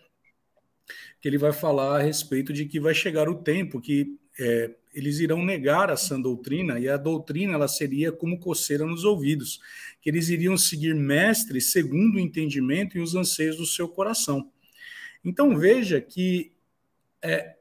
que 1.21 1.29
ele 1.29 1.39
vai 1.39 1.53
falar 1.53 2.01
a 2.01 2.03
respeito 2.03 2.53
de 2.53 2.67
que 2.67 2.81
vai 2.81 2.95
chegar 2.95 3.29
o 3.29 3.35
tempo 3.35 3.81
que 3.81 4.17
é, 4.39 4.75
eles 4.95 5.21
irão 5.21 5.45
negar 5.45 5.91
a 5.91 5.97
sã 5.97 6.21
doutrina, 6.21 6.79
e 6.79 6.89
a 6.89 6.97
doutrina 6.97 7.55
ela 7.55 7.69
seria 7.69 8.13
como 8.13 8.39
coceira 8.39 8.85
nos 8.85 9.05
ouvidos, 9.05 9.61
que 10.01 10.11
eles 10.11 10.29
iriam 10.29 10.57
seguir 10.57 10.95
mestres 10.95 11.73
segundo 11.73 12.17
o 12.17 12.21
entendimento 12.21 12.97
e 12.97 13.01
os 13.01 13.15
anseios 13.15 13.57
do 13.57 13.67
seu 13.67 13.89
coração. 13.89 14.51
Então 15.25 15.57
veja 15.57 16.01
que 16.01 16.53
é, 17.23 17.57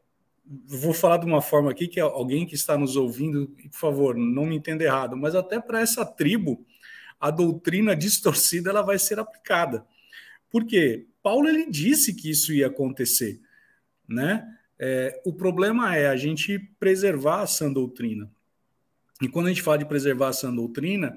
vou 0.65 0.93
falar 0.93 1.17
de 1.17 1.25
uma 1.25 1.41
forma 1.41 1.71
aqui 1.71 1.87
que 1.87 1.99
alguém 1.99 2.45
que 2.45 2.55
está 2.55 2.77
nos 2.77 2.95
ouvindo, 2.95 3.47
por 3.47 3.79
favor, 3.79 4.15
não 4.15 4.45
me 4.45 4.55
entenda 4.55 4.83
errado, 4.83 5.15
mas 5.15 5.35
até 5.35 5.59
para 5.59 5.79
essa 5.79 6.05
tribo, 6.05 6.65
a 7.19 7.29
doutrina 7.29 7.95
distorcida 7.95 8.71
ela 8.71 8.81
vai 8.81 8.97
ser 8.97 9.19
aplicada. 9.19 9.85
Por 10.49 10.65
quê? 10.65 11.05
Paulo 11.21 11.47
ele 11.47 11.69
disse 11.69 12.13
que 12.13 12.29
isso 12.29 12.53
ia 12.53 12.67
acontecer, 12.67 13.39
né? 14.07 14.45
É, 14.79 15.21
o 15.23 15.31
problema 15.31 15.95
é 15.95 16.07
a 16.07 16.15
gente 16.15 16.57
preservar 16.79 17.41
a 17.41 17.47
sã 17.47 17.71
doutrina. 17.71 18.31
E 19.21 19.27
quando 19.27 19.45
a 19.45 19.49
gente 19.49 19.61
fala 19.61 19.77
de 19.77 19.85
preservar 19.85 20.29
a 20.29 20.33
sã 20.33 20.53
doutrina, 20.53 21.15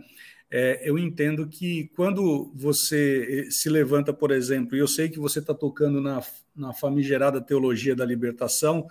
é, 0.51 0.83
eu 0.89 0.99
entendo 0.99 1.49
que 1.49 1.91
quando 1.97 2.53
você 2.55 3.49
se 3.51 3.71
levanta, 3.71 4.13
por 4.13 4.31
exemplo, 4.31 4.77
e 4.77 4.79
eu 4.79 4.87
sei 4.87 5.09
que 5.09 5.19
você 5.19 5.39
está 5.39 5.55
tocando 5.55 6.01
na, 6.01 6.23
na 6.55 6.73
famigerada 6.75 7.41
teologia 7.41 7.97
da 7.97 8.05
libertação, 8.05 8.87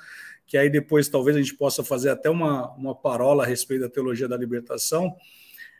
que 0.45 0.57
aí 0.57 0.69
depois 0.69 1.07
talvez 1.07 1.37
a 1.37 1.39
gente 1.39 1.55
possa 1.55 1.83
fazer 1.83 2.09
até 2.09 2.29
uma, 2.29 2.71
uma 2.73 2.95
parola 2.95 3.43
a 3.43 3.47
respeito 3.47 3.81
da 3.81 3.89
teologia 3.89 4.27
da 4.27 4.35
libertação. 4.35 5.15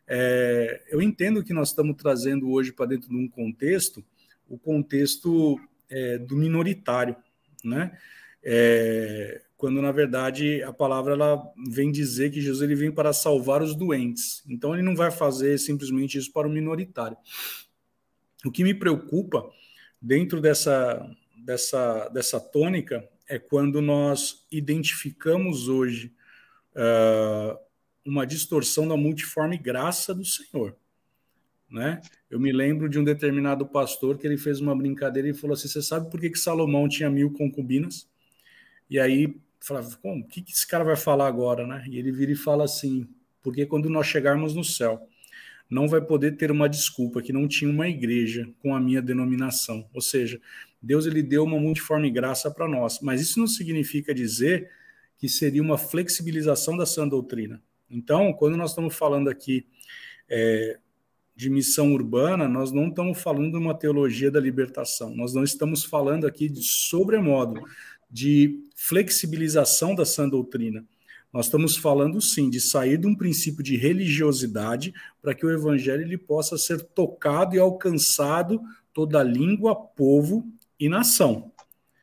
É, 0.08 0.84
eu 0.90 1.02
entendo 1.02 1.44
que 1.44 1.54
nós 1.54 1.70
estamos 1.70 1.96
trazendo 1.98 2.52
hoje 2.52 2.72
para 2.72 2.86
dentro 2.86 3.10
de 3.10 3.16
um 3.16 3.28
contexto, 3.28 4.06
o 4.48 4.58
contexto 4.58 5.60
é, 5.90 6.18
do 6.18 6.36
minoritário, 6.36 7.16
né? 7.64 7.98
É, 8.44 9.42
quando 9.56 9.82
na 9.82 9.94
verdade 9.94 10.62
a 10.64 10.74
palavra 10.74 11.14
ela 11.14 11.42
vem 11.70 11.90
dizer 11.90 12.30
que 12.32 12.42
Jesus 12.42 12.62
ele 12.62 12.76
vem 12.76 12.92
para 12.92 13.14
salvar 13.14 13.62
os 13.62 13.74
doentes. 13.74 14.44
Então 14.50 14.74
ele 14.74 14.84
não 14.84 14.96
vai 14.96 15.10
fazer 15.10 15.58
simplesmente 15.58 16.18
isso 16.18 16.34
para 16.34 16.48
o 16.48 16.52
minoritário. 16.52 17.16
O 18.46 18.52
que 18.52 18.64
me 18.64 18.74
preocupa 18.74 19.50
dentro 20.02 20.42
dessa 20.42 21.10
dessa 21.46 22.10
dessa 22.10 22.40
tônica 22.40 23.08
é 23.28 23.40
quando 23.40 23.82
nós 23.82 24.46
identificamos 24.52 25.70
hoje 25.70 26.14
uh, 26.76 27.58
uma 28.06 28.26
distorção 28.26 28.88
da 28.88 28.98
multiforme 28.98 29.58
graça 29.58 30.14
do 30.14 30.26
Senhor. 30.26 30.76
Né? 31.74 32.00
Eu 32.30 32.40
me 32.40 32.52
lembro 32.52 32.88
de 32.88 33.00
um 33.00 33.04
determinado 33.04 33.66
pastor 33.66 34.20
que 34.20 34.28
ele 34.28 34.38
fez 34.38 34.62
uma 34.62 34.76
brincadeira 34.76 35.28
e 35.28 35.34
falou 35.34 35.56
assim: 35.56 35.68
Você 35.68 35.82
sabe 35.82 36.08
por 36.12 36.22
que, 36.22 36.30
que 36.30 36.38
Salomão 36.38 36.88
tinha 36.88 37.10
mil 37.10 37.32
concubinas? 37.32 38.08
E 38.88 39.00
aí 39.00 39.36
falava: 39.60 39.90
O 40.04 40.24
que, 40.24 40.44
que 40.44 40.52
esse 40.52 40.68
cara 40.68 40.84
vai 40.84 40.96
falar 40.96 41.28
agora? 41.28 41.66
Né? 41.66 41.84
E 41.90 41.98
ele 41.98 42.12
vira 42.12 42.32
e 42.32 42.36
fala 42.36 42.64
assim: 42.64 43.10
Porque 43.42 43.66
quando 43.66 43.90
nós 43.90 44.06
chegarmos 44.06 44.54
no 44.54 44.64
céu, 44.64 45.10
não 45.68 45.88
vai 45.88 46.00
poder 46.00 46.38
ter 46.38 46.52
uma 46.52 46.70
desculpa 46.70 47.24
que 47.24 47.34
não 47.34 47.48
tinha 47.48 47.72
uma 47.72 47.90
igreja 47.90 48.48
com 48.62 48.76
a 48.76 48.80
minha 48.80 49.02
denominação. 49.02 49.90
Ou 49.92 50.02
seja, 50.02 50.40
Deus 50.80 51.08
ele 51.08 51.24
deu 51.24 51.44
uma 51.44 51.60
multiforme 51.60 52.12
graça 52.12 52.52
para 52.52 52.68
nós, 52.68 53.00
mas 53.02 53.20
isso 53.20 53.40
não 53.40 53.48
significa 53.48 54.14
dizer 54.14 54.70
que 55.18 55.28
seria 55.28 55.62
uma 55.64 55.80
flexibilização 55.80 56.78
da 56.78 56.86
sã 56.86 57.08
doutrina. 57.08 57.60
Então, 57.90 58.32
quando 58.32 58.58
nós 58.58 58.70
estamos 58.70 58.96
falando 58.96 59.28
aqui 59.28 59.66
é, 60.30 60.78
de 61.36 61.50
missão 61.50 61.94
urbana, 61.94 62.48
nós 62.48 62.72
não 62.72 62.90
estamos 62.90 63.22
falando 63.22 63.52
de 63.52 63.58
uma 63.58 63.74
teologia 63.74 64.30
da 64.30 64.40
libertação, 64.40 65.16
nós 65.16 65.34
não 65.34 65.44
estamos 65.44 65.84
falando 65.84 66.28
aqui 66.28 66.48
de 66.48 66.62
sobremodo 66.64 67.62
de 68.10 68.60
flexibilização 68.76 69.96
da 69.96 70.06
sã 70.06 70.30
doutrina. 70.30 70.86
Nós 71.34 71.48
estamos 71.48 71.76
falando 71.76 72.22
sim 72.22 72.48
de 72.48 72.62
sair 72.62 73.00
de 73.00 73.08
um 73.08 73.16
princípio 73.16 73.64
de 73.64 73.76
religiosidade 73.76 74.94
para 75.20 75.34
que 75.34 75.44
o 75.44 75.50
evangelho 75.50 76.04
ele 76.04 76.18
possa 76.18 76.60
ser 76.60 76.80
tocado 76.80 77.56
e 77.56 77.60
alcançado 77.60 78.62
toda 78.94 79.24
língua, 79.24 79.76
povo 79.76 80.48
e 80.80 80.88
nação. 80.88 81.52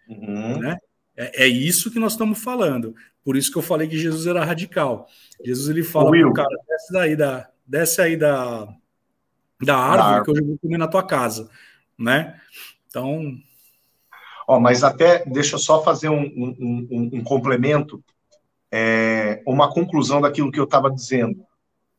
Uhum. 0.09 0.59
Né? 0.59 0.77
É, 1.16 1.45
é, 1.45 1.47
isso 1.47 1.93
que 1.93 2.01
nós 2.01 2.12
estamos 2.12 2.43
falando. 2.43 2.93
Por 3.23 3.37
isso 3.37 3.53
que 3.53 3.59
eu 3.59 3.62
falei 3.62 3.87
que 3.87 3.97
Jesus 3.97 4.27
era 4.27 4.45
radical. 4.45 5.07
Jesus 5.45 5.69
ele 5.69 5.85
fala 5.85 6.11
cara, 6.33 6.57
desce 6.66 6.93
daí 6.93 7.14
da, 7.14 7.49
desce 7.64 8.03
aí 8.03 8.16
da, 8.16 8.66
da 9.61 9.77
árvore 9.77 10.25
que 10.25 10.31
hoje 10.31 10.40
eu 10.40 10.46
vou 10.46 10.59
comer 10.59 10.79
na 10.79 10.88
tua 10.88 11.03
casa, 11.03 11.51
né? 11.99 12.40
Então. 12.88 13.37
Ó, 14.46 14.59
mas 14.59 14.83
até 14.83 15.25
deixa 15.27 15.55
eu 15.55 15.59
só 15.59 15.83
fazer 15.83 16.09
um, 16.09 16.23
um, 16.23 16.88
um, 16.90 17.11
um 17.14 17.25
complemento 17.25 18.03
é, 18.70 19.42
uma 19.46 19.73
conclusão 19.73 20.20
daquilo 20.20 20.53
que 20.53 20.61
eu 20.61 20.64
estava 20.64 20.90
dizendo. 20.90 21.44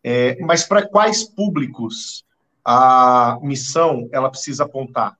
É, 0.03 0.39
mas 0.41 0.63
para 0.63 0.87
quais 0.87 1.23
públicos 1.23 2.23
a 2.63 3.37
missão 3.41 4.09
ela 4.11 4.29
precisa 4.29 4.63
apontar? 4.63 5.17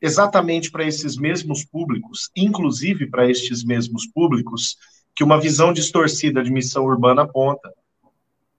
Exatamente 0.00 0.70
para 0.70 0.84
esses 0.84 1.16
mesmos 1.16 1.64
públicos, 1.64 2.30
inclusive 2.36 3.08
para 3.08 3.28
estes 3.28 3.64
mesmos 3.64 4.06
públicos 4.06 4.76
que 5.14 5.24
uma 5.24 5.40
visão 5.40 5.72
distorcida 5.72 6.42
de 6.42 6.50
missão 6.50 6.84
urbana 6.84 7.22
aponta, 7.22 7.72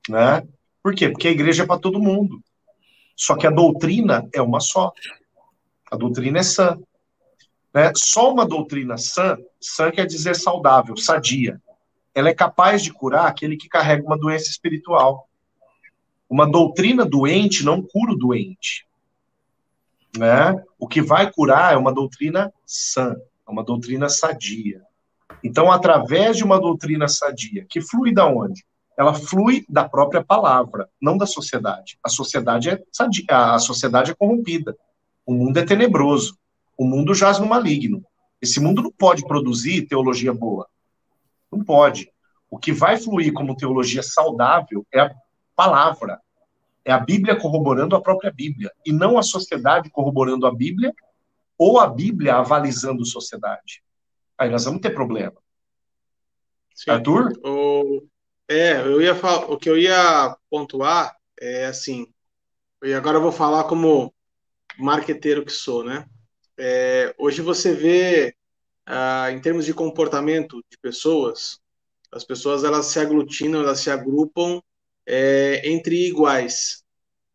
né? 0.10 0.44
Por 0.82 0.94
quê? 0.94 1.10
Porque 1.10 1.28
a 1.28 1.32
igreja 1.32 1.64
é 1.64 1.66
para 1.66 1.80
todo 1.80 2.00
mundo. 2.00 2.42
Só 3.16 3.36
que 3.36 3.48
a 3.48 3.52
doutrina 3.52 4.28
é 4.34 4.42
uma 4.42 4.60
só. 4.60 4.92
A 5.92 5.96
doutrina 5.96 6.40
é 6.40 6.44
sã. 6.44 6.78
Né? 7.74 7.92
Só 7.96 8.32
uma 8.34 8.46
doutrina 8.46 8.98
sã, 8.98 9.38
sã 9.60 9.92
quer 9.92 10.06
dizer 10.06 10.36
saudável, 10.36 10.98
sadia 10.98 11.62
ela 12.16 12.30
é 12.30 12.34
capaz 12.34 12.82
de 12.82 12.94
curar 12.94 13.28
aquele 13.28 13.58
que 13.58 13.68
carrega 13.68 14.06
uma 14.06 14.18
doença 14.18 14.50
espiritual. 14.50 15.28
Uma 16.30 16.50
doutrina 16.50 17.06
doente 17.06 17.66
não 17.66 17.82
cura 17.82 18.14
o 18.14 18.18
doente. 18.18 18.88
Né? 20.18 20.64
O 20.80 20.88
que 20.88 21.02
vai 21.02 21.30
curar 21.30 21.74
é 21.74 21.78
uma 21.78 21.94
doutrina 21.94 22.52
sã, 22.66 23.18
é 23.46 23.52
uma 23.52 23.66
doutrina 23.66 24.08
sadia. 24.08 24.82
Então, 25.44 25.70
através 25.70 26.38
de 26.38 26.44
uma 26.46 26.58
doutrina 26.58 27.10
sadia, 27.10 27.66
que 27.70 27.82
flui 27.82 28.14
da 28.14 28.26
onde? 28.26 28.66
Ela 28.98 29.14
flui 29.14 29.66
da 29.68 29.88
própria 29.88 30.24
palavra, 30.24 30.90
não 31.02 31.18
da 31.18 31.26
sociedade. 31.26 31.98
A 32.04 32.10
sociedade 32.10 32.70
é 32.70 32.82
a 33.30 33.60
sociedade 33.60 34.12
é 34.12 34.16
corrompida. 34.16 34.78
O 35.26 35.34
mundo 35.34 35.58
é 35.58 35.66
tenebroso. 35.66 36.38
O 36.78 36.86
mundo 36.86 37.14
jaz 37.14 37.40
no 37.40 37.46
maligno. 37.46 38.06
Esse 38.42 38.60
mundo 38.60 38.82
não 38.82 38.92
pode 38.92 39.26
produzir 39.26 39.88
teologia 39.88 40.34
boa. 40.34 40.68
Não 41.52 41.64
pode. 41.64 42.12
O 42.50 42.58
que 42.58 42.72
vai 42.72 42.98
fluir 42.98 43.34
como 43.34 43.56
teologia 43.56 44.04
saudável 44.04 44.86
é 44.94 45.00
a 45.02 45.16
palavra. 45.56 46.20
É 46.86 46.92
a 46.92 47.00
Bíblia 47.00 47.36
corroborando 47.36 47.96
a 47.96 48.02
própria 48.02 48.32
Bíblia. 48.32 48.72
E 48.86 48.94
não 48.94 49.18
a 49.18 49.24
sociedade 49.24 49.90
corroborando 49.90 50.46
a 50.46 50.54
Bíblia 50.54 50.94
ou 51.58 51.80
a 51.80 51.88
Bíblia 51.88 52.36
avalizando 52.36 53.02
a 53.02 53.06
sociedade. 53.06 53.82
Aí 54.38 54.50
nós 54.50 54.66
vamos 54.66 54.82
ter 54.82 54.92
problema. 54.92 55.36
Sim. 56.76 56.92
Arthur? 56.92 57.32
O, 57.44 58.04
é, 58.48 58.80
eu 58.82 59.02
ia 59.02 59.16
falar, 59.16 59.52
o 59.52 59.58
que 59.58 59.70
eu 59.70 59.78
ia 59.78 60.36
pontuar 60.50 61.16
é 61.40 61.66
assim, 61.66 62.08
e 62.84 62.94
agora 62.94 63.18
eu 63.18 63.22
vou 63.22 63.32
falar 63.32 63.64
como 63.66 64.14
marqueteiro 64.78 65.46
que 65.46 65.52
sou, 65.52 65.84
né? 65.84 66.08
É, 66.58 67.14
hoje 67.18 67.42
você 67.42 67.74
vê 67.74 68.36
ah, 68.86 69.32
em 69.32 69.42
termos 69.42 69.66
de 69.66 69.74
comportamento 69.74 70.64
de 70.70 70.78
pessoas, 70.78 71.60
as 72.12 72.24
pessoas 72.24 72.64
elas 72.64 72.88
se 72.88 73.00
aglutinam, 73.00 73.62
elas 73.62 73.80
se 73.80 73.90
agrupam 73.90 74.62
é, 75.06 75.68
entre 75.70 76.08
iguais. 76.08 76.84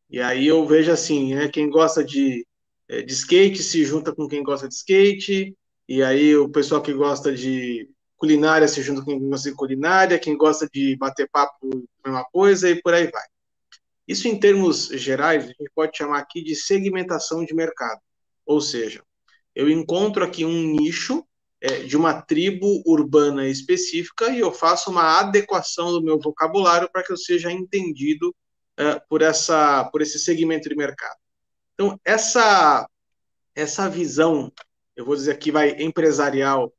E 0.09 0.21
aí 0.21 0.47
eu 0.47 0.67
vejo 0.67 0.91
assim, 0.93 1.35
né, 1.35 1.49
quem 1.49 1.69
gosta 1.71 2.05
de, 2.05 2.47
é, 2.89 3.03
de 3.03 3.13
skate 3.13 3.63
se 3.63 3.85
junta 3.85 4.15
com 4.15 4.29
quem 4.29 4.43
gosta 4.43 4.69
de 4.69 4.75
skate, 4.75 5.57
e 5.89 6.03
aí 6.03 6.37
o 6.37 6.49
pessoal 6.49 6.83
que 6.83 6.93
gosta 6.93 7.33
de 7.35 7.89
culinária 8.21 8.69
se 8.69 8.83
junta 8.83 9.01
com 9.01 9.19
quem 9.19 9.31
gosta 9.31 9.51
de 9.51 9.57
culinária, 9.57 10.19
quem 10.19 10.37
gosta 10.37 10.69
de 10.71 10.95
bater 10.97 11.29
papo, 11.31 11.89
mesma 12.05 12.23
coisa, 12.31 12.69
e 12.69 12.81
por 12.81 12.93
aí 12.93 13.11
vai. 13.11 13.25
Isso, 14.07 14.29
em 14.29 14.39
termos 14.39 14.89
gerais, 14.89 15.45
a 15.45 15.47
gente 15.47 15.71
pode 15.75 15.97
chamar 15.97 16.19
aqui 16.19 16.43
de 16.45 16.55
segmentação 16.55 17.43
de 17.45 17.55
mercado. 17.55 17.99
Ou 18.45 18.61
seja, 18.61 19.03
eu 19.55 19.71
encontro 19.71 20.23
aqui 20.23 20.45
um 20.45 20.77
nicho 20.77 21.25
é, 21.63 21.79
de 21.85 21.97
uma 21.97 22.21
tribo 22.21 22.83
urbana 22.85 23.49
específica 23.49 24.29
e 24.29 24.41
eu 24.41 24.53
faço 24.53 24.91
uma 24.91 25.19
adequação 25.19 25.91
do 25.93 26.03
meu 26.03 26.19
vocabulário 26.19 26.91
para 26.93 27.03
que 27.03 27.13
eu 27.13 27.17
seja 27.17 27.51
entendido 27.51 28.35
é, 28.77 29.01
por, 29.09 29.23
essa, 29.23 29.85
por 29.85 30.03
esse 30.03 30.19
segmento 30.19 30.69
de 30.69 30.77
mercado. 30.77 31.17
Então, 31.75 31.99
essa, 32.05 32.87
essa 33.55 33.89
visão, 33.89 34.53
eu 34.95 35.07
vou 35.07 35.17
dizer 35.17 35.33
aqui, 35.33 35.51
vai 35.51 35.71
empresarial, 35.83 36.71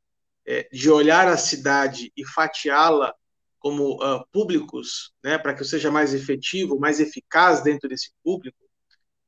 é, 0.52 0.68
de 0.70 0.90
olhar 0.90 1.30
a 1.30 1.38
cidade 1.38 2.12
e 2.18 2.28
fatiá-la 2.28 3.16
como 3.58 3.96
uh, 4.04 4.22
públicos, 4.34 5.14
né, 5.24 5.38
para 5.38 5.54
que 5.54 5.62
eu 5.62 5.66
seja 5.66 5.90
mais 5.90 6.14
efetivo, 6.14 6.78
mais 6.78 7.00
eficaz 7.00 7.64
dentro 7.64 7.88
desse 7.88 8.12
público, 8.22 8.58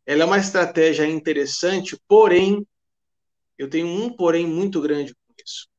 ela 0.06 0.24
é 0.24 0.26
uma 0.26 0.38
estratégia 0.38 1.08
interessante, 1.08 1.98
porém, 2.10 2.68
eu 3.58 3.70
tenho 3.70 3.88
um 3.88 4.14
porém 4.14 4.46
muito 4.46 4.82
grande 4.82 5.14
com 5.14 5.34
isso. 5.42 5.70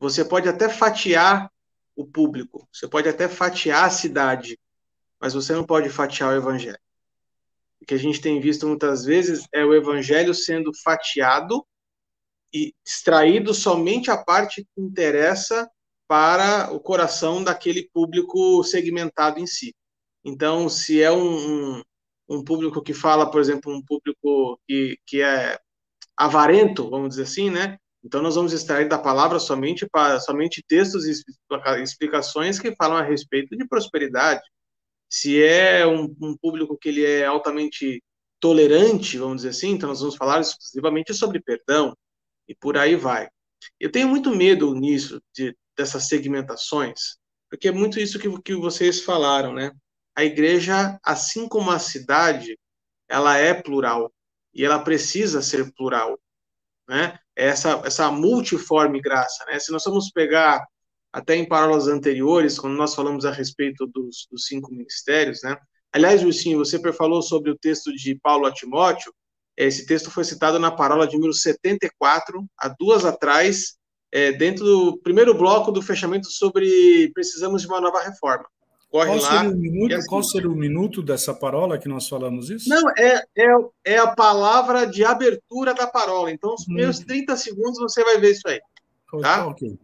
Você 0.00 0.24
pode 0.24 0.48
até 0.48 0.68
fatiar 0.68 1.48
o 1.94 2.04
público, 2.04 2.68
você 2.72 2.88
pode 2.88 3.08
até 3.08 3.28
fatiar 3.28 3.84
a 3.84 3.90
cidade, 3.90 4.58
mas 5.20 5.34
você 5.34 5.52
não 5.52 5.62
pode 5.62 5.88
fatiar 5.88 6.32
o 6.32 6.36
evangelho. 6.36 6.80
O 7.80 7.86
que 7.86 7.94
a 7.94 7.98
gente 7.98 8.20
tem 8.20 8.40
visto 8.40 8.66
muitas 8.66 9.04
vezes 9.04 9.46
é 9.52 9.64
o 9.64 9.72
evangelho 9.72 10.34
sendo 10.34 10.72
fatiado 10.82 11.64
e 12.52 12.74
extraído 12.84 13.54
somente 13.54 14.10
a 14.10 14.16
parte 14.16 14.62
que 14.62 14.80
interessa 14.80 15.70
para 16.08 16.72
o 16.72 16.80
coração 16.80 17.42
daquele 17.42 17.88
público 17.92 18.64
segmentado 18.64 19.38
em 19.38 19.46
si. 19.46 19.74
Então, 20.24 20.68
se 20.68 21.00
é 21.00 21.10
um, 21.12 21.76
um, 21.78 21.82
um 22.28 22.44
público 22.44 22.82
que 22.82 22.92
fala, 22.92 23.30
por 23.30 23.40
exemplo, 23.40 23.72
um 23.72 23.82
público 23.82 24.58
que, 24.66 24.98
que 25.06 25.22
é 25.22 25.58
avarento, 26.16 26.90
vamos 26.90 27.10
dizer 27.10 27.22
assim, 27.22 27.48
né? 27.48 27.78
Então, 28.02 28.22
nós 28.22 28.34
vamos 28.34 28.52
extrair 28.52 28.88
da 28.88 28.98
palavra 28.98 29.38
somente 29.38 29.86
para 29.88 30.18
somente 30.20 30.64
textos 30.66 31.06
e 31.06 31.12
explicações 31.82 32.58
que 32.58 32.74
falam 32.74 32.96
a 32.96 33.02
respeito 33.02 33.56
de 33.56 33.66
prosperidade. 33.68 34.42
Se 35.08 35.42
é 35.42 35.86
um, 35.86 36.14
um 36.20 36.36
público 36.36 36.76
que 36.76 36.88
ele 36.88 37.04
é 37.04 37.24
altamente 37.24 38.02
tolerante, 38.40 39.18
vamos 39.18 39.36
dizer 39.36 39.50
assim, 39.50 39.70
então 39.70 39.88
nós 39.88 40.00
vamos 40.00 40.16
falar 40.16 40.40
exclusivamente 40.40 41.12
sobre 41.14 41.40
perdão 41.40 41.94
e 42.50 42.54
por 42.56 42.76
aí 42.76 42.96
vai. 42.96 43.28
Eu 43.78 43.92
tenho 43.92 44.08
muito 44.08 44.34
medo 44.34 44.74
nisso, 44.74 45.22
de, 45.32 45.56
dessas 45.76 46.08
segmentações, 46.08 47.16
porque 47.48 47.68
é 47.68 47.72
muito 47.72 48.00
isso 48.00 48.18
que, 48.18 48.28
que 48.42 48.56
vocês 48.56 49.02
falaram, 49.04 49.52
né? 49.54 49.70
A 50.16 50.24
igreja, 50.24 50.98
assim 51.04 51.48
como 51.48 51.70
a 51.70 51.78
cidade, 51.78 52.58
ela 53.08 53.36
é 53.38 53.54
plural 53.54 54.12
e 54.52 54.64
ela 54.64 54.80
precisa 54.80 55.40
ser 55.40 55.72
plural, 55.74 56.18
né? 56.88 57.16
Essa 57.36 57.80
essa 57.84 58.10
multiforme 58.10 59.00
graça, 59.00 59.44
né? 59.46 59.60
Se 59.60 59.70
nós 59.70 59.84
vamos 59.84 60.10
pegar 60.10 60.66
até 61.12 61.36
em 61.36 61.46
parábolas 61.46 61.86
anteriores, 61.86 62.58
quando 62.58 62.76
nós 62.76 62.94
falamos 62.96 63.24
a 63.24 63.30
respeito 63.30 63.86
dos, 63.86 64.26
dos 64.28 64.46
cinco 64.46 64.72
ministérios, 64.72 65.42
né? 65.44 65.56
Aliás, 65.92 66.24
Wilson, 66.24 66.56
você 66.56 66.92
falou 66.92 67.22
sobre 67.22 67.50
o 67.50 67.58
texto 67.58 67.92
de 67.94 68.16
Paulo 68.16 68.46
a 68.46 68.52
Timóteo. 68.52 69.12
Esse 69.66 69.84
texto 69.84 70.10
foi 70.10 70.24
citado 70.24 70.58
na 70.58 70.70
parábola 70.70 71.06
de 71.06 71.16
número 71.16 71.34
74, 71.34 72.46
há 72.56 72.68
duas 72.68 73.04
atrás, 73.04 73.76
é, 74.10 74.32
dentro 74.32 74.64
do 74.64 74.98
primeiro 75.02 75.34
bloco 75.34 75.70
do 75.70 75.82
fechamento 75.82 76.30
sobre 76.30 77.10
precisamos 77.12 77.60
de 77.60 77.68
uma 77.68 77.78
nova 77.78 78.00
reforma. 78.00 78.46
Corre 78.90 79.08
qual 79.08 79.20
lá. 79.20 79.42
Seria 79.42 79.50
minuto, 79.54 79.94
assim, 79.94 80.08
qual 80.08 80.22
seria 80.22 80.50
o 80.50 80.54
minuto 80.54 81.02
dessa 81.02 81.34
parola 81.34 81.78
que 81.78 81.88
nós 81.88 82.08
falamos 82.08 82.48
isso? 82.48 82.70
Não, 82.70 82.82
é, 82.96 83.22
é, 83.36 83.46
é 83.84 83.98
a 83.98 84.08
palavra 84.08 84.86
de 84.86 85.04
abertura 85.04 85.74
da 85.74 85.86
parola. 85.86 86.30
Então, 86.30 86.54
os 86.54 86.64
primeiros 86.64 86.98
hum. 86.98 87.04
30 87.04 87.36
segundos 87.36 87.78
você 87.78 88.02
vai 88.02 88.18
ver 88.18 88.30
isso 88.30 88.48
aí. 88.48 88.60
Tá? 89.20 89.46
Ok. 89.46 89.78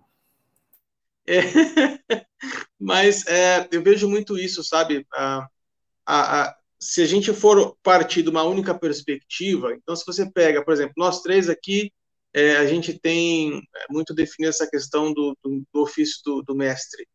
É, 1.27 1.41
mas 2.81 3.27
é, 3.27 3.69
eu 3.71 3.83
vejo 3.83 4.09
muito 4.09 4.39
isso, 4.39 4.65
sabe? 4.65 5.07
A, 5.13 5.47
a, 6.07 6.43
a, 6.43 6.57
se 6.79 7.03
a 7.03 7.07
gente 7.07 7.33
for 7.33 7.77
partir 7.83 8.23
de 8.23 8.29
uma 8.29 8.45
única 8.45 8.79
perspectiva, 8.79 9.75
então 9.75 9.97
se 9.97 10.05
você 10.07 10.31
pega, 10.31 10.65
por 10.65 10.75
exemplo, 10.75 10.95
nós 10.97 11.23
três 11.23 11.49
aqui 11.49 11.91
é, 12.37 12.59
a 12.59 12.67
gente 12.67 12.99
tem 12.99 13.59
é, 13.59 13.87
muito 13.91 14.13
definido 14.13 14.51
essa 14.51 14.69
questão 14.69 15.13
do, 15.13 15.35
do, 15.43 15.63
do 15.73 15.81
ofício 15.81 16.21
do, 16.23 16.43
do, 16.43 16.55
mestre. 16.55 17.09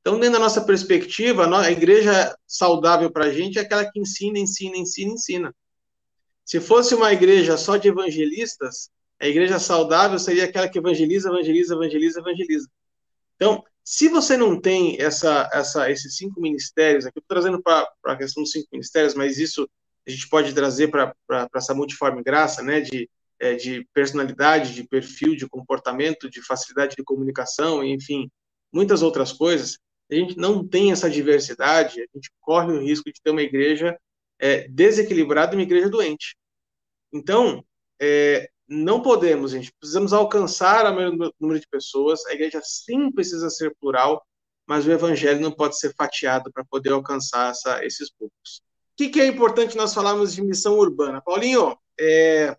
Então, 0.00 0.20
dentro 0.20 0.34
da 0.34 0.38
nossa 0.38 0.60
perspectiva, 0.60 1.48
a 1.58 1.70
igreja 1.70 2.36
saudável 2.46 3.10
para 3.10 3.24
a 3.24 3.32
gente 3.32 3.58
é 3.58 3.62
aquela 3.62 3.90
que 3.90 3.98
ensina, 3.98 4.38
ensina, 4.38 4.76
ensina, 4.76 5.12
ensina. 5.12 5.54
Se 6.44 6.60
fosse 6.60 6.94
uma 6.94 7.10
igreja 7.10 7.56
só 7.56 7.78
de 7.78 7.88
evangelistas, 7.88 8.90
a 9.18 9.26
igreja 9.26 9.58
saudável 9.58 10.18
seria 10.18 10.44
aquela 10.44 10.68
que 10.68 10.78
evangeliza, 10.78 11.30
evangeliza, 11.30 11.74
evangeliza, 11.74 12.20
evangeliza. 12.20 12.68
Então, 13.36 13.64
se 13.86 14.08
você 14.08 14.36
não 14.36 14.60
tem 14.60 15.00
essa, 15.00 15.48
essa, 15.52 15.88
esses 15.88 16.16
cinco 16.16 16.40
ministérios, 16.40 17.06
aqui 17.06 17.18
eu 17.18 17.20
estou 17.20 17.36
trazendo 17.36 17.62
para 17.62 17.88
a 18.04 18.16
questão 18.16 18.42
dos 18.42 18.50
cinco 18.50 18.66
ministérios, 18.72 19.14
mas 19.14 19.38
isso 19.38 19.68
a 20.04 20.10
gente 20.10 20.28
pode 20.28 20.52
trazer 20.52 20.88
para 20.88 21.14
essa 21.54 21.72
multiforme 21.72 22.22
graça, 22.22 22.62
né, 22.62 22.80
de 22.80 23.08
é, 23.38 23.54
de 23.54 23.86
personalidade, 23.92 24.74
de 24.74 24.84
perfil, 24.84 25.36
de 25.36 25.48
comportamento, 25.48 26.30
de 26.30 26.42
facilidade 26.42 26.96
de 26.96 27.04
comunicação, 27.04 27.84
enfim, 27.84 28.30
muitas 28.72 29.02
outras 29.02 29.32
coisas, 29.32 29.78
a 30.10 30.14
gente 30.14 30.36
não 30.36 30.66
tem 30.66 30.92
essa 30.92 31.10
diversidade, 31.10 32.00
a 32.00 32.06
gente 32.14 32.30
corre 32.40 32.72
o 32.72 32.80
risco 32.80 33.12
de 33.12 33.20
ter 33.20 33.30
uma 33.30 33.42
igreja 33.42 33.98
é, 34.38 34.68
desequilibrada 34.68 35.52
e 35.52 35.56
uma 35.56 35.62
igreja 35.62 35.88
doente. 35.88 36.36
Então, 37.12 37.64
é, 38.00 38.48
não 38.68 39.00
podemos, 39.00 39.52
gente, 39.52 39.72
precisamos 39.78 40.12
alcançar 40.12 40.90
o 40.90 40.94
maior 40.94 41.12
número 41.40 41.60
de 41.60 41.68
pessoas, 41.68 42.24
a 42.26 42.32
igreja 42.32 42.60
sim 42.62 43.10
precisa 43.12 43.48
ser 43.50 43.74
plural, 43.80 44.24
mas 44.66 44.86
o 44.86 44.90
evangelho 44.90 45.40
não 45.40 45.52
pode 45.52 45.78
ser 45.78 45.94
fatiado 45.94 46.50
para 46.52 46.64
poder 46.64 46.92
alcançar 46.92 47.50
essa, 47.50 47.84
esses 47.84 48.10
públicos. 48.10 48.62
O 48.92 48.96
que, 48.96 49.08
que, 49.08 49.20
é 49.20 49.26
importante 49.26 49.76
nós 49.76 49.94
falarmos 49.94 50.34
de 50.34 50.42
missão 50.42 50.78
urbana? 50.78 51.20
Paulinho, 51.20 51.78
é, 52.00 52.56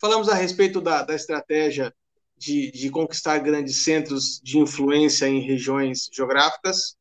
Falamos 0.00 0.30
a 0.30 0.34
respeito 0.34 0.80
da, 0.80 1.02
da 1.02 1.14
estratégia 1.14 1.94
de, 2.34 2.70
de, 2.70 2.88
conquistar 2.88 3.38
grandes 3.38 3.84
centros 3.84 4.40
de 4.42 4.58
influência 4.58 5.26
em 5.26 5.40
regiões 5.40 6.08
geográficas. 6.10 6.96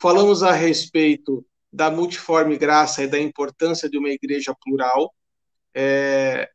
Falamos 0.00 0.42
a 0.42 0.50
respeito 0.50 1.46
da 1.72 1.92
multiforme 1.92 2.58
graça 2.58 3.04
e 3.04 3.06
da 3.06 3.20
importância 3.20 3.88
de 3.88 3.96
uma 3.96 4.08
igreja 4.08 4.52
plural. 4.60 5.14
É... 5.72 6.50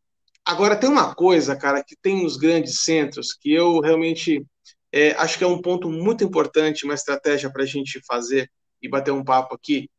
Agora, 0.46 0.76
tem 0.76 0.90
uma 0.90 1.16
coisa, 1.16 1.56
cara, 1.56 1.84
que 1.84 1.96
tem 1.96 2.24
nos 2.24 2.38
grandes 2.38 2.82
centros 2.84 3.34
que 3.34 3.52
eu 3.52 3.80
realmente 3.80 4.46
é, 4.92 5.12
acho 5.14 5.38
que 5.38 5.44
é 5.44 5.48
um 5.48 5.62
ponto 5.62 5.90
muito 5.90 6.24
importante, 6.24 6.86
uma 6.86 6.94
estratégia 6.94 7.52
para 7.52 7.64
a 7.64 7.66
gente 7.66 8.00
fazer 8.06 8.50
e 8.82 8.88
bater 8.88 9.12
um 9.12 9.24
papo 9.24 9.56
aqui. 9.56 9.90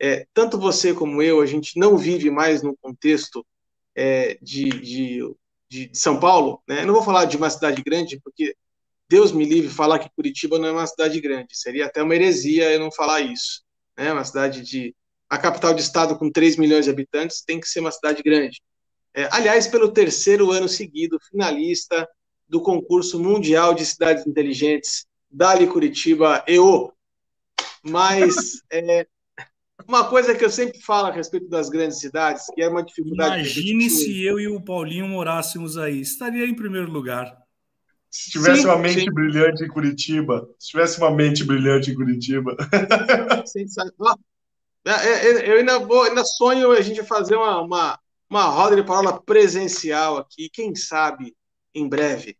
É, 0.00 0.26
tanto 0.32 0.58
você 0.58 0.94
como 0.94 1.20
eu, 1.20 1.40
a 1.40 1.46
gente 1.46 1.78
não 1.78 1.98
vive 1.98 2.30
mais 2.30 2.62
no 2.62 2.76
contexto 2.76 3.44
é, 3.96 4.38
de, 4.40 4.68
de, 4.68 5.34
de, 5.68 5.90
São 5.92 6.20
Paulo, 6.20 6.62
né? 6.68 6.84
Não 6.84 6.94
vou 6.94 7.02
falar 7.02 7.24
de 7.24 7.36
uma 7.36 7.50
cidade 7.50 7.82
grande, 7.82 8.20
porque 8.22 8.54
Deus 9.08 9.32
me 9.32 9.44
livre 9.44 9.70
falar 9.70 9.98
que 9.98 10.10
Curitiba 10.14 10.58
não 10.58 10.68
é 10.68 10.72
uma 10.72 10.86
cidade 10.86 11.20
grande. 11.20 11.56
Seria 11.56 11.86
até 11.86 12.02
uma 12.02 12.14
heresia 12.14 12.72
eu 12.72 12.80
não 12.80 12.92
falar 12.92 13.20
isso. 13.20 13.62
Né? 13.96 14.12
Uma 14.12 14.24
cidade 14.24 14.62
de. 14.62 14.94
A 15.28 15.38
capital 15.38 15.74
de 15.74 15.82
estado 15.82 16.16
com 16.16 16.30
3 16.30 16.56
milhões 16.56 16.84
de 16.84 16.90
habitantes 16.90 17.42
tem 17.44 17.58
que 17.60 17.68
ser 17.68 17.80
uma 17.80 17.90
cidade 17.90 18.22
grande. 18.22 18.62
É, 19.16 19.28
aliás, 19.32 19.66
pelo 19.66 19.88
terceiro 19.88 20.50
ano 20.50 20.68
seguido, 20.68 21.18
finalista 21.30 22.06
do 22.46 22.60
concurso 22.60 23.18
mundial 23.18 23.74
de 23.74 23.86
cidades 23.86 24.26
inteligentes, 24.26 25.06
Dali 25.30 25.66
Curitiba, 25.66 26.44
EO. 26.46 26.92
Mas 27.82 28.34
é, 28.70 29.06
uma 29.88 30.04
coisa 30.04 30.34
que 30.34 30.44
eu 30.44 30.50
sempre 30.50 30.80
falo 30.82 31.08
a 31.08 31.10
respeito 31.10 31.48
das 31.48 31.70
grandes 31.70 31.98
cidades, 31.98 32.44
que 32.54 32.60
é 32.60 32.68
uma 32.68 32.84
dificuldade. 32.84 33.40
Imagine 33.40 33.88
se 33.88 34.22
eu 34.22 34.38
e 34.38 34.48
o 34.48 34.60
Paulinho 34.60 35.08
morássemos 35.08 35.78
aí. 35.78 36.00
Estaria 36.00 36.44
em 36.44 36.54
primeiro 36.54 36.90
lugar. 36.90 37.34
Se 38.10 38.30
tivesse 38.30 38.62
sim, 38.62 38.66
uma 38.66 38.78
mente 38.78 39.00
sim. 39.00 39.10
brilhante 39.10 39.64
em 39.64 39.68
Curitiba. 39.68 40.46
Se 40.58 40.68
tivesse 40.68 40.98
uma 40.98 41.10
mente 41.10 41.42
brilhante 41.42 41.90
em 41.90 41.94
Curitiba. 41.94 42.54
Sensacional. 43.46 44.18
É, 44.84 44.90
é, 44.90 45.52
eu 45.52 45.58
ainda, 45.58 45.78
vou, 45.78 46.02
ainda 46.02 46.24
sonho 46.24 46.70
a 46.70 46.80
gente 46.80 47.02
fazer 47.02 47.34
uma, 47.34 47.60
uma, 47.60 47.98
uma 48.28 48.44
roda 48.44 48.76
de 48.76 48.82
parola 48.82 49.20
presencial 49.20 50.16
aqui, 50.18 50.48
quem 50.52 50.74
sabe 50.74 51.34
em 51.74 51.88
breve. 51.88 52.36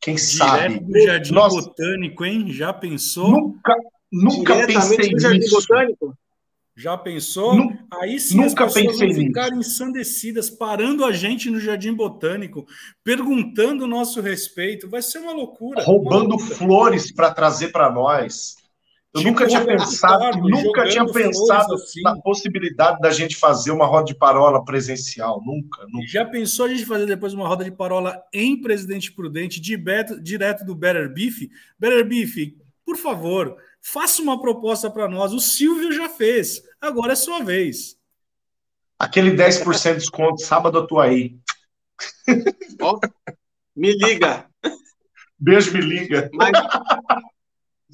Quem 0.00 0.14
Direto 0.14 0.36
sabe? 0.38 0.80
do 0.80 0.98
Jardim 1.00 1.32
Nossa, 1.34 1.60
Botânico, 1.60 2.24
hein? 2.24 2.52
Já 2.52 2.72
pensou? 2.72 3.30
Nunca, 3.30 3.76
nunca 4.10 4.66
pensei 4.66 5.10
do 5.10 5.20
Jardim 5.20 5.38
nisso. 5.40 5.54
Botânico? 5.60 6.14
Já 6.74 6.96
pensou? 6.96 7.54
Nu- 7.54 7.78
Aí 8.00 8.18
sim 8.18 8.36
nunca 8.38 8.64
as 8.64 8.72
pessoas 8.72 8.92
pensei 8.98 9.08
vão 9.08 9.16
nisso. 9.18 9.26
ficar 9.28 9.52
ensandecidas, 9.54 10.48
parando 10.48 11.04
a 11.04 11.12
gente 11.12 11.50
no 11.50 11.60
Jardim 11.60 11.92
Botânico, 11.92 12.66
perguntando 13.04 13.84
o 13.84 13.88
nosso 13.88 14.20
respeito. 14.22 14.88
Vai 14.88 15.02
ser 15.02 15.18
uma 15.18 15.32
loucura. 15.32 15.82
roubando 15.84 16.24
uma 16.28 16.36
loucura. 16.36 16.54
flores 16.56 17.12
para 17.12 17.34
trazer 17.34 17.68
para 17.70 17.90
nós. 17.92 18.56
Eu 19.12 19.20
Tipo 19.22 19.30
nunca 19.32 19.46
tinha 19.48 19.58
Roberto 19.60 19.80
pensado, 19.80 20.38
nunca 20.38 20.88
tinha 20.88 21.04
pensado 21.04 21.74
assim. 21.74 22.00
na 22.02 22.16
possibilidade 22.20 23.00
da 23.00 23.10
gente 23.10 23.34
fazer 23.36 23.72
uma 23.72 23.84
roda 23.84 24.04
de 24.04 24.14
parola 24.14 24.64
presencial. 24.64 25.42
Nunca, 25.44 25.84
nunca. 25.88 26.06
Já 26.06 26.24
pensou 26.24 26.66
a 26.66 26.68
gente 26.68 26.86
fazer 26.86 27.06
depois 27.06 27.34
uma 27.34 27.48
roda 27.48 27.64
de 27.64 27.72
parola 27.72 28.22
em 28.32 28.60
Presidente 28.62 29.10
Prudente, 29.12 29.60
de 29.60 29.76
beto- 29.76 30.20
direto 30.22 30.64
do 30.64 30.76
Better 30.76 31.12
Beef? 31.12 31.48
Better 31.76 32.06
Beef, 32.06 32.54
por 32.84 32.96
favor, 32.96 33.56
faça 33.82 34.22
uma 34.22 34.40
proposta 34.40 34.88
para 34.88 35.08
nós. 35.08 35.32
O 35.32 35.40
Silvio 35.40 35.90
já 35.90 36.08
fez, 36.08 36.62
agora 36.80 37.14
é 37.14 37.16
sua 37.16 37.42
vez. 37.42 37.96
Aquele 38.96 39.32
10% 39.32 39.94
de 39.94 39.98
desconto, 40.00 40.40
sábado 40.40 40.78
eu 40.78 40.86
tô 40.86 41.00
aí. 41.00 41.36
Ó, 42.80 43.00
me 43.74 43.92
liga. 43.92 44.46
Beijo, 45.36 45.72
me 45.72 45.80
liga. 45.80 46.30
Mas, 46.32 46.52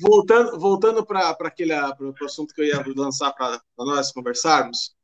voltando 0.01 0.59
voltando 0.59 1.05
para 1.05 1.31
aquele 1.31 1.75
pro, 1.95 2.13
pro 2.13 2.27
assunto 2.27 2.55
que 2.55 2.61
eu 2.61 2.67
ia 2.67 2.85
lançar 2.97 3.33
para 3.33 3.61
nós 3.79 4.13
conversarmos, 4.13 4.95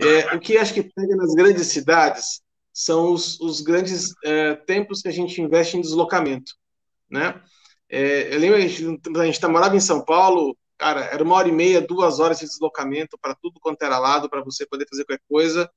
é, 0.00 0.34
o 0.34 0.40
que 0.40 0.56
acho 0.56 0.74
que 0.74 0.82
pega 0.82 1.16
nas 1.16 1.34
grandes 1.34 1.68
cidades 1.68 2.42
são 2.72 3.12
os, 3.12 3.38
os 3.40 3.60
grandes 3.60 4.12
é, 4.24 4.56
tempos 4.56 5.00
que 5.00 5.08
a 5.08 5.12
gente 5.12 5.40
investe 5.40 5.76
em 5.76 5.80
deslocamento, 5.80 6.52
né? 7.08 7.40
É, 7.88 8.34
eu 8.34 8.40
lembro, 8.40 8.56
a 8.56 8.60
gente, 8.60 8.84
a 9.16 9.24
gente 9.24 9.46
morava 9.46 9.76
em 9.76 9.80
São 9.80 10.04
Paulo, 10.04 10.56
cara, 10.76 11.04
era 11.04 11.22
uma 11.22 11.36
hora 11.36 11.48
e 11.48 11.52
meia, 11.52 11.80
duas 11.80 12.18
horas 12.18 12.40
de 12.40 12.46
deslocamento 12.46 13.16
para 13.20 13.34
tudo 13.36 13.60
quanto 13.60 13.82
era 13.82 13.98
lado, 13.98 14.28
para 14.28 14.42
você 14.42 14.66
poder 14.66 14.88
fazer 14.88 15.04
qualquer 15.04 15.22
coisa. 15.28 15.70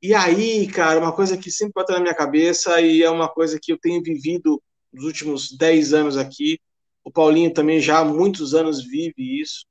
E 0.00 0.14
aí, 0.14 0.66
cara, 0.68 0.98
uma 0.98 1.12
coisa 1.12 1.36
que 1.36 1.50
sempre 1.50 1.72
bota 1.74 1.92
na 1.92 2.00
minha 2.00 2.14
cabeça 2.14 2.80
e 2.80 3.02
é 3.02 3.10
uma 3.10 3.28
coisa 3.28 3.58
que 3.60 3.72
eu 3.72 3.78
tenho 3.78 4.02
vivido 4.02 4.62
nos 4.92 5.04
últimos 5.04 5.56
10 5.56 5.92
anos 5.92 6.16
aqui, 6.16 6.58
o 7.08 7.12
Paulinho 7.12 7.52
também 7.52 7.80
já 7.80 8.00
há 8.00 8.04
muitos 8.04 8.54
anos 8.54 8.84
vive 8.84 9.40
isso, 9.40 9.64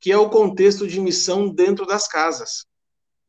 que 0.00 0.12
é 0.12 0.18
o 0.18 0.30
contexto 0.30 0.86
de 0.88 1.00
missão 1.00 1.48
dentro 1.48 1.86
das 1.86 2.08
casas. 2.08 2.66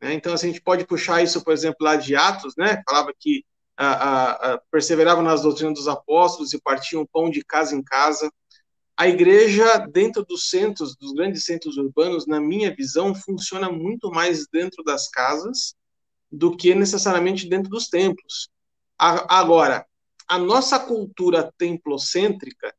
né? 0.02 0.14
Então, 0.14 0.34
assim, 0.34 0.50
a 0.50 0.52
gente 0.52 0.64
pode 0.64 0.86
puxar 0.88 1.24
isso, 1.24 1.44
por 1.44 1.54
exemplo, 1.54 1.78
lá 1.82 1.96
de 1.96 2.16
Atos, 2.16 2.56
né? 2.58 2.82
Falava 2.88 3.14
que 3.20 3.44
ah, 3.78 3.94
ah, 3.94 4.54
ah, 4.56 4.62
perseveravam 4.72 5.24
nas 5.24 5.42
doutrinas 5.44 5.76
dos 5.76 5.88
apóstolos 5.88 6.54
e 6.54 6.62
partiam 6.62 7.06
pão 7.06 7.30
de 7.30 7.44
casa 7.44 7.76
em 7.76 7.84
casa. 7.84 8.32
A 8.98 9.08
igreja, 9.08 9.78
dentro 9.92 10.26
dos 10.26 10.50
centros, 10.50 10.96
dos 10.96 11.14
grandes 11.14 11.46
centros 11.46 11.78
urbanos, 11.78 12.26
na 12.28 12.40
minha 12.40 12.74
visão, 12.76 13.14
funciona 13.14 13.70
muito 13.72 14.10
mais 14.10 14.48
dentro 14.48 14.84
das 14.84 15.10
casas 15.10 15.76
do 16.32 16.56
que 16.56 16.76
necessariamente 16.76 17.48
dentro 17.50 17.70
dos 17.70 17.90
templos. 17.90 18.50
A- 19.00 19.40
Agora, 19.40 19.86
a 20.28 20.38
nossa 20.40 20.80
cultura 20.80 21.52
templocêntrica, 21.58 22.74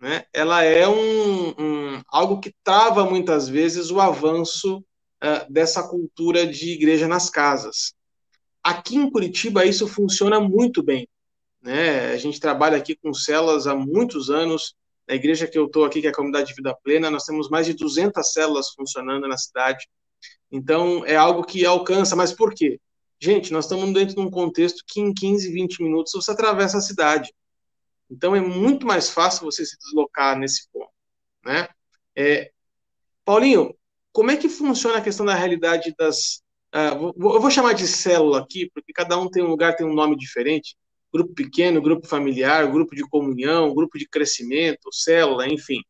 né, 0.00 0.24
ela 0.32 0.62
é 0.62 0.86
um, 0.88 1.48
um- 1.58 2.02
algo 2.08 2.40
que 2.40 2.54
trava 2.62 3.04
muitas 3.08 3.48
vezes 3.48 3.90
o 3.90 4.00
avanço 4.00 4.84
ah, 5.20 5.46
dessa 5.48 5.82
cultura 5.82 6.46
de 6.46 6.70
igreja 6.72 7.08
nas 7.08 7.30
casas. 7.30 7.94
Aqui 8.62 8.96
em 8.96 9.10
Curitiba 9.10 9.64
isso 9.64 9.86
funciona 9.88 10.40
muito 10.40 10.82
bem, 10.82 11.08
né? 11.62 12.10
A 12.12 12.16
gente 12.18 12.40
trabalha 12.40 12.76
aqui 12.76 12.96
com 12.96 13.14
células 13.14 13.66
há 13.66 13.74
muitos 13.74 14.28
anos. 14.28 14.74
Na 15.08 15.14
igreja 15.14 15.46
que 15.46 15.56
eu 15.56 15.66
estou 15.66 15.84
aqui, 15.84 16.00
que 16.00 16.06
é 16.08 16.10
a 16.10 16.14
Comunidade 16.14 16.48
de 16.48 16.54
Vida 16.54 16.76
Plena, 16.82 17.10
nós 17.10 17.24
temos 17.24 17.48
mais 17.48 17.64
de 17.66 17.74
200 17.74 18.32
células 18.32 18.70
funcionando 18.70 19.28
na 19.28 19.38
cidade. 19.38 19.86
Então, 20.50 21.04
é 21.06 21.16
algo 21.16 21.44
que 21.44 21.64
alcança. 21.64 22.16
Mas 22.16 22.32
por 22.32 22.52
quê? 22.54 22.80
Gente, 23.20 23.52
nós 23.52 23.64
estamos 23.64 23.92
dentro 23.94 24.16
de 24.16 24.20
um 24.20 24.30
contexto 24.30 24.82
que 24.86 25.00
em 25.00 25.14
15, 25.14 25.50
20 25.52 25.82
minutos 25.82 26.12
você 26.12 26.32
atravessa 26.32 26.78
a 26.78 26.80
cidade. 26.80 27.32
Então, 28.10 28.34
é 28.36 28.40
muito 28.40 28.86
mais 28.86 29.10
fácil 29.10 29.44
você 29.44 29.64
se 29.64 29.76
deslocar 29.78 30.38
nesse 30.38 30.68
ponto, 30.72 30.90
né? 31.44 31.68
É, 32.16 32.52
Paulinho, 33.24 33.74
como 34.12 34.30
é 34.30 34.36
que 34.36 34.48
funciona 34.48 34.98
a 34.98 35.02
questão 35.02 35.26
da 35.26 35.34
realidade 35.34 35.94
das... 35.98 36.42
vou- 36.98 37.34
eu 37.36 37.40
vou 37.40 37.50
chamar 37.50 37.74
de 37.74 37.86
célula 37.86 38.40
aqui, 38.40 38.70
porque 38.72 38.92
cada 38.92 39.18
um 39.18 39.28
tem 39.30 39.42
um 39.42 39.48
lugar, 39.48 39.76
tem 39.76 39.86
um 39.86 39.94
nome 39.94 40.16
diferente. 40.16 40.76
Grupo 41.12 41.34
pequeno, 41.34 41.80
grupo 41.82 42.06
familiar, 42.06 42.70
grupo 42.70 42.94
de 42.94 43.02
comunhão, 43.08 43.74
grupo 43.74 43.98
de 43.98 44.08
crescimento, 44.08 44.92
célula, 44.92 45.48
enfim. 45.48 45.80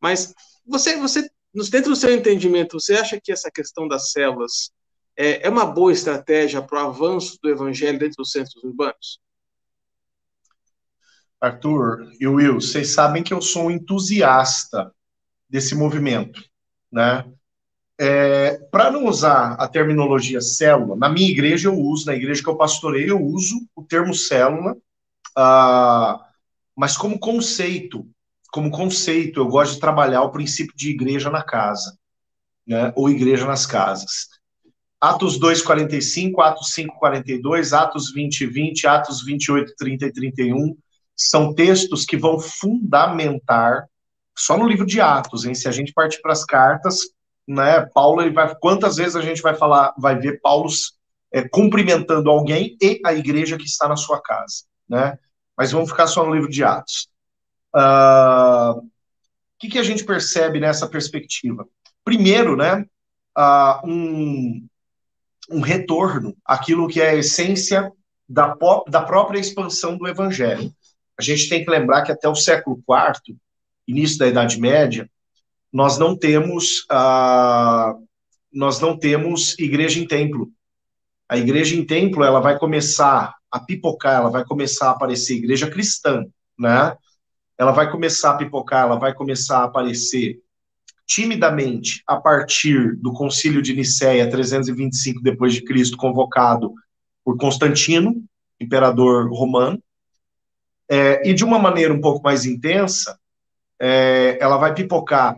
Mas 0.00 0.34
você, 0.66 0.96
você 0.96 1.28
dentro 1.70 1.90
do 1.90 1.96
seu 1.96 2.12
entendimento, 2.14 2.78
você 2.80 2.94
acha 2.94 3.20
que 3.20 3.32
essa 3.32 3.50
questão 3.50 3.88
das 3.88 4.12
células 4.12 4.70
é, 5.16 5.46
é 5.46 5.50
uma 5.50 5.66
boa 5.66 5.92
estratégia 5.92 6.62
para 6.62 6.84
o 6.84 6.88
avanço 6.88 7.38
do 7.42 7.50
evangelho 7.50 7.98
dentro 7.98 8.16
dos 8.18 8.32
centros 8.32 8.62
urbanos? 8.64 9.20
Arthur 11.40 12.12
e 12.20 12.26
Will, 12.26 12.60
vocês 12.60 12.90
sabem 12.90 13.22
que 13.22 13.32
eu 13.32 13.40
sou 13.40 13.66
um 13.66 13.70
entusiasta 13.70 14.92
desse 15.48 15.74
movimento, 15.74 16.44
né? 16.92 17.24
É, 17.98 18.58
Para 18.70 18.90
não 18.90 19.06
usar 19.06 19.54
a 19.54 19.68
terminologia 19.68 20.40
célula, 20.40 20.96
na 20.96 21.08
minha 21.08 21.30
igreja 21.30 21.68
eu 21.68 21.78
uso, 21.78 22.06
na 22.06 22.14
igreja 22.14 22.42
que 22.42 22.48
eu 22.48 22.56
pastorei, 22.56 23.10
eu 23.10 23.20
uso 23.20 23.56
o 23.74 23.82
termo 23.82 24.14
célula, 24.14 24.76
ah, 25.36 26.18
mas 26.76 26.96
como 26.96 27.18
conceito, 27.18 28.06
como 28.52 28.70
conceito, 28.70 29.40
eu 29.40 29.48
gosto 29.48 29.74
de 29.74 29.80
trabalhar 29.80 30.22
o 30.22 30.30
princípio 30.30 30.74
de 30.76 30.90
igreja 30.90 31.30
na 31.30 31.42
casa, 31.42 31.96
né? 32.66 32.92
Ou 32.96 33.08
igreja 33.08 33.46
nas 33.46 33.66
casas. 33.66 34.28
Atos 35.00 35.38
2:45, 35.38 36.40
Atos 36.40 36.72
5:42, 36.72 37.72
Atos 37.72 38.12
20 38.12 38.46
20, 38.46 38.86
Atos 38.86 39.24
28 39.24 39.74
30 39.76 40.06
e 40.06 40.12
31 40.12 40.76
são 41.22 41.54
textos 41.54 42.04
que 42.04 42.16
vão 42.16 42.38
fundamentar 42.38 43.86
só 44.36 44.56
no 44.56 44.66
livro 44.66 44.86
de 44.86 45.00
Atos, 45.00 45.44
hein? 45.44 45.54
Se 45.54 45.68
a 45.68 45.72
gente 45.72 45.92
partir 45.92 46.20
para 46.22 46.32
as 46.32 46.44
cartas, 46.44 47.00
né? 47.46 47.86
Paulo 47.94 48.22
ele 48.22 48.32
vai 48.32 48.54
quantas 48.56 48.96
vezes 48.96 49.16
a 49.16 49.20
gente 49.20 49.42
vai 49.42 49.54
falar, 49.54 49.94
vai 49.98 50.18
ver 50.18 50.40
Paulo 50.40 50.68
é, 51.32 51.46
cumprimentando 51.48 52.30
alguém 52.30 52.76
e 52.80 53.00
a 53.04 53.12
igreja 53.12 53.58
que 53.58 53.66
está 53.66 53.86
na 53.88 53.96
sua 53.96 54.20
casa, 54.20 54.64
né? 54.88 55.18
Mas 55.56 55.72
vamos 55.72 55.90
ficar 55.90 56.06
só 56.06 56.24
no 56.24 56.34
livro 56.34 56.48
de 56.48 56.64
Atos. 56.64 57.08
Ah, 57.74 58.74
O 58.76 58.82
que, 59.58 59.68
que 59.68 59.78
a 59.78 59.82
gente 59.82 60.04
percebe 60.04 60.58
nessa 60.58 60.88
perspectiva? 60.88 61.68
Primeiro, 62.02 62.56
né? 62.56 62.86
ah, 63.36 63.80
um, 63.84 64.66
um 65.50 65.60
retorno 65.60 66.36
àquilo 66.44 66.88
que 66.88 67.00
é 67.00 67.10
a 67.10 67.16
essência 67.16 67.92
da, 68.28 68.56
da 68.88 69.02
própria 69.02 69.38
expansão 69.38 69.96
do 69.96 70.06
evangelho. 70.06 70.72
A 71.20 71.22
gente 71.22 71.50
tem 71.50 71.62
que 71.62 71.70
lembrar 71.70 72.02
que 72.02 72.10
até 72.10 72.26
o 72.26 72.34
século 72.34 72.82
IV, 72.88 73.36
início 73.86 74.18
da 74.18 74.26
Idade 74.26 74.58
Média, 74.58 75.06
nós 75.70 75.98
não 75.98 76.16
temos 76.16 76.86
ah, 76.90 77.94
nós 78.50 78.80
não 78.80 78.98
temos 78.98 79.56
igreja 79.58 80.00
em 80.00 80.06
templo. 80.06 80.50
A 81.28 81.36
igreja 81.36 81.76
em 81.76 81.84
templo 81.84 82.24
ela 82.24 82.40
vai 82.40 82.58
começar 82.58 83.34
a 83.50 83.60
pipocar, 83.60 84.16
ela 84.16 84.30
vai 84.30 84.46
começar 84.46 84.88
a 84.88 84.92
aparecer 84.92 85.36
igreja 85.36 85.70
cristã, 85.70 86.24
né? 86.58 86.96
Ela 87.58 87.70
vai 87.70 87.90
começar 87.90 88.30
a 88.30 88.36
pipocar, 88.38 88.86
ela 88.86 88.98
vai 88.98 89.12
começar 89.12 89.58
a 89.58 89.64
aparecer 89.64 90.40
timidamente 91.06 92.02
a 92.06 92.16
partir 92.16 92.96
do 92.96 93.12
Concílio 93.12 93.60
de 93.60 93.74
Nicéia 93.74 94.30
325 94.30 95.20
depois 95.20 95.52
de 95.52 95.62
Cristo, 95.62 95.98
convocado 95.98 96.72
por 97.22 97.36
Constantino, 97.36 98.24
imperador 98.58 99.28
romano, 99.28 99.78
é, 100.90 101.28
e 101.28 101.32
de 101.32 101.44
uma 101.44 101.58
maneira 101.58 101.94
um 101.94 102.00
pouco 102.00 102.20
mais 102.22 102.44
intensa, 102.44 103.16
é, 103.80 104.36
ela 104.40 104.56
vai 104.56 104.74
pipocar 104.74 105.36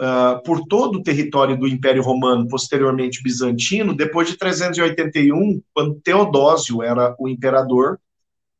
uh, 0.00 0.42
por 0.44 0.64
todo 0.66 0.98
o 0.98 1.02
território 1.02 1.58
do 1.58 1.66
Império 1.66 2.02
Romano, 2.02 2.46
posteriormente 2.46 3.22
bizantino, 3.22 3.94
depois 3.94 4.28
de 4.28 4.36
381, 4.36 5.60
quando 5.74 6.00
Teodósio 6.00 6.82
era 6.82 7.14
o 7.18 7.28
imperador, 7.28 7.98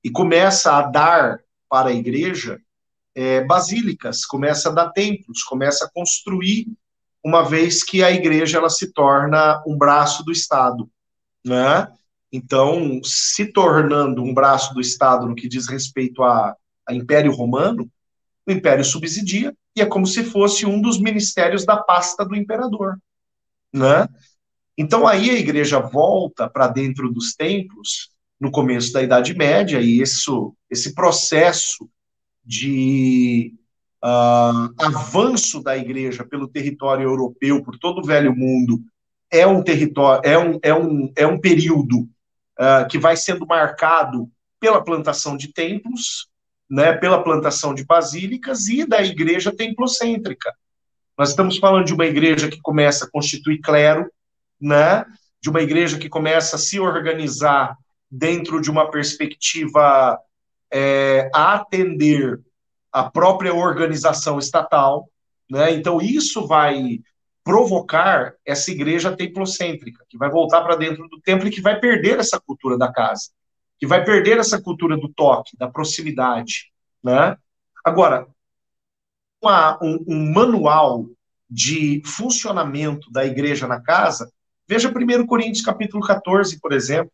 e 0.03 0.11
começa 0.11 0.73
a 0.73 0.83
dar 0.83 1.39
para 1.69 1.91
a 1.91 1.95
igreja 1.95 2.61
é, 3.14 3.45
basílicas, 3.45 4.25
começa 4.25 4.71
a 4.71 4.73
dar 4.73 4.91
templos, 4.91 5.43
começa 5.43 5.85
a 5.85 5.91
construir, 5.91 6.66
uma 7.25 7.43
vez 7.43 7.83
que 7.83 8.03
a 8.03 8.11
igreja 8.11 8.59
ela 8.59 8.71
se 8.71 8.93
torna 8.93 9.62
um 9.66 9.77
braço 9.77 10.25
do 10.25 10.33
Estado, 10.33 10.89
né? 11.45 11.89
Então, 12.33 13.01
se 13.03 13.47
tornando 13.47 14.22
um 14.22 14.35
braço 14.35 14.74
do 14.74 14.81
Estado 14.81 15.26
no 15.26 15.35
que 15.35 15.49
diz 15.49 15.66
respeito 15.66 16.22
a, 16.22 16.55
a 16.87 16.95
Império 16.95 17.33
Romano, 17.33 17.91
o 18.47 18.53
Império 18.53 18.85
subsidia 18.85 19.55
e 19.74 19.81
é 19.81 19.87
como 19.87 20.07
se 20.07 20.24
fosse 20.24 20.66
um 20.66 20.81
dos 20.81 20.99
ministérios 21.01 21.64
da 21.64 21.76
pasta 21.76 22.24
do 22.24 22.35
imperador, 22.35 22.99
né? 23.72 24.09
Então 24.76 25.07
aí 25.07 25.31
a 25.31 25.39
igreja 25.39 25.81
volta 25.81 26.49
para 26.49 26.68
dentro 26.68 27.12
dos 27.12 27.35
templos 27.35 28.11
no 28.41 28.51
começo 28.51 28.93
da 28.93 29.03
Idade 29.03 29.35
Média, 29.35 29.81
e 29.81 30.01
isso, 30.01 30.55
esse 30.70 30.95
processo 30.95 31.89
de 32.45 33.53
uh, 34.03 34.72
avanço 34.79 35.61
da 35.62 35.76
igreja 35.76 36.24
pelo 36.24 36.47
território 36.47 37.05
europeu, 37.05 37.62
por 37.62 37.76
todo 37.79 38.01
o 38.01 38.07
velho 38.07 38.35
mundo, 38.35 38.81
é 39.31 39.47
um 39.47 39.62
território, 39.62 40.22
é 40.24 40.39
um, 40.39 40.59
é 40.62 40.74
um, 40.74 41.12
é 41.16 41.26
um 41.26 41.41
período 41.41 42.09
uh, 42.59 42.89
que 42.89 42.99
vai 42.99 43.17
sendo 43.17 43.47
marcado 43.47 44.31
pela 44.61 44.83
plantação 44.83 45.37
de 45.37 45.53
templos, 45.53 46.29
né, 46.69 46.93
pela 46.93 47.23
plantação 47.23 47.75
de 47.75 47.85
basílicas 47.85 48.67
e 48.69 48.85
da 48.85 49.03
igreja 49.03 49.55
templocêntrica. 49.55 50.53
Nós 51.17 51.31
estamos 51.31 51.59
falando 51.59 51.87
de 51.87 51.95
uma 51.95 52.07
igreja 52.07 52.49
que 52.49 52.61
começa 52.61 53.05
a 53.05 53.11
constituir 53.11 53.61
clero, 53.61 54.11
né, 54.61 55.05
de 55.41 55.49
uma 55.49 55.63
igreja 55.63 55.99
que 55.99 56.09
começa 56.09 56.57
a 56.57 56.59
se 56.59 56.79
organizar 56.79 57.77
dentro 58.11 58.61
de 58.61 58.71
uma 58.71 58.91
perspectiva 58.91 60.19
é, 60.71 61.31
a 61.35 61.55
atender 61.55 62.41
a 62.93 63.09
própria 63.09 63.55
organização 63.55 64.39
estatal, 64.39 65.09
né? 65.51 65.71
Então 65.73 66.01
isso 66.01 66.47
vai 66.47 67.01
provocar 67.49 68.35
essa 68.45 68.71
igreja 68.71 69.17
templocêntrica, 69.17 70.05
que 70.07 70.19
vai 70.19 70.29
voltar 70.29 70.61
para 70.61 70.77
dentro 70.77 71.09
do 71.09 71.19
templo 71.19 71.49
e 71.49 71.51
que 71.51 71.63
vai 71.63 71.81
perder 71.81 72.19
essa 72.19 72.39
cultura 72.39 72.77
da 72.77 72.93
casa, 72.93 73.31
que 73.79 73.87
vai 73.87 74.05
perder 74.05 74.37
essa 74.37 74.61
cultura 74.61 74.99
do 74.99 75.09
toque, 75.09 75.57
da 75.57 75.67
proximidade, 75.67 76.71
né? 77.03 77.39
Agora, 77.83 78.27
uma, 79.43 79.79
um, 79.83 80.05
um 80.07 80.31
manual 80.31 81.07
de 81.49 82.03
funcionamento 82.05 83.11
da 83.11 83.25
igreja 83.25 83.67
na 83.67 83.81
casa, 83.81 84.31
veja 84.69 84.91
1 84.91 85.27
Coríntios 85.27 85.65
capítulo 85.65 86.07
14, 86.07 86.61
por 86.61 86.75
exemplo, 86.75 87.11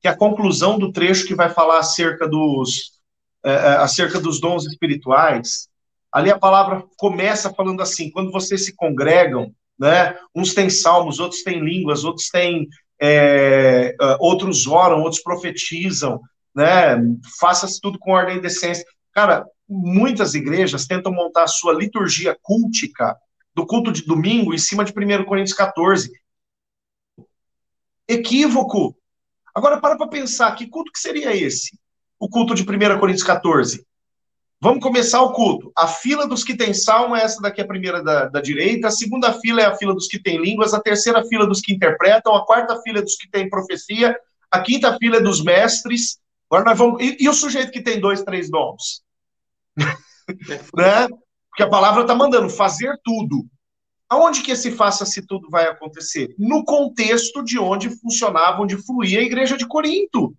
que 0.00 0.08
é 0.08 0.10
a 0.10 0.16
conclusão 0.16 0.80
do 0.80 0.90
trecho 0.90 1.28
que 1.28 1.34
vai 1.36 1.48
falar 1.48 1.78
acerca 1.78 2.26
dos, 2.26 3.00
é, 3.44 3.52
é, 3.52 3.68
acerca 3.76 4.18
dos 4.18 4.40
dons 4.40 4.66
espirituais, 4.66 5.68
ali 6.10 6.28
a 6.28 6.36
palavra 6.40 6.84
começa 6.96 7.54
falando 7.54 7.80
assim: 7.80 8.10
quando 8.10 8.32
vocês 8.32 8.64
se 8.64 8.74
congregam, 8.74 9.54
né, 9.80 10.14
uns 10.34 10.52
têm 10.52 10.68
salmos, 10.68 11.18
outros 11.18 11.42
têm 11.42 11.60
línguas, 11.60 12.04
outros 12.04 12.28
têm. 12.28 12.68
É, 13.02 13.96
é 13.98 14.16
outros 14.20 14.66
oram, 14.66 15.00
outros 15.00 15.22
profetizam, 15.22 16.20
né? 16.54 16.98
Faça-se 17.40 17.80
tudo 17.80 17.98
com 17.98 18.12
ordem 18.12 18.36
e 18.36 18.40
decência. 18.42 18.84
Cara, 19.10 19.46
muitas 19.66 20.34
igrejas 20.34 20.86
tentam 20.86 21.10
montar 21.10 21.44
a 21.44 21.48
sua 21.48 21.72
liturgia 21.72 22.36
cultica 22.42 23.16
do 23.54 23.66
culto 23.66 23.90
de 23.90 24.04
domingo 24.04 24.52
em 24.52 24.58
cima 24.58 24.84
de 24.84 24.92
1 24.92 25.24
Coríntios 25.24 25.56
14. 25.56 26.12
Equívoco. 28.06 28.94
Agora, 29.54 29.80
para 29.80 29.96
para 29.96 30.08
pensar, 30.08 30.54
que 30.54 30.66
culto 30.66 30.92
que 30.92 30.98
seria 30.98 31.34
esse? 31.34 31.78
O 32.18 32.28
culto 32.28 32.54
de 32.54 32.62
1 32.62 32.98
Coríntios 32.98 33.26
14. 33.26 33.86
Vamos 34.62 34.82
começar 34.82 35.22
o 35.22 35.32
culto. 35.32 35.72
A 35.74 35.88
fila 35.88 36.28
dos 36.28 36.44
que 36.44 36.54
tem 36.54 36.74
salmo 36.74 37.16
é 37.16 37.22
essa 37.22 37.40
daqui, 37.40 37.62
a 37.62 37.66
primeira 37.66 38.02
da, 38.02 38.26
da, 38.26 38.42
direita. 38.42 38.88
A 38.88 38.90
segunda 38.90 39.32
fila 39.32 39.62
é 39.62 39.64
a 39.64 39.74
fila 39.74 39.94
dos 39.94 40.06
que 40.06 40.22
tem 40.22 40.36
línguas. 40.36 40.74
A 40.74 40.80
terceira 40.80 41.24
fila 41.24 41.46
dos 41.46 41.62
que 41.62 41.72
interpretam. 41.72 42.34
A 42.34 42.44
quarta 42.44 42.78
fila 42.82 42.98
é 42.98 43.02
dos 43.02 43.16
que 43.16 43.30
tem 43.30 43.48
profecia. 43.48 44.14
A 44.50 44.60
quinta 44.60 44.98
fila 44.98 45.16
é 45.16 45.20
dos 45.20 45.42
mestres. 45.42 46.18
Agora 46.50 46.68
nós 46.68 46.78
vamos. 46.78 47.02
E, 47.02 47.16
e 47.20 47.28
o 47.28 47.32
sujeito 47.32 47.72
que 47.72 47.80
tem 47.80 47.98
dois, 47.98 48.22
três 48.22 48.50
dons? 48.50 49.02
né? 50.76 51.08
Porque 51.48 51.62
a 51.62 51.70
palavra 51.70 52.02
está 52.02 52.14
mandando 52.14 52.50
fazer 52.50 52.98
tudo. 53.02 53.46
Aonde 54.10 54.42
que 54.42 54.50
esse 54.50 54.72
faça-se 54.72 55.26
tudo 55.26 55.48
vai 55.48 55.68
acontecer? 55.68 56.34
No 56.38 56.64
contexto 56.64 57.42
de 57.42 57.58
onde 57.58 57.88
funcionava, 57.98 58.60
onde 58.60 58.76
fluía 58.76 59.20
a 59.20 59.22
igreja 59.22 59.56
de 59.56 59.66
Corinto. 59.66 60.34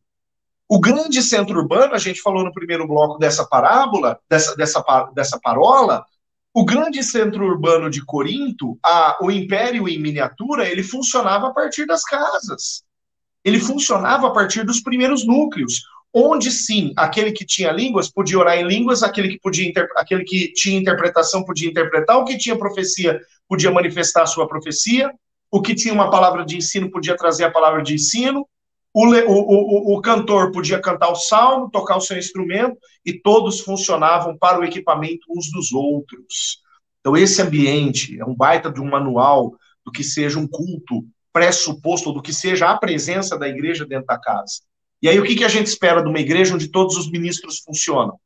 O 0.73 0.79
grande 0.79 1.21
centro 1.21 1.59
urbano, 1.59 1.93
a 1.93 1.97
gente 1.97 2.21
falou 2.21 2.45
no 2.45 2.53
primeiro 2.53 2.87
bloco 2.87 3.19
dessa 3.19 3.45
parábola, 3.45 4.17
dessa, 4.29 4.55
dessa, 4.55 4.81
dessa 5.13 5.37
parola, 5.37 6.05
o 6.53 6.63
grande 6.63 7.03
centro 7.03 7.43
urbano 7.45 7.89
de 7.89 8.05
Corinto, 8.05 8.79
a, 8.81 9.17
o 9.21 9.29
império 9.29 9.89
em 9.89 9.99
miniatura, 9.99 10.65
ele 10.65 10.81
funcionava 10.81 11.49
a 11.49 11.53
partir 11.53 11.85
das 11.85 12.03
casas. 12.05 12.85
Ele 13.43 13.59
funcionava 13.59 14.27
a 14.27 14.31
partir 14.31 14.63
dos 14.63 14.79
primeiros 14.79 15.27
núcleos, 15.27 15.81
onde 16.13 16.49
sim, 16.49 16.93
aquele 16.95 17.33
que 17.33 17.45
tinha 17.45 17.69
línguas 17.69 18.09
podia 18.09 18.39
orar 18.39 18.57
em 18.57 18.65
línguas, 18.65 19.03
aquele 19.03 19.27
que 19.27 19.41
podia 19.41 19.73
aquele 19.97 20.23
que 20.23 20.53
tinha 20.53 20.79
interpretação 20.79 21.43
podia 21.43 21.69
interpretar, 21.69 22.17
o 22.17 22.23
que 22.23 22.37
tinha 22.37 22.57
profecia 22.57 23.19
podia 23.45 23.71
manifestar 23.71 24.23
a 24.23 24.25
sua 24.25 24.47
profecia, 24.47 25.11
o 25.51 25.61
que 25.61 25.75
tinha 25.75 25.93
uma 25.93 26.09
palavra 26.09 26.45
de 26.45 26.55
ensino 26.55 26.89
podia 26.89 27.17
trazer 27.17 27.43
a 27.43 27.51
palavra 27.51 27.83
de 27.83 27.95
ensino, 27.95 28.47
o, 28.93 29.05
o, 29.05 29.93
o, 29.93 29.97
o, 29.97 30.01
cantor 30.01 30.51
podia 30.51 30.79
cantar 30.79 31.09
o 31.09 31.15
salmo, 31.15 31.69
tocar 31.69 31.95
o 31.95 32.01
seu 32.01 32.17
instrumento, 32.17 32.77
e 33.05 33.13
todos 33.13 33.61
funcionavam 33.61 34.37
para 34.37 34.59
o 34.59 34.65
equipamento 34.65 35.25
uns 35.29 35.49
dos 35.49 35.71
outros. 35.71 36.61
Então, 36.99 37.15
esse 37.15 37.41
ambiente 37.41 38.19
é 38.19 38.25
um 38.25 38.35
baita 38.35 38.71
de 38.71 38.81
um 38.81 38.89
manual 38.89 39.53
do 39.85 39.91
que 39.91 40.03
seja 40.03 40.37
um 40.37 40.47
culto 40.47 41.05
pressuposto, 41.33 42.09
ou 42.09 42.15
do 42.15 42.21
que 42.21 42.33
seja 42.33 42.69
a 42.69 42.77
presença 42.77 43.37
da 43.37 43.47
igreja 43.47 43.85
dentro 43.85 44.07
da 44.07 44.19
casa. 44.19 44.61
E 45.01 45.07
aí, 45.07 45.19
o 45.19 45.23
que, 45.23 45.35
que 45.35 45.45
a 45.45 45.49
gente 45.49 45.67
espera 45.67 46.03
de 46.03 46.09
uma 46.09 46.19
igreja 46.19 46.53
onde 46.53 46.67
todos 46.67 46.97
os 46.97 47.09
ministros 47.09 47.59
funcionam? 47.59 48.19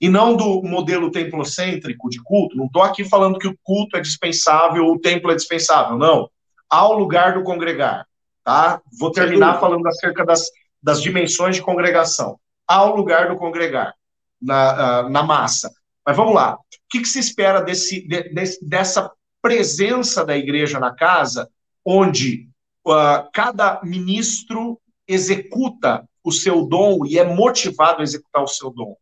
E 0.00 0.08
não 0.08 0.36
do 0.36 0.62
modelo 0.62 1.10
templocêntrico 1.10 2.08
de 2.08 2.22
culto. 2.22 2.56
Não 2.56 2.66
estou 2.66 2.82
aqui 2.82 3.04
falando 3.04 3.38
que 3.38 3.46
o 3.46 3.56
culto 3.62 3.96
é 3.96 4.00
dispensável, 4.00 4.86
o 4.86 4.98
templo 4.98 5.30
é 5.30 5.34
dispensável. 5.34 5.98
Não. 5.98 6.28
Há 6.70 6.88
o 6.88 6.98
lugar 6.98 7.34
do 7.34 7.44
congregar. 7.44 8.06
Tá? 8.44 8.80
Vou 8.98 9.12
terminar 9.12 9.60
falando 9.60 9.86
acerca 9.86 10.24
das, 10.24 10.50
das 10.82 11.00
dimensões 11.00 11.56
de 11.56 11.62
congregação. 11.62 12.38
Há 12.66 12.84
o 12.84 12.96
lugar 12.96 13.28
do 13.28 13.36
congregar 13.36 13.94
na, 14.40 15.02
uh, 15.04 15.08
na 15.08 15.22
massa. 15.22 15.72
Mas 16.04 16.16
vamos 16.16 16.34
lá. 16.34 16.54
O 16.54 16.58
que, 16.90 17.00
que 17.00 17.08
se 17.08 17.20
espera 17.20 17.60
desse, 17.60 18.06
de, 18.06 18.34
desse, 18.34 18.68
dessa 18.68 19.10
presença 19.40 20.24
da 20.24 20.36
igreja 20.36 20.80
na 20.80 20.94
casa, 20.94 21.48
onde 21.84 22.48
uh, 22.86 23.28
cada 23.32 23.80
ministro 23.82 24.80
executa 25.06 26.04
o 26.24 26.32
seu 26.32 26.64
dom 26.66 27.04
e 27.06 27.18
é 27.18 27.24
motivado 27.24 28.00
a 28.00 28.04
executar 28.04 28.42
o 28.42 28.48
seu 28.48 28.70
dom? 28.70 28.96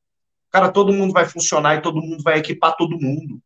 Cara, 0.50 0.70
todo 0.70 0.92
mundo 0.92 1.12
vai 1.12 1.26
funcionar 1.26 1.76
e 1.76 1.82
todo 1.82 2.02
mundo 2.02 2.22
vai 2.22 2.38
equipar 2.38 2.76
todo 2.76 3.00
mundo. 3.00 3.40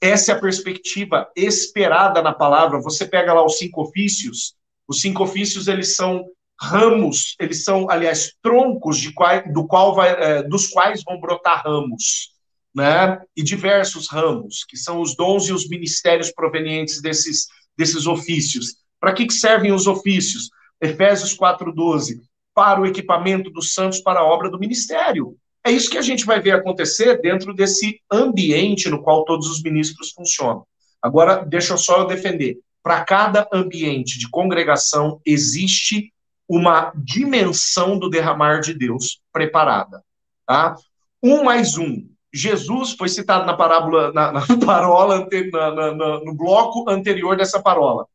Essa 0.00 0.32
é 0.32 0.34
a 0.34 0.40
perspectiva 0.40 1.30
esperada 1.34 2.22
na 2.22 2.32
palavra. 2.32 2.80
Você 2.80 3.06
pega 3.06 3.32
lá 3.32 3.44
os 3.44 3.58
cinco 3.58 3.82
ofícios, 3.82 4.54
os 4.90 5.00
cinco 5.00 5.22
ofícios, 5.22 5.68
eles 5.68 5.94
são 5.94 6.26
ramos, 6.60 7.36
eles 7.38 7.62
são, 7.62 7.88
aliás, 7.88 8.32
troncos 8.42 8.98
de 8.98 9.12
qual, 9.12 9.40
do 9.52 9.64
qual 9.64 9.94
vai, 9.94 10.10
é, 10.10 10.42
dos 10.42 10.66
quais 10.66 11.04
vão 11.04 11.20
brotar 11.20 11.62
ramos, 11.64 12.32
né? 12.74 13.20
E 13.36 13.42
diversos 13.44 14.10
ramos, 14.10 14.64
que 14.68 14.76
são 14.76 15.00
os 15.00 15.14
dons 15.14 15.46
e 15.46 15.52
os 15.52 15.68
ministérios 15.68 16.32
provenientes 16.32 17.00
desses, 17.00 17.46
desses 17.78 18.08
ofícios. 18.08 18.78
Para 18.98 19.12
que, 19.12 19.26
que 19.26 19.32
servem 19.32 19.70
os 19.70 19.86
ofícios? 19.86 20.50
Efésios 20.82 21.38
4,12. 21.38 22.20
Para 22.52 22.80
o 22.80 22.86
equipamento 22.86 23.48
dos 23.48 23.72
santos 23.72 24.00
para 24.00 24.18
a 24.18 24.24
obra 24.24 24.50
do 24.50 24.58
ministério. 24.58 25.36
É 25.64 25.70
isso 25.70 25.88
que 25.88 25.98
a 25.98 26.02
gente 26.02 26.26
vai 26.26 26.40
ver 26.40 26.50
acontecer 26.50 27.20
dentro 27.20 27.54
desse 27.54 28.00
ambiente 28.10 28.90
no 28.90 29.00
qual 29.00 29.24
todos 29.24 29.46
os 29.48 29.62
ministros 29.62 30.10
funcionam. 30.10 30.66
Agora, 31.00 31.44
deixa 31.44 31.74
eu 31.74 31.78
só 31.78 32.00
eu 32.00 32.06
defender 32.08 32.58
para 32.82 33.04
cada 33.04 33.48
ambiente 33.52 34.18
de 34.18 34.28
congregação 34.28 35.20
existe 35.24 36.12
uma 36.48 36.92
dimensão 36.96 37.98
do 37.98 38.10
derramar 38.10 38.60
de 38.60 38.74
Deus 38.74 39.20
preparada. 39.32 40.02
Tá? 40.46 40.74
Um 41.22 41.44
mais 41.44 41.76
um. 41.76 42.08
Jesus 42.32 42.92
foi 42.92 43.08
citado 43.08 43.44
na 43.46 43.56
parábola, 43.56 44.12
na, 44.12 44.32
na 44.32 44.46
parola, 44.64 45.28
na, 45.52 45.70
na, 45.94 46.20
no 46.20 46.34
bloco 46.34 46.88
anterior 46.88 47.36
dessa 47.36 47.62
parola. 47.62 48.06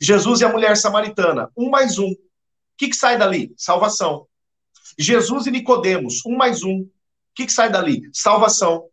Jesus 0.00 0.40
e 0.40 0.44
a 0.44 0.48
mulher 0.48 0.76
samaritana. 0.76 1.50
Um 1.56 1.68
mais 1.68 1.98
um. 1.98 2.10
O 2.10 2.16
que, 2.76 2.88
que 2.88 2.96
sai 2.96 3.18
dali? 3.18 3.52
Salvação. 3.56 4.26
Jesus 4.98 5.46
e 5.46 5.50
Nicodemos. 5.50 6.24
Um 6.24 6.36
mais 6.36 6.62
um. 6.62 6.80
O 6.80 6.90
que, 7.34 7.46
que 7.46 7.52
sai 7.52 7.70
dali? 7.70 8.02
Salvação. 8.12 8.88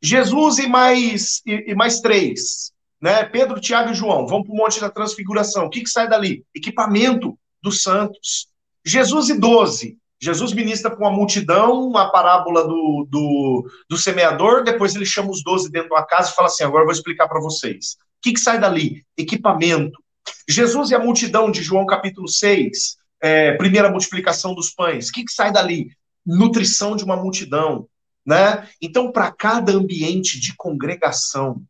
Jesus 0.00 0.58
e 0.58 0.68
mais, 0.68 1.42
e, 1.44 1.72
e 1.72 1.74
mais 1.74 2.00
três 2.00 2.72
né? 3.00 3.24
Pedro, 3.24 3.60
Tiago 3.60 3.90
e 3.90 3.94
João 3.94 4.26
vão 4.26 4.42
para 4.42 4.52
o 4.52 4.56
Monte 4.56 4.80
da 4.80 4.90
Transfiguração. 4.90 5.66
O 5.66 5.70
que, 5.70 5.82
que 5.82 5.90
sai 5.90 6.08
dali? 6.08 6.44
Equipamento 6.54 7.38
dos 7.62 7.82
santos. 7.82 8.48
Jesus 8.84 9.28
e 9.28 9.38
doze. 9.38 9.98
Jesus 10.20 10.52
ministra 10.52 10.90
para 10.90 10.98
uma 10.98 11.16
multidão 11.16 11.96
a 11.96 12.10
parábola 12.10 12.66
do, 12.66 13.06
do, 13.08 13.70
do, 13.88 13.96
semeador, 13.96 14.64
depois 14.64 14.96
ele 14.96 15.06
chama 15.06 15.30
os 15.30 15.44
doze 15.44 15.70
dentro 15.70 15.88
de 15.88 15.94
uma 15.94 16.04
casa 16.04 16.30
e 16.30 16.34
fala 16.34 16.48
assim: 16.48 16.64
agora 16.64 16.82
eu 16.82 16.86
vou 16.86 16.94
explicar 16.94 17.28
para 17.28 17.40
vocês. 17.40 17.96
O 18.18 18.22
que, 18.22 18.32
que 18.32 18.40
sai 18.40 18.58
dali? 18.58 19.04
Equipamento. 19.16 20.02
Jesus 20.48 20.90
e 20.90 20.94
a 20.94 20.98
multidão 20.98 21.50
de 21.50 21.62
João 21.62 21.86
capítulo 21.86 22.26
6, 22.26 22.96
é, 23.22 23.52
primeira 23.52 23.90
multiplicação 23.90 24.54
dos 24.54 24.70
pães. 24.70 25.08
O 25.08 25.12
que, 25.12 25.24
que 25.24 25.32
sai 25.32 25.52
dali? 25.52 25.90
Nutrição 26.26 26.96
de 26.96 27.04
uma 27.04 27.16
multidão. 27.16 27.86
Né? 28.26 28.68
Então, 28.82 29.12
para 29.12 29.30
cada 29.30 29.72
ambiente 29.72 30.38
de 30.40 30.54
congregação, 30.56 31.62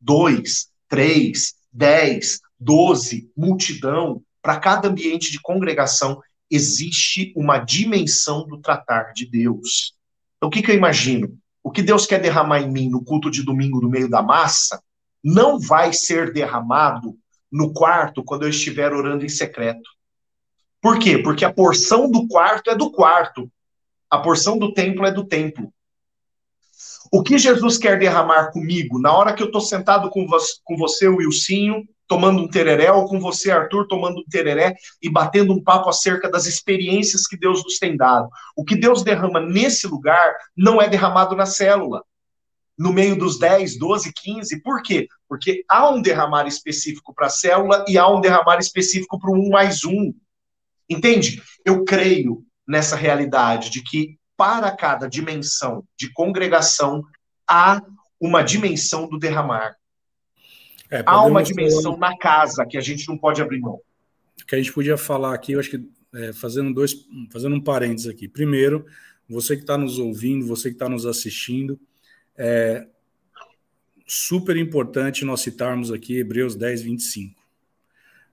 dois, 0.00 0.68
três, 0.88 1.54
dez, 1.72 2.40
doze, 2.58 3.30
multidão, 3.36 4.22
para 4.42 4.58
cada 4.58 4.88
ambiente 4.88 5.30
de 5.30 5.40
congregação 5.40 6.20
existe 6.50 7.32
uma 7.36 7.58
dimensão 7.58 8.46
do 8.46 8.58
tratar 8.58 9.12
de 9.12 9.26
Deus. 9.26 9.94
Então, 10.36 10.48
o 10.48 10.50
que, 10.50 10.62
que 10.62 10.70
eu 10.70 10.74
imagino? 10.74 11.38
O 11.62 11.70
que 11.70 11.82
Deus 11.82 12.06
quer 12.06 12.20
derramar 12.20 12.60
em 12.60 12.70
mim 12.70 12.88
no 12.88 13.04
culto 13.04 13.30
de 13.30 13.42
domingo 13.42 13.80
no 13.80 13.90
meio 13.90 14.08
da 14.08 14.22
massa 14.22 14.82
não 15.22 15.58
vai 15.58 15.92
ser 15.92 16.32
derramado 16.32 17.16
no 17.52 17.72
quarto 17.72 18.24
quando 18.24 18.42
eu 18.42 18.48
estiver 18.48 18.92
orando 18.92 19.24
em 19.24 19.28
secreto. 19.28 19.88
Por 20.80 20.98
quê? 20.98 21.18
Porque 21.18 21.44
a 21.44 21.52
porção 21.52 22.10
do 22.10 22.26
quarto 22.26 22.70
é 22.70 22.74
do 22.74 22.90
quarto, 22.90 23.50
a 24.08 24.18
porção 24.18 24.58
do 24.58 24.72
templo 24.72 25.04
é 25.04 25.12
do 25.12 25.24
templo. 25.24 25.72
O 27.10 27.22
que 27.22 27.38
Jesus 27.38 27.76
quer 27.76 27.98
derramar 27.98 28.52
comigo 28.52 29.00
na 29.00 29.12
hora 29.12 29.34
que 29.34 29.42
eu 29.42 29.46
estou 29.46 29.60
sentado 29.60 30.08
com, 30.10 30.26
vo 30.26 30.38
com 30.64 30.76
você, 30.76 31.08
Wilsinho, 31.08 31.84
tomando 32.06 32.40
um 32.40 32.48
tereré, 32.48 32.90
ou 32.92 33.04
com 33.06 33.18
você, 33.18 33.50
Arthur, 33.50 33.86
tomando 33.86 34.20
um 34.20 34.24
tereré 34.24 34.74
e 35.00 35.08
batendo 35.08 35.52
um 35.52 35.62
papo 35.62 35.88
acerca 35.88 36.28
das 36.28 36.46
experiências 36.46 37.26
que 37.26 37.36
Deus 37.36 37.62
nos 37.64 37.78
tem 37.78 37.96
dado. 37.96 38.28
O 38.56 38.64
que 38.64 38.76
Deus 38.76 39.02
derrama 39.02 39.40
nesse 39.40 39.86
lugar 39.86 40.34
não 40.56 40.80
é 40.80 40.88
derramado 40.88 41.36
na 41.36 41.46
célula 41.46 42.04
no 42.80 42.94
meio 42.94 43.14
dos 43.14 43.38
10, 43.38 43.78
12, 43.78 44.12
15. 44.12 44.62
Por 44.62 44.80
quê? 44.82 45.06
Porque 45.28 45.62
há 45.68 45.90
um 45.90 46.00
derramar 46.00 46.46
específico 46.46 47.14
para 47.14 47.26
a 47.26 47.30
célula 47.30 47.84
e 47.86 47.98
há 47.98 48.08
um 48.08 48.22
derramar 48.22 48.58
específico 48.58 49.20
para 49.20 49.30
o 49.30 49.34
um 49.34 49.50
mais 49.50 49.84
um. 49.84 50.14
Entende? 50.88 51.42
Eu 51.62 51.84
creio 51.84 52.42
nessa 52.66 52.96
realidade 52.96 53.68
de 53.68 53.82
que 53.82 54.18
para 54.40 54.74
cada 54.74 55.06
dimensão 55.06 55.84
de 55.94 56.10
congregação 56.14 57.04
há 57.46 57.82
uma 58.18 58.40
dimensão 58.40 59.06
do 59.06 59.18
derramar. 59.18 59.76
É, 60.90 61.02
há 61.04 61.22
uma 61.26 61.42
dimensão 61.42 61.92
falar... 61.98 62.12
na 62.12 62.16
casa 62.16 62.64
que 62.64 62.78
a 62.78 62.80
gente 62.80 63.06
não 63.06 63.18
pode 63.18 63.42
abrir 63.42 63.60
mão. 63.60 63.82
Que 64.46 64.54
a 64.54 64.58
gente 64.58 64.72
podia 64.72 64.96
falar 64.96 65.34
aqui, 65.34 65.52
eu 65.52 65.60
acho 65.60 65.68
que 65.68 65.86
é, 66.14 66.32
fazendo 66.32 66.72
dois, 66.72 66.94
fazendo 67.30 67.54
um 67.54 67.60
parênteses 67.60 68.06
aqui. 68.06 68.26
Primeiro, 68.26 68.86
você 69.28 69.56
que 69.56 69.62
está 69.62 69.76
nos 69.76 69.98
ouvindo, 69.98 70.46
você 70.46 70.70
que 70.70 70.74
está 70.74 70.88
nos 70.88 71.04
assistindo, 71.04 71.78
é 72.34 72.86
super 74.06 74.56
importante 74.56 75.22
nós 75.22 75.42
citarmos 75.42 75.92
aqui 75.92 76.16
Hebreus 76.16 76.56
10, 76.56 76.80
25. 76.80 77.39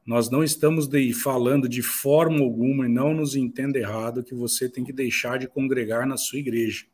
Nós 0.08 0.30
não 0.30 0.42
estamos 0.42 0.88
de, 0.88 1.12
falando 1.12 1.68
de 1.68 1.82
forma 1.82 2.40
alguma, 2.40 2.86
e 2.86 2.90
não 2.90 3.14
nos 3.14 3.36
entenda 3.36 3.78
errado, 3.78 4.24
que 4.24 4.34
você 4.34 4.70
tem 4.70 4.82
que 4.82 4.94
deixar 4.94 5.38
de 5.38 5.48
congregar 5.50 6.08
na 6.08 6.16
sua 6.16 6.40
igreja. 6.40 6.86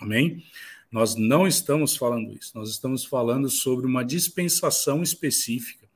Amém? 0.00 0.42
Nós 0.90 1.16
não 1.16 1.46
estamos 1.46 1.94
falando 1.94 2.32
isso. 2.32 2.52
Nós 2.54 2.70
estamos 2.70 3.04
falando 3.04 3.50
sobre 3.50 3.84
uma 3.84 4.02
dispensação 4.02 5.02
específica. 5.02 5.86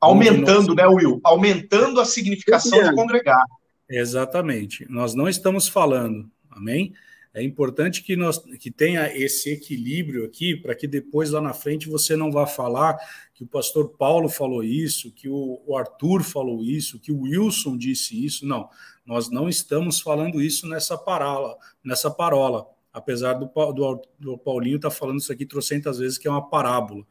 Aumentando, 0.00 0.68
nós... 0.68 0.76
né, 0.76 0.86
Will? 0.86 1.20
Aumentando 1.22 2.00
a 2.00 2.06
significação 2.06 2.82
de 2.82 2.94
congregar. 2.94 3.44
Exatamente. 3.86 4.90
Nós 4.90 5.14
não 5.14 5.28
estamos 5.28 5.68
falando, 5.68 6.30
amém? 6.50 6.94
É 7.32 7.42
importante 7.42 8.02
que, 8.02 8.16
nós, 8.16 8.38
que 8.58 8.70
tenha 8.70 9.06
esse 9.16 9.50
equilíbrio 9.50 10.24
aqui, 10.24 10.56
para 10.56 10.74
que 10.74 10.88
depois 10.88 11.30
lá 11.30 11.40
na 11.40 11.52
frente 11.52 11.88
você 11.88 12.16
não 12.16 12.32
vá 12.32 12.46
falar 12.46 12.96
que 13.34 13.44
o 13.44 13.46
pastor 13.46 13.90
Paulo 13.90 14.28
falou 14.28 14.64
isso, 14.64 15.12
que 15.12 15.28
o, 15.28 15.60
o 15.66 15.76
Arthur 15.76 16.22
falou 16.22 16.64
isso, 16.64 16.98
que 16.98 17.12
o 17.12 17.20
Wilson 17.20 17.76
disse 17.76 18.24
isso. 18.24 18.46
Não, 18.46 18.68
nós 19.06 19.30
não 19.30 19.48
estamos 19.48 20.00
falando 20.00 20.42
isso 20.42 20.66
nessa 20.66 20.96
parola, 20.96 21.56
nessa 21.84 22.10
parola. 22.10 22.66
Apesar 22.92 23.34
do, 23.34 23.46
do, 23.46 24.02
do 24.18 24.38
Paulinho 24.38 24.76
estar 24.76 24.90
tá 24.90 24.94
falando 24.94 25.20
isso 25.20 25.32
aqui 25.32 25.46
trocentas 25.46 25.98
vezes, 25.98 26.18
que 26.18 26.26
é 26.26 26.30
uma 26.30 26.48
parábola. 26.48 27.04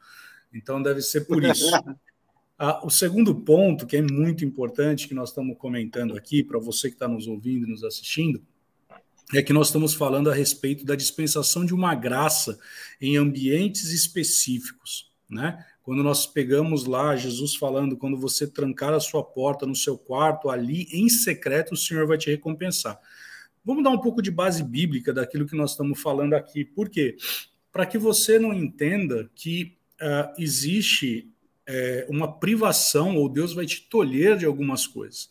Então 0.53 0.81
deve 0.81 1.01
ser 1.01 1.21
por 1.21 1.43
isso. 1.43 1.69
Ah, 2.59 2.83
o 2.83 2.89
segundo 2.89 3.35
ponto, 3.35 3.85
que 3.85 3.97
é 3.97 4.01
muito 4.01 4.43
importante, 4.43 5.07
que 5.07 5.13
nós 5.13 5.29
estamos 5.29 5.55
comentando 5.59 6.17
aqui, 6.17 6.43
para 6.43 6.57
você 6.57 6.89
que 6.89 6.95
está 6.95 7.07
nos 7.07 7.27
ouvindo 7.27 7.67
e 7.67 7.69
nos 7.69 7.83
assistindo, 7.83 8.41
é 9.33 9.41
que 9.41 9.51
nós 9.51 9.67
estamos 9.67 9.93
falando 9.93 10.29
a 10.29 10.33
respeito 10.33 10.85
da 10.85 10.95
dispensação 10.95 11.65
de 11.65 11.73
uma 11.73 11.93
graça 11.93 12.57
em 13.01 13.17
ambientes 13.17 13.91
específicos, 13.91 15.11
né? 15.29 15.65
Quando 15.83 16.03
nós 16.03 16.25
pegamos 16.25 16.85
lá 16.85 17.15
Jesus 17.15 17.55
falando, 17.55 17.95
quando 17.95 18.17
você 18.17 18.45
trancar 18.45 18.93
a 18.93 18.99
sua 18.99 19.23
porta 19.23 19.65
no 19.65 19.75
seu 19.75 19.97
quarto, 19.97 20.49
ali 20.49 20.87
em 20.91 21.07
secreto 21.07 21.73
o 21.73 21.77
Senhor 21.77 22.05
vai 22.05 22.17
te 22.17 22.29
recompensar. 22.29 22.99
Vamos 23.63 23.83
dar 23.83 23.89
um 23.89 23.99
pouco 23.99 24.21
de 24.21 24.31
base 24.31 24.63
bíblica 24.63 25.13
daquilo 25.13 25.45
que 25.45 25.55
nós 25.55 25.71
estamos 25.71 26.01
falando 26.01 26.33
aqui. 26.33 26.63
Por 26.63 26.89
quê? 26.89 27.15
Para 27.71 27.85
que 27.85 27.97
você 27.97 28.39
não 28.39 28.53
entenda 28.53 29.29
que 29.35 29.77
uh, 30.01 30.41
existe 30.41 31.29
uh, 31.69 32.11
uma 32.11 32.37
privação 32.37 33.15
ou 33.17 33.29
Deus 33.29 33.53
vai 33.53 33.65
te 33.65 33.81
tolher 33.89 34.37
de 34.37 34.45
algumas 34.45 34.87
coisas. 34.87 35.29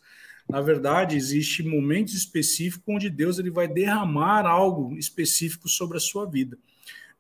Na 0.49 0.61
verdade, 0.61 1.17
existe 1.17 1.63
momentos 1.63 2.15
específicos 2.15 2.95
onde 2.95 3.11
Deus 3.11 3.39
ele 3.39 3.51
vai 3.51 3.67
derramar 3.67 4.47
algo 4.47 4.97
específico 4.97 5.69
sobre 5.69 5.97
a 5.97 6.01
sua 6.01 6.25
vida. 6.25 6.57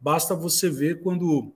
Basta 0.00 0.34
você 0.34 0.70
ver 0.70 1.00
quando 1.00 1.52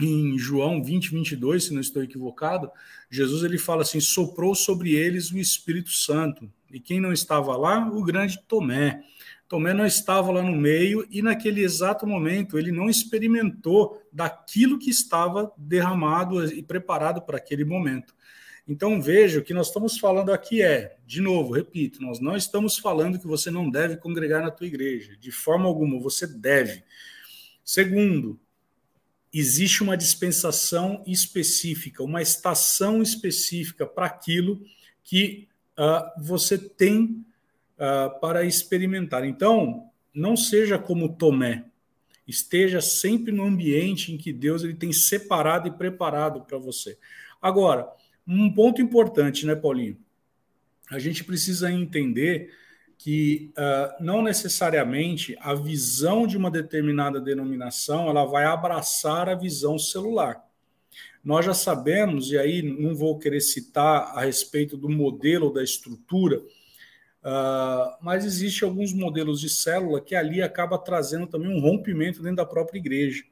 em 0.00 0.38
João 0.38 0.82
20, 0.82 1.10
22, 1.10 1.64
se 1.64 1.74
não 1.74 1.80
estou 1.80 2.02
equivocado, 2.02 2.70
Jesus 3.10 3.42
ele 3.42 3.58
fala 3.58 3.82
assim: 3.82 4.00
soprou 4.00 4.54
sobre 4.54 4.94
eles 4.94 5.30
o 5.30 5.38
Espírito 5.38 5.90
Santo. 5.90 6.50
E 6.70 6.78
quem 6.78 7.00
não 7.00 7.12
estava 7.12 7.56
lá? 7.56 7.88
O 7.88 8.02
grande 8.02 8.40
Tomé. 8.46 9.02
Tomé 9.48 9.72
não 9.72 9.86
estava 9.86 10.30
lá 10.30 10.42
no 10.42 10.54
meio 10.54 11.06
e 11.10 11.22
naquele 11.22 11.62
exato 11.62 12.06
momento 12.06 12.58
ele 12.58 12.70
não 12.70 12.90
experimentou 12.90 14.02
daquilo 14.12 14.78
que 14.78 14.90
estava 14.90 15.50
derramado 15.56 16.44
e 16.44 16.62
preparado 16.62 17.22
para 17.22 17.38
aquele 17.38 17.64
momento. 17.64 18.14
Então 18.68 19.00
veja, 19.00 19.40
o 19.40 19.42
que 19.42 19.54
nós 19.54 19.68
estamos 19.68 19.98
falando 19.98 20.30
aqui 20.30 20.60
é, 20.60 20.98
de 21.06 21.22
novo, 21.22 21.54
repito, 21.54 22.02
nós 22.02 22.20
não 22.20 22.36
estamos 22.36 22.78
falando 22.78 23.18
que 23.18 23.26
você 23.26 23.50
não 23.50 23.70
deve 23.70 23.96
congregar 23.96 24.42
na 24.42 24.50
tua 24.50 24.66
igreja, 24.66 25.16
de 25.16 25.32
forma 25.32 25.66
alguma, 25.66 25.98
você 25.98 26.26
deve. 26.26 26.84
Segundo, 27.64 28.38
existe 29.32 29.82
uma 29.82 29.96
dispensação 29.96 31.02
específica, 31.06 32.02
uma 32.02 32.20
estação 32.20 33.00
específica 33.02 33.86
para 33.86 34.04
aquilo 34.04 34.62
que 35.02 35.48
uh, 35.78 36.22
você 36.22 36.58
tem 36.58 37.24
uh, 37.78 38.20
para 38.20 38.44
experimentar. 38.44 39.24
Então, 39.24 39.90
não 40.12 40.36
seja 40.36 40.78
como 40.78 41.14
Tomé, 41.14 41.64
esteja 42.26 42.82
sempre 42.82 43.32
no 43.32 43.44
ambiente 43.44 44.12
em 44.12 44.18
que 44.18 44.30
Deus 44.30 44.62
ele 44.62 44.74
tem 44.74 44.92
separado 44.92 45.68
e 45.68 45.70
preparado 45.70 46.42
para 46.42 46.58
você. 46.58 46.98
Agora, 47.40 47.88
um 48.28 48.52
ponto 48.52 48.82
importante, 48.82 49.46
né, 49.46 49.54
Paulinho? 49.54 49.96
A 50.90 50.98
gente 50.98 51.24
precisa 51.24 51.72
entender 51.72 52.50
que 52.98 53.52
uh, 53.56 54.04
não 54.04 54.20
necessariamente 54.20 55.36
a 55.40 55.54
visão 55.54 56.26
de 56.26 56.36
uma 56.36 56.50
determinada 56.50 57.20
denominação 57.20 58.08
ela 58.08 58.24
vai 58.24 58.44
abraçar 58.44 59.28
a 59.28 59.34
visão 59.34 59.78
celular. 59.78 60.44
Nós 61.24 61.46
já 61.46 61.54
sabemos, 61.54 62.30
e 62.30 62.38
aí 62.38 62.62
não 62.62 62.94
vou 62.94 63.18
querer 63.18 63.40
citar 63.40 64.12
a 64.16 64.22
respeito 64.22 64.76
do 64.76 64.88
modelo 64.88 65.52
da 65.52 65.62
estrutura, 65.62 66.38
uh, 66.38 67.96
mas 68.02 68.24
existe 68.24 68.64
alguns 68.64 68.92
modelos 68.92 69.40
de 69.40 69.48
célula 69.48 70.00
que 70.00 70.14
ali 70.14 70.42
acaba 70.42 70.78
trazendo 70.78 71.26
também 71.26 71.54
um 71.54 71.60
rompimento 71.60 72.22
dentro 72.22 72.36
da 72.36 72.46
própria 72.46 72.78
igreja 72.78 73.24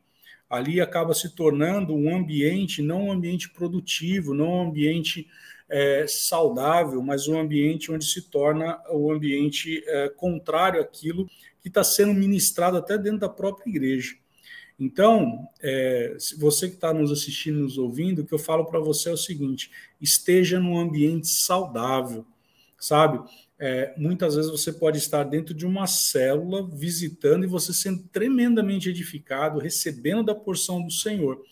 ali 0.49 0.81
acaba 0.81 1.15
se 1.15 1.35
tornando 1.35 1.95
um 1.95 2.15
ambiente, 2.15 2.83
não 2.83 3.07
um 3.07 3.13
ambiente 3.13 3.51
produtivo, 3.51 4.35
não 4.35 4.49
um 4.49 4.69
ambiente 4.69 5.27
é, 5.69 6.07
saudável, 6.07 7.03
mas 7.03 7.27
um 7.27 7.39
ambiente 7.39 7.91
onde 7.91 8.05
se 8.05 8.23
torna 8.31 8.81
o 8.89 9.09
um 9.09 9.13
ambiente 9.13 9.83
é, 9.87 10.09
contrário 10.09 10.81
àquilo 10.81 11.29
que 11.61 11.69
está 11.69 11.83
sendo 11.83 12.15
ministrado 12.15 12.77
até 12.77 12.97
dentro 12.97 13.21
da 13.21 13.29
própria 13.29 13.69
igreja. 13.69 14.15
Então, 14.79 15.49
é, 15.61 16.17
você 16.39 16.69
que 16.69 16.75
está 16.75 16.93
nos 16.93 17.11
assistindo, 17.11 17.61
nos 17.61 17.79
ouvindo, 17.79 18.21
o 18.21 18.27
que 18.27 18.35
eu 18.35 18.39
falo 18.39 18.67
para 18.67 18.79
você 18.79 19.09
é 19.09 19.13
o 19.13 19.17
seguinte: 19.17 19.71
esteja 20.01 20.61
num 20.61 20.79
ambiente 20.79 21.29
saudável, 21.29 22.27
sabe? 22.79 23.19
É, 23.59 23.95
muitas 23.97 24.35
vezes 24.35 24.51
você 24.51 24.73
pode 24.73 24.99
estar 24.99 25.25
dentro 25.25 25.55
de 25.55 25.65
uma 25.65 25.87
célula, 25.87 26.69
visitando 26.69 27.45
e 27.45 27.49
você 27.49 27.73
sendo 27.73 28.03
tremendamente 28.13 28.91
edificado, 28.91 29.59
recebendo 29.59 30.23
da 30.23 30.35
porção 30.35 30.83
do 30.83 30.91
Senhor. 30.91 31.43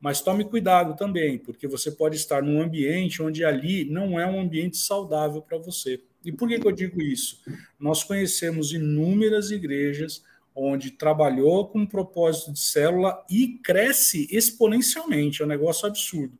Mas 0.00 0.20
tome 0.20 0.44
cuidado 0.44 0.96
também, 0.96 1.38
porque 1.38 1.66
você 1.66 1.90
pode 1.90 2.16
estar 2.16 2.42
num 2.42 2.60
ambiente 2.60 3.22
onde 3.22 3.44
ali 3.44 3.84
não 3.84 4.18
é 4.20 4.26
um 4.26 4.40
ambiente 4.40 4.76
saudável 4.76 5.40
para 5.40 5.56
você. 5.58 6.02
E 6.24 6.32
por 6.32 6.48
que, 6.48 6.58
que 6.58 6.66
eu 6.66 6.72
digo 6.72 7.00
isso? 7.00 7.40
Nós 7.78 8.02
conhecemos 8.02 8.72
inúmeras 8.72 9.50
igrejas 9.50 10.22
onde 10.54 10.90
trabalhou 10.90 11.68
com 11.68 11.80
um 11.80 11.86
propósito 11.86 12.52
de 12.52 12.58
célula 12.58 13.24
e 13.30 13.58
cresce 13.62 14.26
exponencialmente, 14.30 15.42
é 15.42 15.44
um 15.44 15.48
negócio 15.48 15.86
absurdo. 15.86 16.36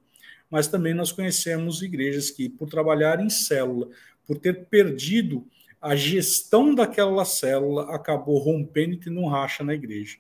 Mas 0.51 0.69
também 0.69 0.95
nós 0.95 1.13
conhecemos 1.13 1.83
igrejas 1.83 2.31
que, 2.31 2.49
por 2.49 2.69
trabalhar 2.69 3.21
em 3.21 3.29
célula, 3.29 3.89
por 4.27 4.39
ter 4.39 4.67
perdido 4.67 5.47
a 5.81 5.95
gestão 5.95 6.75
daquela 6.75 7.25
célula, 7.25 7.95
acabou 7.95 8.39
rompendo 8.39 8.95
e 8.95 8.99
tendo 8.99 9.21
um 9.21 9.29
racha 9.29 9.63
na 9.63 9.75
igreja. 9.75 10.17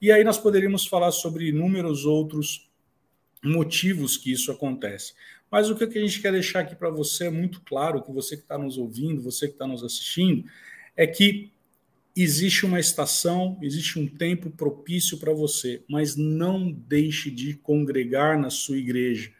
E 0.00 0.10
aí 0.10 0.24
nós 0.24 0.38
poderíamos 0.38 0.86
falar 0.86 1.12
sobre 1.12 1.48
inúmeros 1.48 2.04
outros 2.04 2.68
motivos 3.42 4.16
que 4.16 4.32
isso 4.32 4.50
acontece. 4.50 5.14
Mas 5.50 5.70
o 5.70 5.76
que 5.76 5.84
a 5.84 6.02
gente 6.02 6.20
quer 6.20 6.32
deixar 6.32 6.60
aqui 6.60 6.74
para 6.74 6.90
você 6.90 7.26
é 7.26 7.30
muito 7.30 7.60
claro, 7.60 8.02
que 8.02 8.10
você 8.10 8.36
que 8.36 8.42
está 8.42 8.58
nos 8.58 8.76
ouvindo, 8.76 9.22
você 9.22 9.46
que 9.46 9.54
está 9.54 9.66
nos 9.66 9.84
assistindo, 9.84 10.44
é 10.96 11.06
que 11.06 11.50
existe 12.16 12.64
uma 12.66 12.80
estação, 12.80 13.58
existe 13.62 13.98
um 13.98 14.08
tempo 14.08 14.50
propício 14.50 15.18
para 15.18 15.32
você, 15.32 15.82
mas 15.88 16.16
não 16.16 16.72
deixe 16.72 17.30
de 17.30 17.54
congregar 17.54 18.38
na 18.38 18.50
sua 18.50 18.78
igreja, 18.78 19.30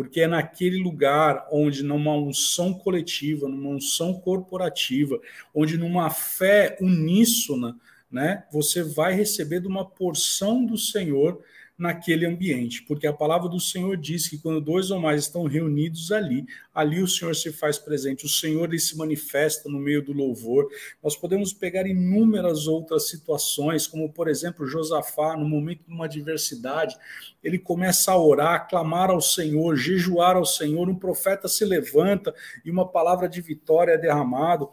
porque 0.00 0.22
é 0.22 0.26
naquele 0.26 0.78
lugar 0.78 1.46
onde, 1.52 1.82
numa 1.82 2.16
unção 2.16 2.72
coletiva, 2.72 3.46
numa 3.46 3.68
unção 3.68 4.14
corporativa, 4.14 5.20
onde 5.54 5.76
numa 5.76 6.08
fé 6.08 6.78
uníssona, 6.80 7.76
né, 8.10 8.44
você 8.50 8.82
vai 8.82 9.12
receber 9.12 9.60
de 9.60 9.66
uma 9.66 9.84
porção 9.84 10.64
do 10.64 10.78
Senhor 10.78 11.42
naquele 11.80 12.26
ambiente, 12.26 12.82
porque 12.82 13.06
a 13.06 13.12
palavra 13.12 13.48
do 13.48 13.58
Senhor 13.58 13.96
diz 13.96 14.28
que 14.28 14.36
quando 14.36 14.60
dois 14.60 14.90
ou 14.90 15.00
mais 15.00 15.22
estão 15.22 15.44
reunidos 15.44 16.12
ali, 16.12 16.44
ali 16.74 17.02
o 17.02 17.08
Senhor 17.08 17.34
se 17.34 17.50
faz 17.50 17.78
presente, 17.78 18.26
o 18.26 18.28
Senhor 18.28 18.70
se 18.78 18.96
manifesta 18.98 19.66
no 19.66 19.78
meio 19.78 20.02
do 20.02 20.12
louvor. 20.12 20.68
Nós 21.02 21.16
podemos 21.16 21.54
pegar 21.54 21.86
inúmeras 21.86 22.66
outras 22.66 23.08
situações, 23.08 23.86
como 23.86 24.12
por 24.12 24.28
exemplo 24.28 24.66
Josafá, 24.66 25.34
no 25.38 25.48
momento 25.48 25.82
de 25.88 25.92
uma 25.92 26.04
adversidade, 26.04 26.94
ele 27.42 27.58
começa 27.58 28.12
a 28.12 28.18
orar, 28.18 28.54
a 28.56 28.60
clamar 28.60 29.08
ao 29.08 29.22
Senhor, 29.22 29.74
jejuar 29.74 30.36
ao 30.36 30.44
Senhor, 30.44 30.86
um 30.86 30.94
profeta 30.94 31.48
se 31.48 31.64
levanta 31.64 32.34
e 32.62 32.70
uma 32.70 32.86
palavra 32.86 33.26
de 33.26 33.40
vitória 33.40 33.92
é 33.92 33.98
derramado. 33.98 34.68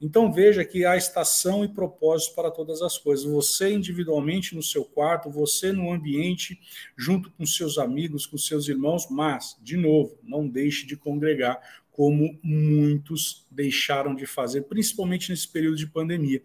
Então 0.00 0.30
veja 0.30 0.64
que 0.64 0.84
há 0.84 0.96
estação 0.96 1.64
e 1.64 1.68
propósito 1.68 2.34
para 2.34 2.50
todas 2.50 2.82
as 2.82 2.98
coisas. 2.98 3.24
Você 3.24 3.72
individualmente 3.72 4.54
no 4.54 4.62
seu 4.62 4.84
quarto, 4.84 5.30
você 5.30 5.72
no 5.72 5.90
ambiente, 5.90 6.60
junto 6.96 7.30
com 7.30 7.46
seus 7.46 7.78
amigos, 7.78 8.26
com 8.26 8.36
seus 8.36 8.68
irmãos, 8.68 9.06
mas, 9.10 9.56
de 9.62 9.76
novo, 9.76 10.18
não 10.22 10.46
deixe 10.46 10.86
de 10.86 10.96
congregar, 10.96 11.60
como 11.90 12.38
muitos 12.42 13.46
deixaram 13.50 14.14
de 14.14 14.26
fazer, 14.26 14.62
principalmente 14.64 15.30
nesse 15.30 15.48
período 15.48 15.78
de 15.78 15.86
pandemia. 15.86 16.42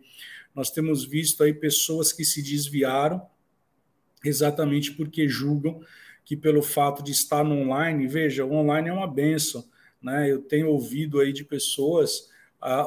Nós 0.56 0.72
temos 0.72 1.04
visto 1.04 1.44
aí 1.44 1.54
pessoas 1.54 2.14
que 2.14 2.24
se 2.24 2.42
desviaram 2.42 3.22
exatamente 4.24 4.94
porque 4.94 5.28
julgam 5.28 5.82
que 6.24 6.38
pelo 6.38 6.62
fato 6.62 7.04
de 7.04 7.12
estar 7.12 7.44
no 7.44 7.56
online, 7.56 8.08
veja, 8.08 8.46
o 8.46 8.54
online 8.54 8.88
é 8.88 8.94
uma 8.94 9.08
benção, 9.08 9.66
né? 10.02 10.32
Eu 10.32 10.42
tenho 10.42 10.70
ouvido 10.70 11.20
aí 11.20 11.34
de 11.34 11.44
pessoas 11.44 12.30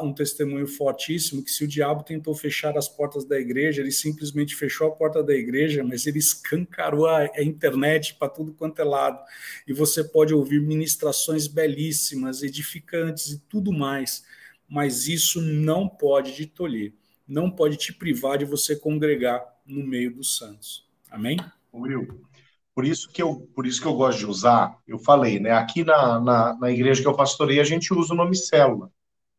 um 0.03 0.13
testemunho 0.13 0.69
fortíssimo 0.69 1.43
que 1.43 1.51
se 1.51 1.65
o 1.65 1.69
diabo 1.69 2.05
tentou 2.05 2.33
fechar 2.35 2.79
as 2.79 2.89
portas 2.89 3.25
da 3.25 3.39
igreja, 3.39 3.81
ele 3.83 3.91
simplesmente 3.91 4.55
fechou 4.55 4.87
a 4.87 4.91
porta 4.93 5.23
da 5.23 5.35
igreja, 5.35 5.83
mas 5.83 6.07
ele 6.07 6.19
escancarou 6.19 7.09
a, 7.09 7.23
a 7.23 7.43
internet 7.43 8.15
para 8.15 8.29
tudo 8.29 8.53
quanto 8.53 8.81
é 8.81 8.85
lado. 8.85 9.19
E 9.67 9.73
você 9.73 10.05
pode 10.05 10.33
ouvir 10.33 10.61
ministrações 10.61 11.49
belíssimas, 11.49 12.45
edificantes 12.45 13.33
e 13.33 13.39
tudo 13.49 13.73
mais, 13.73 14.25
mas 14.69 15.09
isso 15.09 15.43
não 15.43 15.89
pode 15.89 16.33
te 16.35 16.47
tolher, 16.47 16.93
não 17.27 17.51
pode 17.51 17.77
te 17.77 17.93
privar 17.93 18.39
de 18.39 18.45
você 18.45 18.77
congregar 18.77 19.45
no 19.67 19.85
meio 19.85 20.15
dos 20.15 20.37
santos. 20.37 20.89
Amém? 21.11 21.37
Will, 21.73 22.25
por 22.73 22.85
isso 22.85 23.11
que 23.11 23.21
eu, 23.21 23.49
por 23.53 23.67
isso 23.67 23.81
que 23.81 23.89
eu 23.89 23.95
gosto 23.95 24.21
de 24.21 24.27
usar, 24.27 24.79
eu 24.87 25.01
falei, 25.01 25.41
né? 25.41 25.51
Aqui 25.51 25.83
na, 25.83 26.21
na, 26.21 26.55
na 26.57 26.71
igreja 26.71 27.03
que 27.03 27.09
eu 27.09 27.17
pastorei, 27.17 27.59
a 27.59 27.65
gente 27.65 27.93
usa 27.93 28.15
o 28.15 28.17
nome 28.17 28.37
célula 28.37 28.89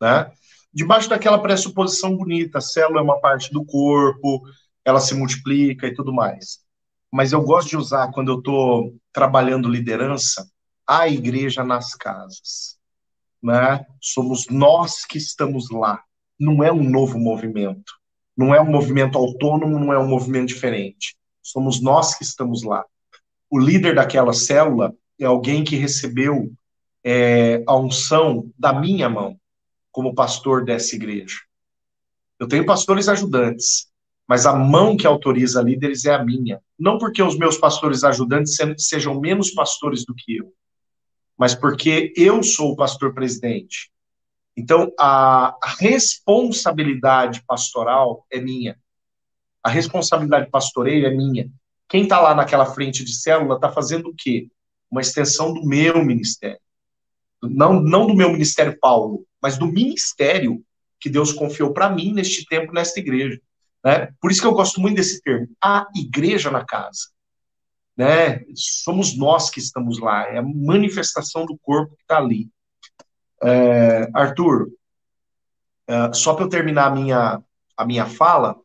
né? 0.01 0.31
Debaixo 0.73 1.09
daquela 1.09 1.39
pressuposição 1.39 2.17
bonita, 2.17 2.57
a 2.57 2.61
célula 2.61 2.99
é 2.99 3.03
uma 3.03 3.19
parte 3.21 3.51
do 3.51 3.63
corpo, 3.63 4.41
ela 4.83 4.99
se 4.99 5.15
multiplica 5.15 5.87
e 5.87 5.93
tudo 5.93 6.13
mais. 6.13 6.59
Mas 7.11 7.31
eu 7.31 7.41
gosto 7.41 7.69
de 7.69 7.77
usar, 7.77 8.11
quando 8.11 8.29
eu 8.29 8.39
estou 8.39 8.93
trabalhando 9.13 9.69
liderança, 9.69 10.45
a 10.85 11.07
igreja 11.07 11.63
nas 11.63 11.95
casas. 11.95 12.77
Né? 13.41 13.85
Somos 14.01 14.47
nós 14.49 15.05
que 15.05 15.17
estamos 15.17 15.69
lá. 15.71 16.03
Não 16.37 16.61
é 16.61 16.73
um 16.73 16.83
novo 16.83 17.17
movimento. 17.17 17.93
Não 18.35 18.53
é 18.53 18.59
um 18.59 18.69
movimento 18.69 19.17
autônomo, 19.17 19.79
não 19.79 19.93
é 19.93 19.97
um 19.97 20.07
movimento 20.09 20.49
diferente. 20.49 21.15
Somos 21.41 21.81
nós 21.81 22.15
que 22.15 22.23
estamos 22.23 22.63
lá. 22.63 22.83
O 23.49 23.57
líder 23.57 23.95
daquela 23.95 24.33
célula 24.33 24.93
é 25.17 25.25
alguém 25.25 25.63
que 25.63 25.77
recebeu 25.77 26.51
é, 27.01 27.63
a 27.65 27.77
unção 27.77 28.51
da 28.59 28.73
minha 28.73 29.07
mão 29.07 29.39
como 29.95 30.13
pastor 30.13 30.65
dessa 30.65 30.93
igreja. 30.93 31.37
Eu 32.37 32.49
tenho 32.49 32.65
pastores 32.65 33.07
ajudantes, 33.07 33.87
mas 34.27 34.45
a 34.45 34.53
mão 34.53 34.97
que 34.97 35.07
autoriza 35.07 35.61
líderes 35.61 36.03
é 36.03 36.13
a 36.13 36.21
minha. 36.21 36.61
Não 36.77 36.97
porque 36.97 37.23
os 37.23 37.37
meus 37.37 37.57
pastores 37.57 38.03
ajudantes 38.03 38.57
sejam 38.77 39.17
menos 39.21 39.51
pastores 39.51 40.03
do 40.05 40.13
que 40.13 40.35
eu, 40.35 40.51
mas 41.37 41.55
porque 41.55 42.11
eu 42.17 42.43
sou 42.43 42.73
o 42.73 42.75
pastor 42.75 43.13
presidente. 43.13 43.89
Então, 44.57 44.91
a, 44.99 45.57
responsabilidade 45.79 47.41
pastoral 47.47 48.25
é 48.29 48.41
minha. 48.41 48.77
A 49.63 49.69
responsabilidade 49.69 50.49
pastoreira 50.49 51.07
é 51.07 51.15
minha. 51.15 51.49
Quem 51.87 52.03
está 52.03 52.19
lá 52.19 52.35
naquela 52.35 52.65
frente 52.65 53.01
de 53.01 53.13
célula 53.13 53.55
está 53.55 53.71
fazendo 53.71 54.09
o 54.09 54.13
quê? 54.13 54.49
Uma 54.91 54.99
extensão 54.99 55.53
do 55.53 55.65
meu 55.65 56.03
ministério. 56.03 56.59
Não, 57.41 57.81
não 57.81 58.05
do 58.05 58.13
meu 58.13 58.29
ministério 58.29 58.77
Paulo, 58.77 59.25
mas 59.45 59.59
do 59.59 59.67
ministério 59.67 60.65
que 60.99 61.07
Deus 61.07 61.31
confiou 61.31 61.71
para 61.71 61.87
mim 61.87 62.11
neste 62.11 62.47
tempo, 62.47 62.73
nesta 62.73 62.99
igreja. 62.99 63.39
Né? 63.83 64.11
Por 64.19 64.31
isso 64.31 64.41
que 64.41 64.47
eu 64.47 64.55
gosto 64.55 64.81
muito 64.81 64.95
desse 64.95 65.21
termo, 65.21 65.47
a 65.63 65.85
igreja 65.95 66.49
na 66.49 66.65
casa. 66.65 67.11
Né? 67.95 68.43
Somos 68.55 69.15
nós 69.15 69.51
que 69.51 69.59
estamos 69.59 69.99
lá, 69.99 70.23
é 70.23 70.39
a 70.39 70.41
manifestação 70.41 71.45
do 71.45 71.59
corpo 71.59 71.95
que 71.95 72.01
está 72.01 72.17
ali. 72.17 72.49
É, 73.43 74.09
Arthur, 74.15 74.71
é, 75.87 76.11
só 76.11 76.33
para 76.33 76.45
eu 76.45 76.49
terminar 76.49 76.87
a 76.87 76.95
minha, 76.95 77.43
a 77.77 77.85
minha 77.85 78.07
fala, 78.07 78.55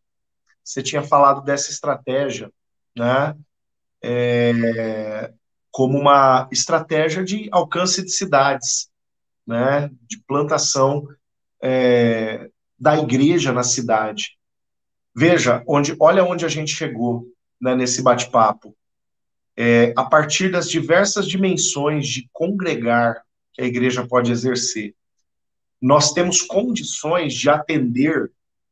você 0.64 0.82
tinha 0.82 1.02
falado 1.02 1.42
dessa 1.42 1.70
estratégia, 1.70 2.50
né? 2.96 3.36
É, 4.02 5.30
como 5.70 5.98
uma 5.98 6.48
estratégia 6.50 7.22
de 7.22 7.50
alcance 7.52 8.02
de 8.02 8.10
cidades 8.10 8.89
né, 9.50 9.90
de 10.08 10.16
plantação 10.28 11.08
é, 11.60 12.48
da 12.78 12.96
igreja 12.96 13.52
na 13.52 13.64
cidade. 13.64 14.38
Veja, 15.12 15.60
onde, 15.66 15.96
olha 15.98 16.24
onde 16.24 16.46
a 16.46 16.48
gente 16.48 16.72
chegou 16.72 17.26
né, 17.60 17.74
nesse 17.74 18.00
bate-papo. 18.00 18.76
É, 19.56 19.92
a 19.96 20.04
partir 20.04 20.52
das 20.52 20.70
diversas 20.70 21.26
dimensões 21.26 22.06
de 22.06 22.30
congregar 22.32 23.24
que 23.52 23.60
a 23.60 23.66
igreja 23.66 24.06
pode 24.06 24.30
exercer, 24.30 24.94
nós 25.82 26.12
temos 26.12 26.42
condições 26.42 27.34
de 27.34 27.50
atender 27.50 28.30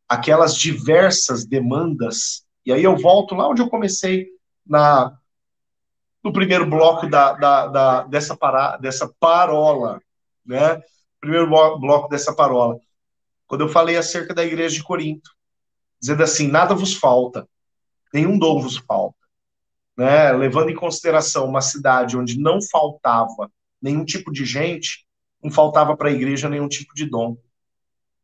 aquelas 0.08 0.56
diversas 0.56 1.44
demandas. 1.44 2.44
E 2.64 2.72
aí 2.72 2.84
eu 2.84 2.96
volto 2.96 3.34
lá 3.34 3.48
onde 3.48 3.60
eu 3.60 3.68
comecei 3.68 4.28
na 4.64 5.18
no 6.22 6.32
primeiro 6.32 6.66
bloco 6.66 7.08
da, 7.08 7.32
da, 7.32 7.66
da 7.66 8.02
dessa, 8.04 8.36
para, 8.36 8.76
dessa 8.76 9.12
parola 9.18 10.00
né? 10.48 10.82
Primeiro 11.20 11.46
bloco 11.46 12.08
dessa 12.08 12.34
parola. 12.34 12.78
Quando 13.46 13.62
eu 13.62 13.68
falei 13.68 13.96
acerca 13.96 14.34
da 14.34 14.44
igreja 14.44 14.74
de 14.74 14.82
Corinto, 14.82 15.30
dizendo 16.00 16.22
assim: 16.22 16.48
nada 16.48 16.74
vos 16.74 16.94
falta, 16.94 17.46
nenhum 18.12 18.38
dom 18.38 18.60
vos 18.60 18.78
falta. 18.78 19.18
Né? 19.96 20.32
Levando 20.32 20.70
em 20.70 20.74
consideração 20.74 21.46
uma 21.46 21.60
cidade 21.60 22.16
onde 22.16 22.40
não 22.40 22.60
faltava 22.62 23.50
nenhum 23.80 24.04
tipo 24.04 24.32
de 24.32 24.44
gente, 24.44 25.06
não 25.42 25.50
faltava 25.50 25.96
para 25.96 26.08
a 26.08 26.12
igreja 26.12 26.48
nenhum 26.48 26.68
tipo 26.68 26.94
de 26.94 27.04
dom. 27.04 27.36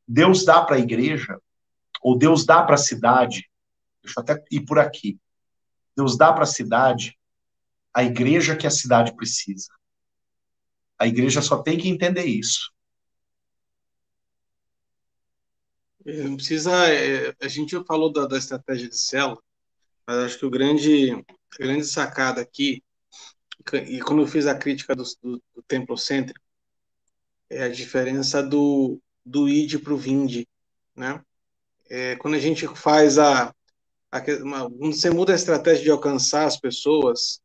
Deus 0.07 0.45
dá 0.45 0.63
para 0.63 0.77
a 0.77 0.81
igreja, 0.81 1.39
ou 2.03 2.17
Deus 2.17 2.45
dá 2.45 2.63
para 2.63 2.75
a 2.75 2.79
cidade, 2.79 3.49
deixa 4.03 4.21
eu 4.21 4.23
até 4.23 4.45
ir 4.51 4.61
por 4.63 4.79
aqui. 4.79 5.19
Deus 5.97 6.17
dá 6.17 6.33
para 6.33 6.43
a 6.43 6.47
cidade 6.47 7.17
a 7.93 8.03
igreja 8.03 8.57
que 8.57 8.67
a 8.67 8.71
cidade 8.71 9.15
precisa. 9.15 9.69
A 10.99 11.07
igreja 11.07 11.43
só 11.43 11.63
tem 11.63 11.79
que 11.79 11.89
entender 11.89 12.25
isso. 12.25 12.73
Não 16.05 16.37
precisa. 16.37 16.71
É, 16.93 17.35
a 17.41 17.49
gente 17.49 17.83
falou 17.85 18.13
da, 18.13 18.27
da, 18.27 18.37
estratégia 18.37 18.89
de 18.89 18.99
célula, 18.99 19.43
mas 20.07 20.19
acho 20.19 20.39
que 20.39 20.47
o 20.47 20.51
grande, 20.51 21.13
a 21.13 21.57
grande 21.59 21.85
sacada 21.85 22.41
aqui, 22.43 22.83
e 23.89 24.01
quando 24.01 24.23
eu 24.23 24.27
fiz 24.27 24.47
a 24.47 24.55
crítica 24.55 24.95
do, 24.95 25.05
do, 25.23 25.43
do 25.55 25.63
templo 25.63 25.97
cêntrico, 25.97 26.41
é 27.49 27.63
a 27.65 27.69
diferença 27.69 28.43
do, 28.43 29.01
do 29.25 29.49
id 29.49 29.79
para 29.79 29.95
o 29.95 29.97
vinde. 29.97 30.47
Né? 30.95 31.23
É, 31.89 32.17
quando 32.17 32.35
a 32.35 32.39
gente 32.39 32.67
faz 32.77 33.19
a, 33.19 33.55
a 34.11 34.21
uma, 34.43 34.71
quando 34.71 34.95
você 34.95 35.11
muda 35.11 35.33
a 35.33 35.37
estratégia 35.37 35.85
de 35.85 35.91
alcançar 35.91 36.47
as 36.47 36.59
pessoas, 36.59 37.41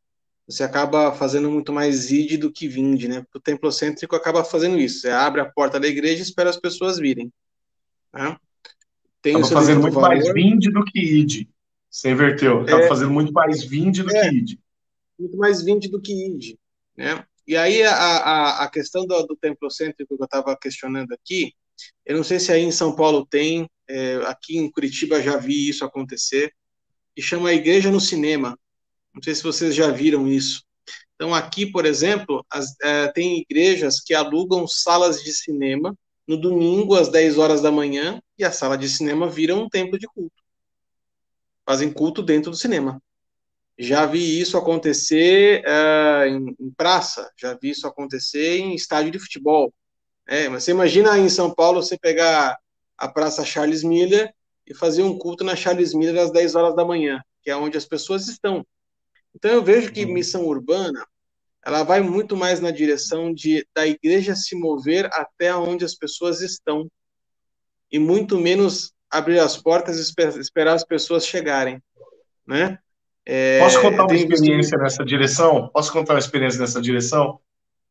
você 0.50 0.64
acaba 0.64 1.14
fazendo 1.14 1.50
muito 1.52 1.72
mais 1.72 2.10
id 2.12 2.40
do 2.40 2.52
que 2.52 2.68
vinde, 2.68 3.08
né? 3.08 3.24
O 3.36 3.40
templocêntrico 3.40 4.16
acaba 4.16 4.44
fazendo 4.44 4.80
isso. 4.80 5.02
Você 5.02 5.10
abre 5.10 5.42
a 5.42 5.46
porta 5.46 5.80
da 5.80 5.88
igreja 5.88 6.20
e 6.20 6.24
espera 6.24 6.50
as 6.50 6.58
pessoas 6.58 6.98
virem. 6.98 7.32
Né? 8.12 8.36
Tem 9.22 9.36
acaba 9.36 9.48
fazendo 9.48 9.82
muito 9.82 9.94
valor. 9.94 10.08
mais 10.10 10.34
vinde 10.34 10.72
do 10.72 10.84
que 10.84 11.00
id. 11.00 11.48
Você 11.88 12.10
inverteu. 12.10 12.62
Acaba 12.62 12.82
é, 12.82 12.88
fazendo 12.88 13.12
muito 13.12 13.32
mais 13.32 13.64
vinde 13.64 14.02
do 14.02 14.10
é, 14.10 14.22
que 14.22 14.36
id. 14.36 14.60
Muito 15.20 15.38
mais 15.38 15.62
vinde 15.62 15.88
do 15.88 16.02
que 16.02 16.14
id. 16.14 16.56
Né? 16.98 17.24
E 17.48 17.56
aí 17.56 17.84
a, 17.84 17.94
a, 17.94 18.64
a 18.64 18.70
questão 18.72 19.06
do, 19.06 19.22
do 19.28 19.36
templocêntrico 19.36 20.18
que 20.18 20.22
eu 20.22 20.26
estava 20.26 20.58
questionando 20.58 21.12
aqui, 21.14 21.54
eu 22.04 22.18
não 22.18 22.24
sei 22.24 22.40
se 22.40 22.52
aí 22.52 22.64
em 22.64 22.72
São 22.72 22.96
Paulo 22.96 23.24
tem, 23.24 23.70
é, 23.88 24.16
aqui 24.26 24.58
em 24.58 24.72
Curitiba 24.72 25.22
já 25.22 25.38
vi 25.38 25.70
isso 25.70 25.86
acontecer, 25.86 26.52
e 27.16 27.22
chama 27.22 27.54
Igreja 27.54 27.92
no 27.92 28.00
Cinema. 28.00 28.58
Não 29.14 29.22
sei 29.22 29.36
se 29.36 29.44
vocês 29.44 29.76
já 29.76 29.92
viram 29.92 30.28
isso. 30.28 30.64
Então, 31.16 31.36
aqui, 31.36 31.66
por 31.66 31.86
exemplo, 31.86 32.46
as, 32.50 32.76
é, 32.82 33.08
tem 33.12 33.40
igrejas 33.40 34.00
que 34.00 34.14
alugam 34.14 34.68
salas 34.68 35.22
de 35.22 35.34
cinema 35.34 35.94
no 36.26 36.38
domingo, 36.38 36.96
às 36.96 37.10
10 37.10 37.38
horas 37.38 37.62
da 37.62 37.72
manhã, 37.72 38.22
e 38.38 38.44
a 38.46 38.52
sala 38.52 38.78
de 38.78 38.88
cinema 38.88 39.28
vira 39.28 39.56
um 39.56 39.68
templo 39.68 39.98
de 39.98 40.08
culto. 40.08 40.44
Fazem 41.66 41.92
culto 41.92 42.22
dentro 42.22 42.52
do 42.52 42.58
cinema. 42.58 43.02
Já 43.78 44.06
vi 44.06 44.40
isso 44.40 44.58
acontecer 44.58 45.64
uh, 45.66 46.26
em, 46.26 46.56
em, 46.60 46.72
praça, 46.72 47.32
já 47.36 47.58
vi 47.60 47.72
isso 47.72 47.88
acontecer 47.88 48.60
em 48.60 48.76
estádio 48.76 49.12
de 49.12 49.20
futebol. 49.20 49.74
É, 50.28 50.48
mas 50.48 50.64
você 50.64 50.72
imagina 50.72 51.18
em 51.18 51.30
São 51.30 51.52
Paulo 51.52 51.82
você 51.82 51.98
pegar 51.98 52.58
a 52.98 53.08
Praça 53.08 53.44
Charles 53.44 53.84
Miller 53.84 54.32
e 54.68 54.76
fazer 54.76 55.02
um 55.02 55.18
culto 55.18 55.44
na 55.44 55.56
Charles 55.56 55.94
Miller 55.94 56.22
às 56.22 56.32
10 56.32 56.56
horas 56.56 56.76
da 56.76 56.86
manhã, 56.86 57.22
que 57.42 57.50
é 57.50 57.56
onde 57.56 57.78
as 57.78 57.86
pessoas 57.86 58.28
estão. 58.28 58.64
Então 59.36 59.52
eu 59.52 59.64
vejo 59.64 59.92
que 59.92 60.06
uhum. 60.06 60.14
missão 60.14 60.46
urbana 60.46 61.06
ela 61.66 61.84
vai 61.84 62.02
muito 62.02 62.36
mais 62.36 62.60
na 62.60 62.72
direção 62.72 63.34
de 63.34 63.68
da 63.76 63.86
igreja 63.86 64.36
se 64.36 64.56
mover 64.56 65.10
até 65.12 65.56
onde 65.56 65.84
as 65.84 65.94
pessoas 65.94 66.42
estão 66.42 66.90
e 67.92 68.00
muito 68.00 68.40
menos 68.40 68.94
abrir 69.10 69.40
as 69.40 69.58
portas 69.58 69.98
e 69.98 70.40
esperar 70.40 70.74
as 70.74 70.86
pessoas 70.86 71.26
chegarem, 71.26 71.82
né? 72.46 72.78
É, 73.26 73.60
Posso 73.60 73.82
contar 73.82 74.06
uma 74.06 74.16
experiência 74.16 74.78
visto... 74.78 74.78
nessa 74.78 75.06
direção? 75.06 75.70
Posso 75.70 75.92
contar 75.92 76.14
uma 76.14 76.20
experiência 76.20 76.60
nessa 76.60 76.82
direção? 76.82 77.40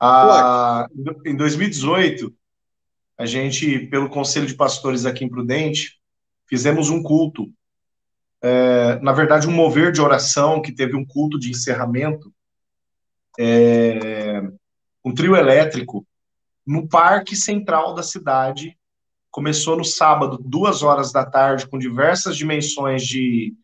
Ah, 0.01 0.87
em 1.27 1.37
2018, 1.37 2.33
a 3.17 3.27
gente, 3.27 3.87
pelo 3.87 4.09
Conselho 4.09 4.47
de 4.47 4.55
Pastores 4.55 5.05
aqui 5.05 5.25
em 5.25 5.29
Prudente, 5.29 6.01
fizemos 6.47 6.89
um 6.89 7.03
culto 7.03 7.53
é, 8.41 8.99
na 9.01 9.13
verdade, 9.13 9.49
um 9.49 9.53
mover 9.53 9.93
de 9.93 10.01
oração, 10.01 10.63
que 10.63 10.73
teve 10.73 10.97
um 10.97 11.05
culto 11.05 11.39
de 11.39 11.51
encerramento, 11.51 12.33
é, 13.39 14.41
um 15.05 15.13
trio 15.13 15.37
elétrico, 15.37 16.07
no 16.67 16.87
Parque 16.87 17.35
Central 17.35 17.95
da 17.95 18.03
cidade. 18.03 18.77
Começou 19.31 19.77
no 19.77 19.85
sábado, 19.85 20.39
duas 20.41 20.83
horas 20.83 21.13
da 21.13 21.25
tarde, 21.25 21.67
com 21.67 21.79
diversas 21.79 22.37
dimensões 22.37 23.03
de, 23.03 23.55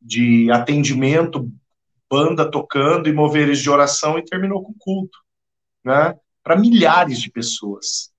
de 0.00 0.50
atendimento, 0.50 1.50
banda 2.10 2.50
tocando 2.50 3.08
e 3.08 3.12
moveres 3.12 3.58
de 3.60 3.70
oração, 3.70 4.18
e 4.18 4.24
terminou 4.24 4.62
com 4.62 4.74
culto, 4.78 5.18
né? 5.84 6.14
Para 6.42 6.56
milhares 6.56 7.20
de 7.20 7.30
pessoas. 7.30 8.12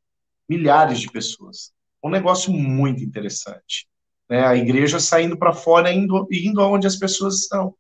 Milhares 0.48 1.00
de 1.00 1.10
pessoas. 1.10 1.72
Um 2.04 2.10
negócio 2.10 2.52
muito 2.52 3.04
interessante 3.04 3.88
né? 4.34 4.48
A 4.48 4.56
igreja 4.56 5.00
saindo 5.00 5.38
para 5.38 5.54
fora 5.54 5.92
e 5.92 5.96
indo, 5.96 6.28
indo 6.32 6.60
aonde 6.60 6.88
as 6.88 6.96
pessoas 6.96 7.42
estão. 7.42 7.76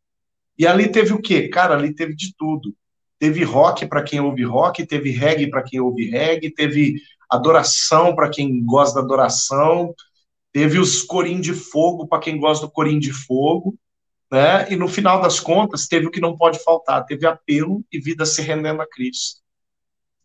E 0.55 0.67
ali 0.67 0.87
teve 0.87 1.11
o 1.11 1.19
quê? 1.19 1.47
Cara, 1.49 1.73
ali 1.73 1.95
teve 1.95 2.15
de 2.15 2.31
tudo. 2.37 2.75
Teve 3.17 3.43
rock 3.43 3.87
para 3.87 4.03
quem 4.03 4.19
ouve 4.19 4.43
rock, 4.43 4.85
teve 4.85 5.09
reggae 5.09 5.49
para 5.49 5.63
quem 5.63 5.79
ouve 5.79 6.11
reggae, 6.11 6.51
teve 6.51 7.01
adoração 7.27 8.13
para 8.13 8.29
quem 8.29 8.63
gosta 8.63 8.99
da 8.99 9.01
adoração, 9.01 9.95
teve 10.51 10.77
os 10.77 11.01
corim 11.01 11.41
de 11.41 11.53
fogo 11.53 12.05
para 12.07 12.19
quem 12.19 12.37
gosta 12.37 12.67
do 12.67 12.71
corim 12.71 12.99
de 12.99 13.11
fogo, 13.11 13.75
né? 14.31 14.71
E 14.71 14.75
no 14.75 14.87
final 14.87 15.23
das 15.23 15.39
contas, 15.39 15.87
teve 15.87 16.05
o 16.05 16.11
que 16.11 16.21
não 16.21 16.37
pode 16.37 16.63
faltar, 16.63 17.03
teve 17.07 17.25
apelo 17.25 17.83
e 17.91 17.99
vida 17.99 18.27
se 18.27 18.43
rendendo 18.43 18.79
a 18.79 18.87
Cristo, 18.87 19.41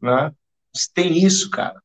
né? 0.02 0.30
Tem 0.92 1.24
isso, 1.24 1.48
cara. 1.48 1.80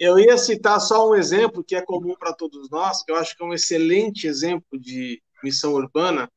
Eu 0.00 0.18
ia 0.18 0.38
citar 0.38 0.80
só 0.80 1.10
um 1.10 1.14
exemplo 1.14 1.62
que 1.62 1.76
é 1.76 1.82
comum 1.82 2.14
para 2.18 2.32
todos 2.32 2.70
nós, 2.70 3.04
que 3.04 3.12
eu 3.12 3.16
acho 3.16 3.36
que 3.36 3.42
é 3.42 3.46
um 3.46 3.52
excelente 3.52 4.26
exemplo 4.26 4.80
de 4.80 5.22
missão 5.44 5.74
urbana, 5.74 6.32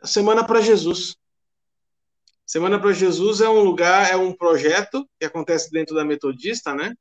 a 0.00 0.06
Semana 0.06 0.42
para 0.42 0.62
Jesus. 0.62 1.14
Semana 2.46 2.80
para 2.80 2.90
Jesus 2.92 3.42
é 3.42 3.48
um 3.50 3.62
lugar, 3.62 4.10
é 4.10 4.16
um 4.16 4.32
projeto 4.32 5.06
que 5.20 5.26
acontece 5.26 5.70
dentro 5.70 5.94
da 5.94 6.06
Metodista, 6.06 6.74
né? 6.74 6.94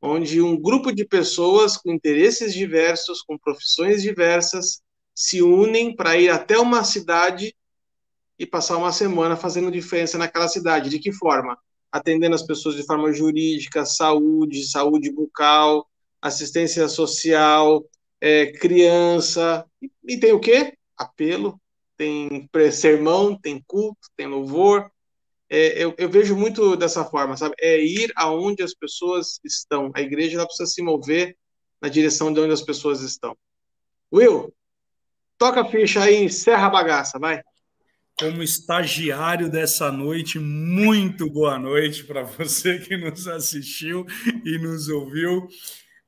Onde 0.00 0.40
um 0.40 0.56
grupo 0.56 0.92
de 0.92 1.04
pessoas 1.04 1.76
com 1.76 1.90
interesses 1.90 2.54
diversos, 2.54 3.20
com 3.20 3.36
profissões 3.36 4.00
diversas, 4.00 4.80
se 5.12 5.42
unem 5.42 5.94
para 5.94 6.16
ir 6.16 6.28
até 6.28 6.56
uma 6.56 6.84
cidade 6.84 7.52
e 8.38 8.46
passar 8.46 8.76
uma 8.76 8.92
semana 8.92 9.36
fazendo 9.36 9.72
diferença 9.72 10.16
naquela 10.16 10.46
cidade. 10.46 10.88
De 10.88 11.00
que 11.00 11.10
forma? 11.10 11.58
Atendendo 11.90 12.34
as 12.34 12.42
pessoas 12.42 12.74
de 12.74 12.84
forma 12.84 13.12
jurídica, 13.12 13.84
saúde, 13.84 14.68
saúde 14.68 15.10
bucal, 15.10 15.86
assistência 16.20 16.88
social, 16.88 17.84
é, 18.20 18.52
criança, 18.52 19.64
e, 19.80 19.90
e, 20.06 20.18
tem 20.18 20.32
o 20.32 20.40
quê? 20.40 20.74
Apelo, 20.96 21.60
tem 21.96 22.48
sermão, 22.72 23.38
tem 23.38 23.62
culto, 23.66 24.08
tem 24.16 24.26
louvor. 24.26 24.90
É, 25.48 25.82
eu, 25.82 25.94
eu, 25.96 26.10
vejo 26.10 26.36
muito 26.36 26.76
dessa 26.76 27.04
forma, 27.04 27.36
sabe? 27.36 27.54
É 27.58 27.82
ir 27.82 28.12
aonde 28.16 28.62
as 28.62 28.74
pessoas 28.74 29.40
estão. 29.44 29.90
A 29.94 30.00
igreja 30.02 30.36
ela 30.36 30.46
precisa 30.46 30.70
se 30.70 30.82
mover 30.82 31.36
na 31.80 31.88
direção 31.88 32.32
de 32.32 32.40
onde 32.40 32.52
as 32.52 32.62
pessoas 32.62 33.00
estão. 33.00 33.36
Will, 34.12 34.52
toca 35.38 35.62
a 35.62 35.64
ficha 35.64 36.02
aí, 36.02 36.24
encerra 36.24 36.66
a 36.66 36.70
bagaça, 36.70 37.18
vai 37.18 37.42
como 38.18 38.42
estagiário 38.42 39.48
dessa 39.48 39.92
noite. 39.92 40.38
Muito 40.38 41.30
boa 41.30 41.58
noite 41.58 42.02
para 42.04 42.24
você 42.24 42.78
que 42.78 42.96
nos 42.96 43.28
assistiu 43.28 44.04
e 44.44 44.58
nos 44.58 44.88
ouviu. 44.88 45.46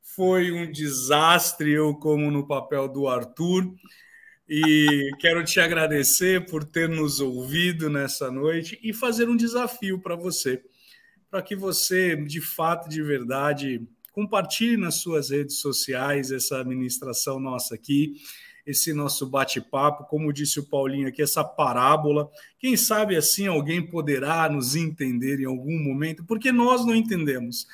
Foi 0.03 0.51
um 0.51 0.71
desastre, 0.71 1.71
eu, 1.71 1.95
como 1.95 2.31
no 2.31 2.47
papel 2.47 2.89
do 2.89 3.07
Arthur. 3.07 3.73
E 4.49 5.11
quero 5.21 5.45
te 5.45 5.61
agradecer 5.61 6.45
por 6.47 6.65
ter 6.65 6.89
nos 6.89 7.21
ouvido 7.21 7.89
nessa 7.89 8.31
noite 8.33 8.77
e 8.83 8.93
fazer 8.93 9.29
um 9.29 9.37
desafio 9.37 10.01
para 10.01 10.17
você, 10.17 10.61
para 11.31 11.41
que 11.41 11.55
você, 11.55 12.17
de 12.17 12.41
fato, 12.41 12.89
de 12.89 13.01
verdade, 13.01 13.81
compartilhe 14.11 14.77
nas 14.77 14.97
suas 14.97 15.31
redes 15.31 15.61
sociais 15.61 16.33
essa 16.33 16.59
administração 16.59 17.39
nossa 17.39 17.77
aqui 17.77 18.15
esse 18.67 18.93
nosso 18.93 19.27
bate-papo, 19.27 20.05
como 20.05 20.33
disse 20.33 20.61
o 20.61 20.67
Paulinho 20.67 21.09
aqui, 21.09 21.23
essa 21.23 21.43
parábola. 21.43 22.31
Quem 22.59 22.77
sabe 22.77 23.17
assim 23.17 23.47
alguém 23.47 23.85
poderá 23.85 24.49
nos 24.49 24.77
entender 24.77 25.41
em 25.41 25.47
algum 25.47 25.79
momento, 25.83 26.25
porque 26.25 26.53
nós 26.53 26.85
não 26.85 26.95
entendemos, 26.95 27.67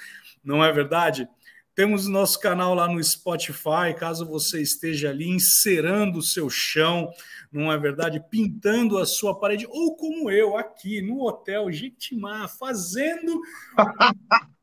não 0.44 0.64
é 0.64 0.72
verdade? 0.72 1.28
Temos 1.74 2.06
nosso 2.06 2.40
canal 2.40 2.74
lá 2.74 2.88
no 2.88 3.02
Spotify, 3.04 3.94
caso 3.98 4.24
você 4.24 4.62
esteja 4.62 5.10
ali 5.10 5.28
encerando 5.28 6.20
o 6.20 6.22
seu 6.22 6.48
chão, 6.48 7.10
não 7.52 7.70
é 7.70 7.76
verdade? 7.76 8.24
Pintando 8.30 8.96
a 8.96 9.04
sua 9.04 9.38
parede, 9.38 9.66
ou 9.68 9.94
como 9.94 10.30
eu 10.30 10.56
aqui 10.56 11.02
no 11.02 11.26
hotel 11.26 11.70
Jequitimá, 11.70 12.48
fazendo. 12.48 13.40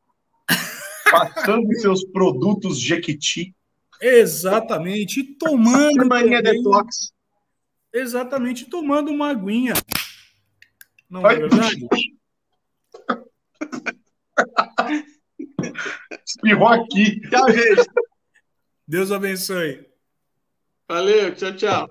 Passando 1.08 1.72
seus 1.78 2.02
produtos 2.02 2.80
Jequiti 2.80 3.54
Exatamente. 4.04 5.20
E 5.20 5.34
tomando. 5.34 6.08
Também, 6.08 6.42
detox. 6.42 7.14
Exatamente, 7.90 8.66
tomando 8.66 9.10
uma 9.10 9.30
aguinha. 9.30 9.72
Não 11.08 11.26
é 11.30 11.36
verdade? 11.36 11.88
Espirrou 16.26 16.68
aqui. 16.68 17.20
Tchau, 17.30 17.50
gente. 17.50 17.88
Deus 18.86 19.10
abençoe. 19.10 19.88
Valeu, 20.86 21.34
tchau, 21.34 21.56
tchau. 21.56 21.88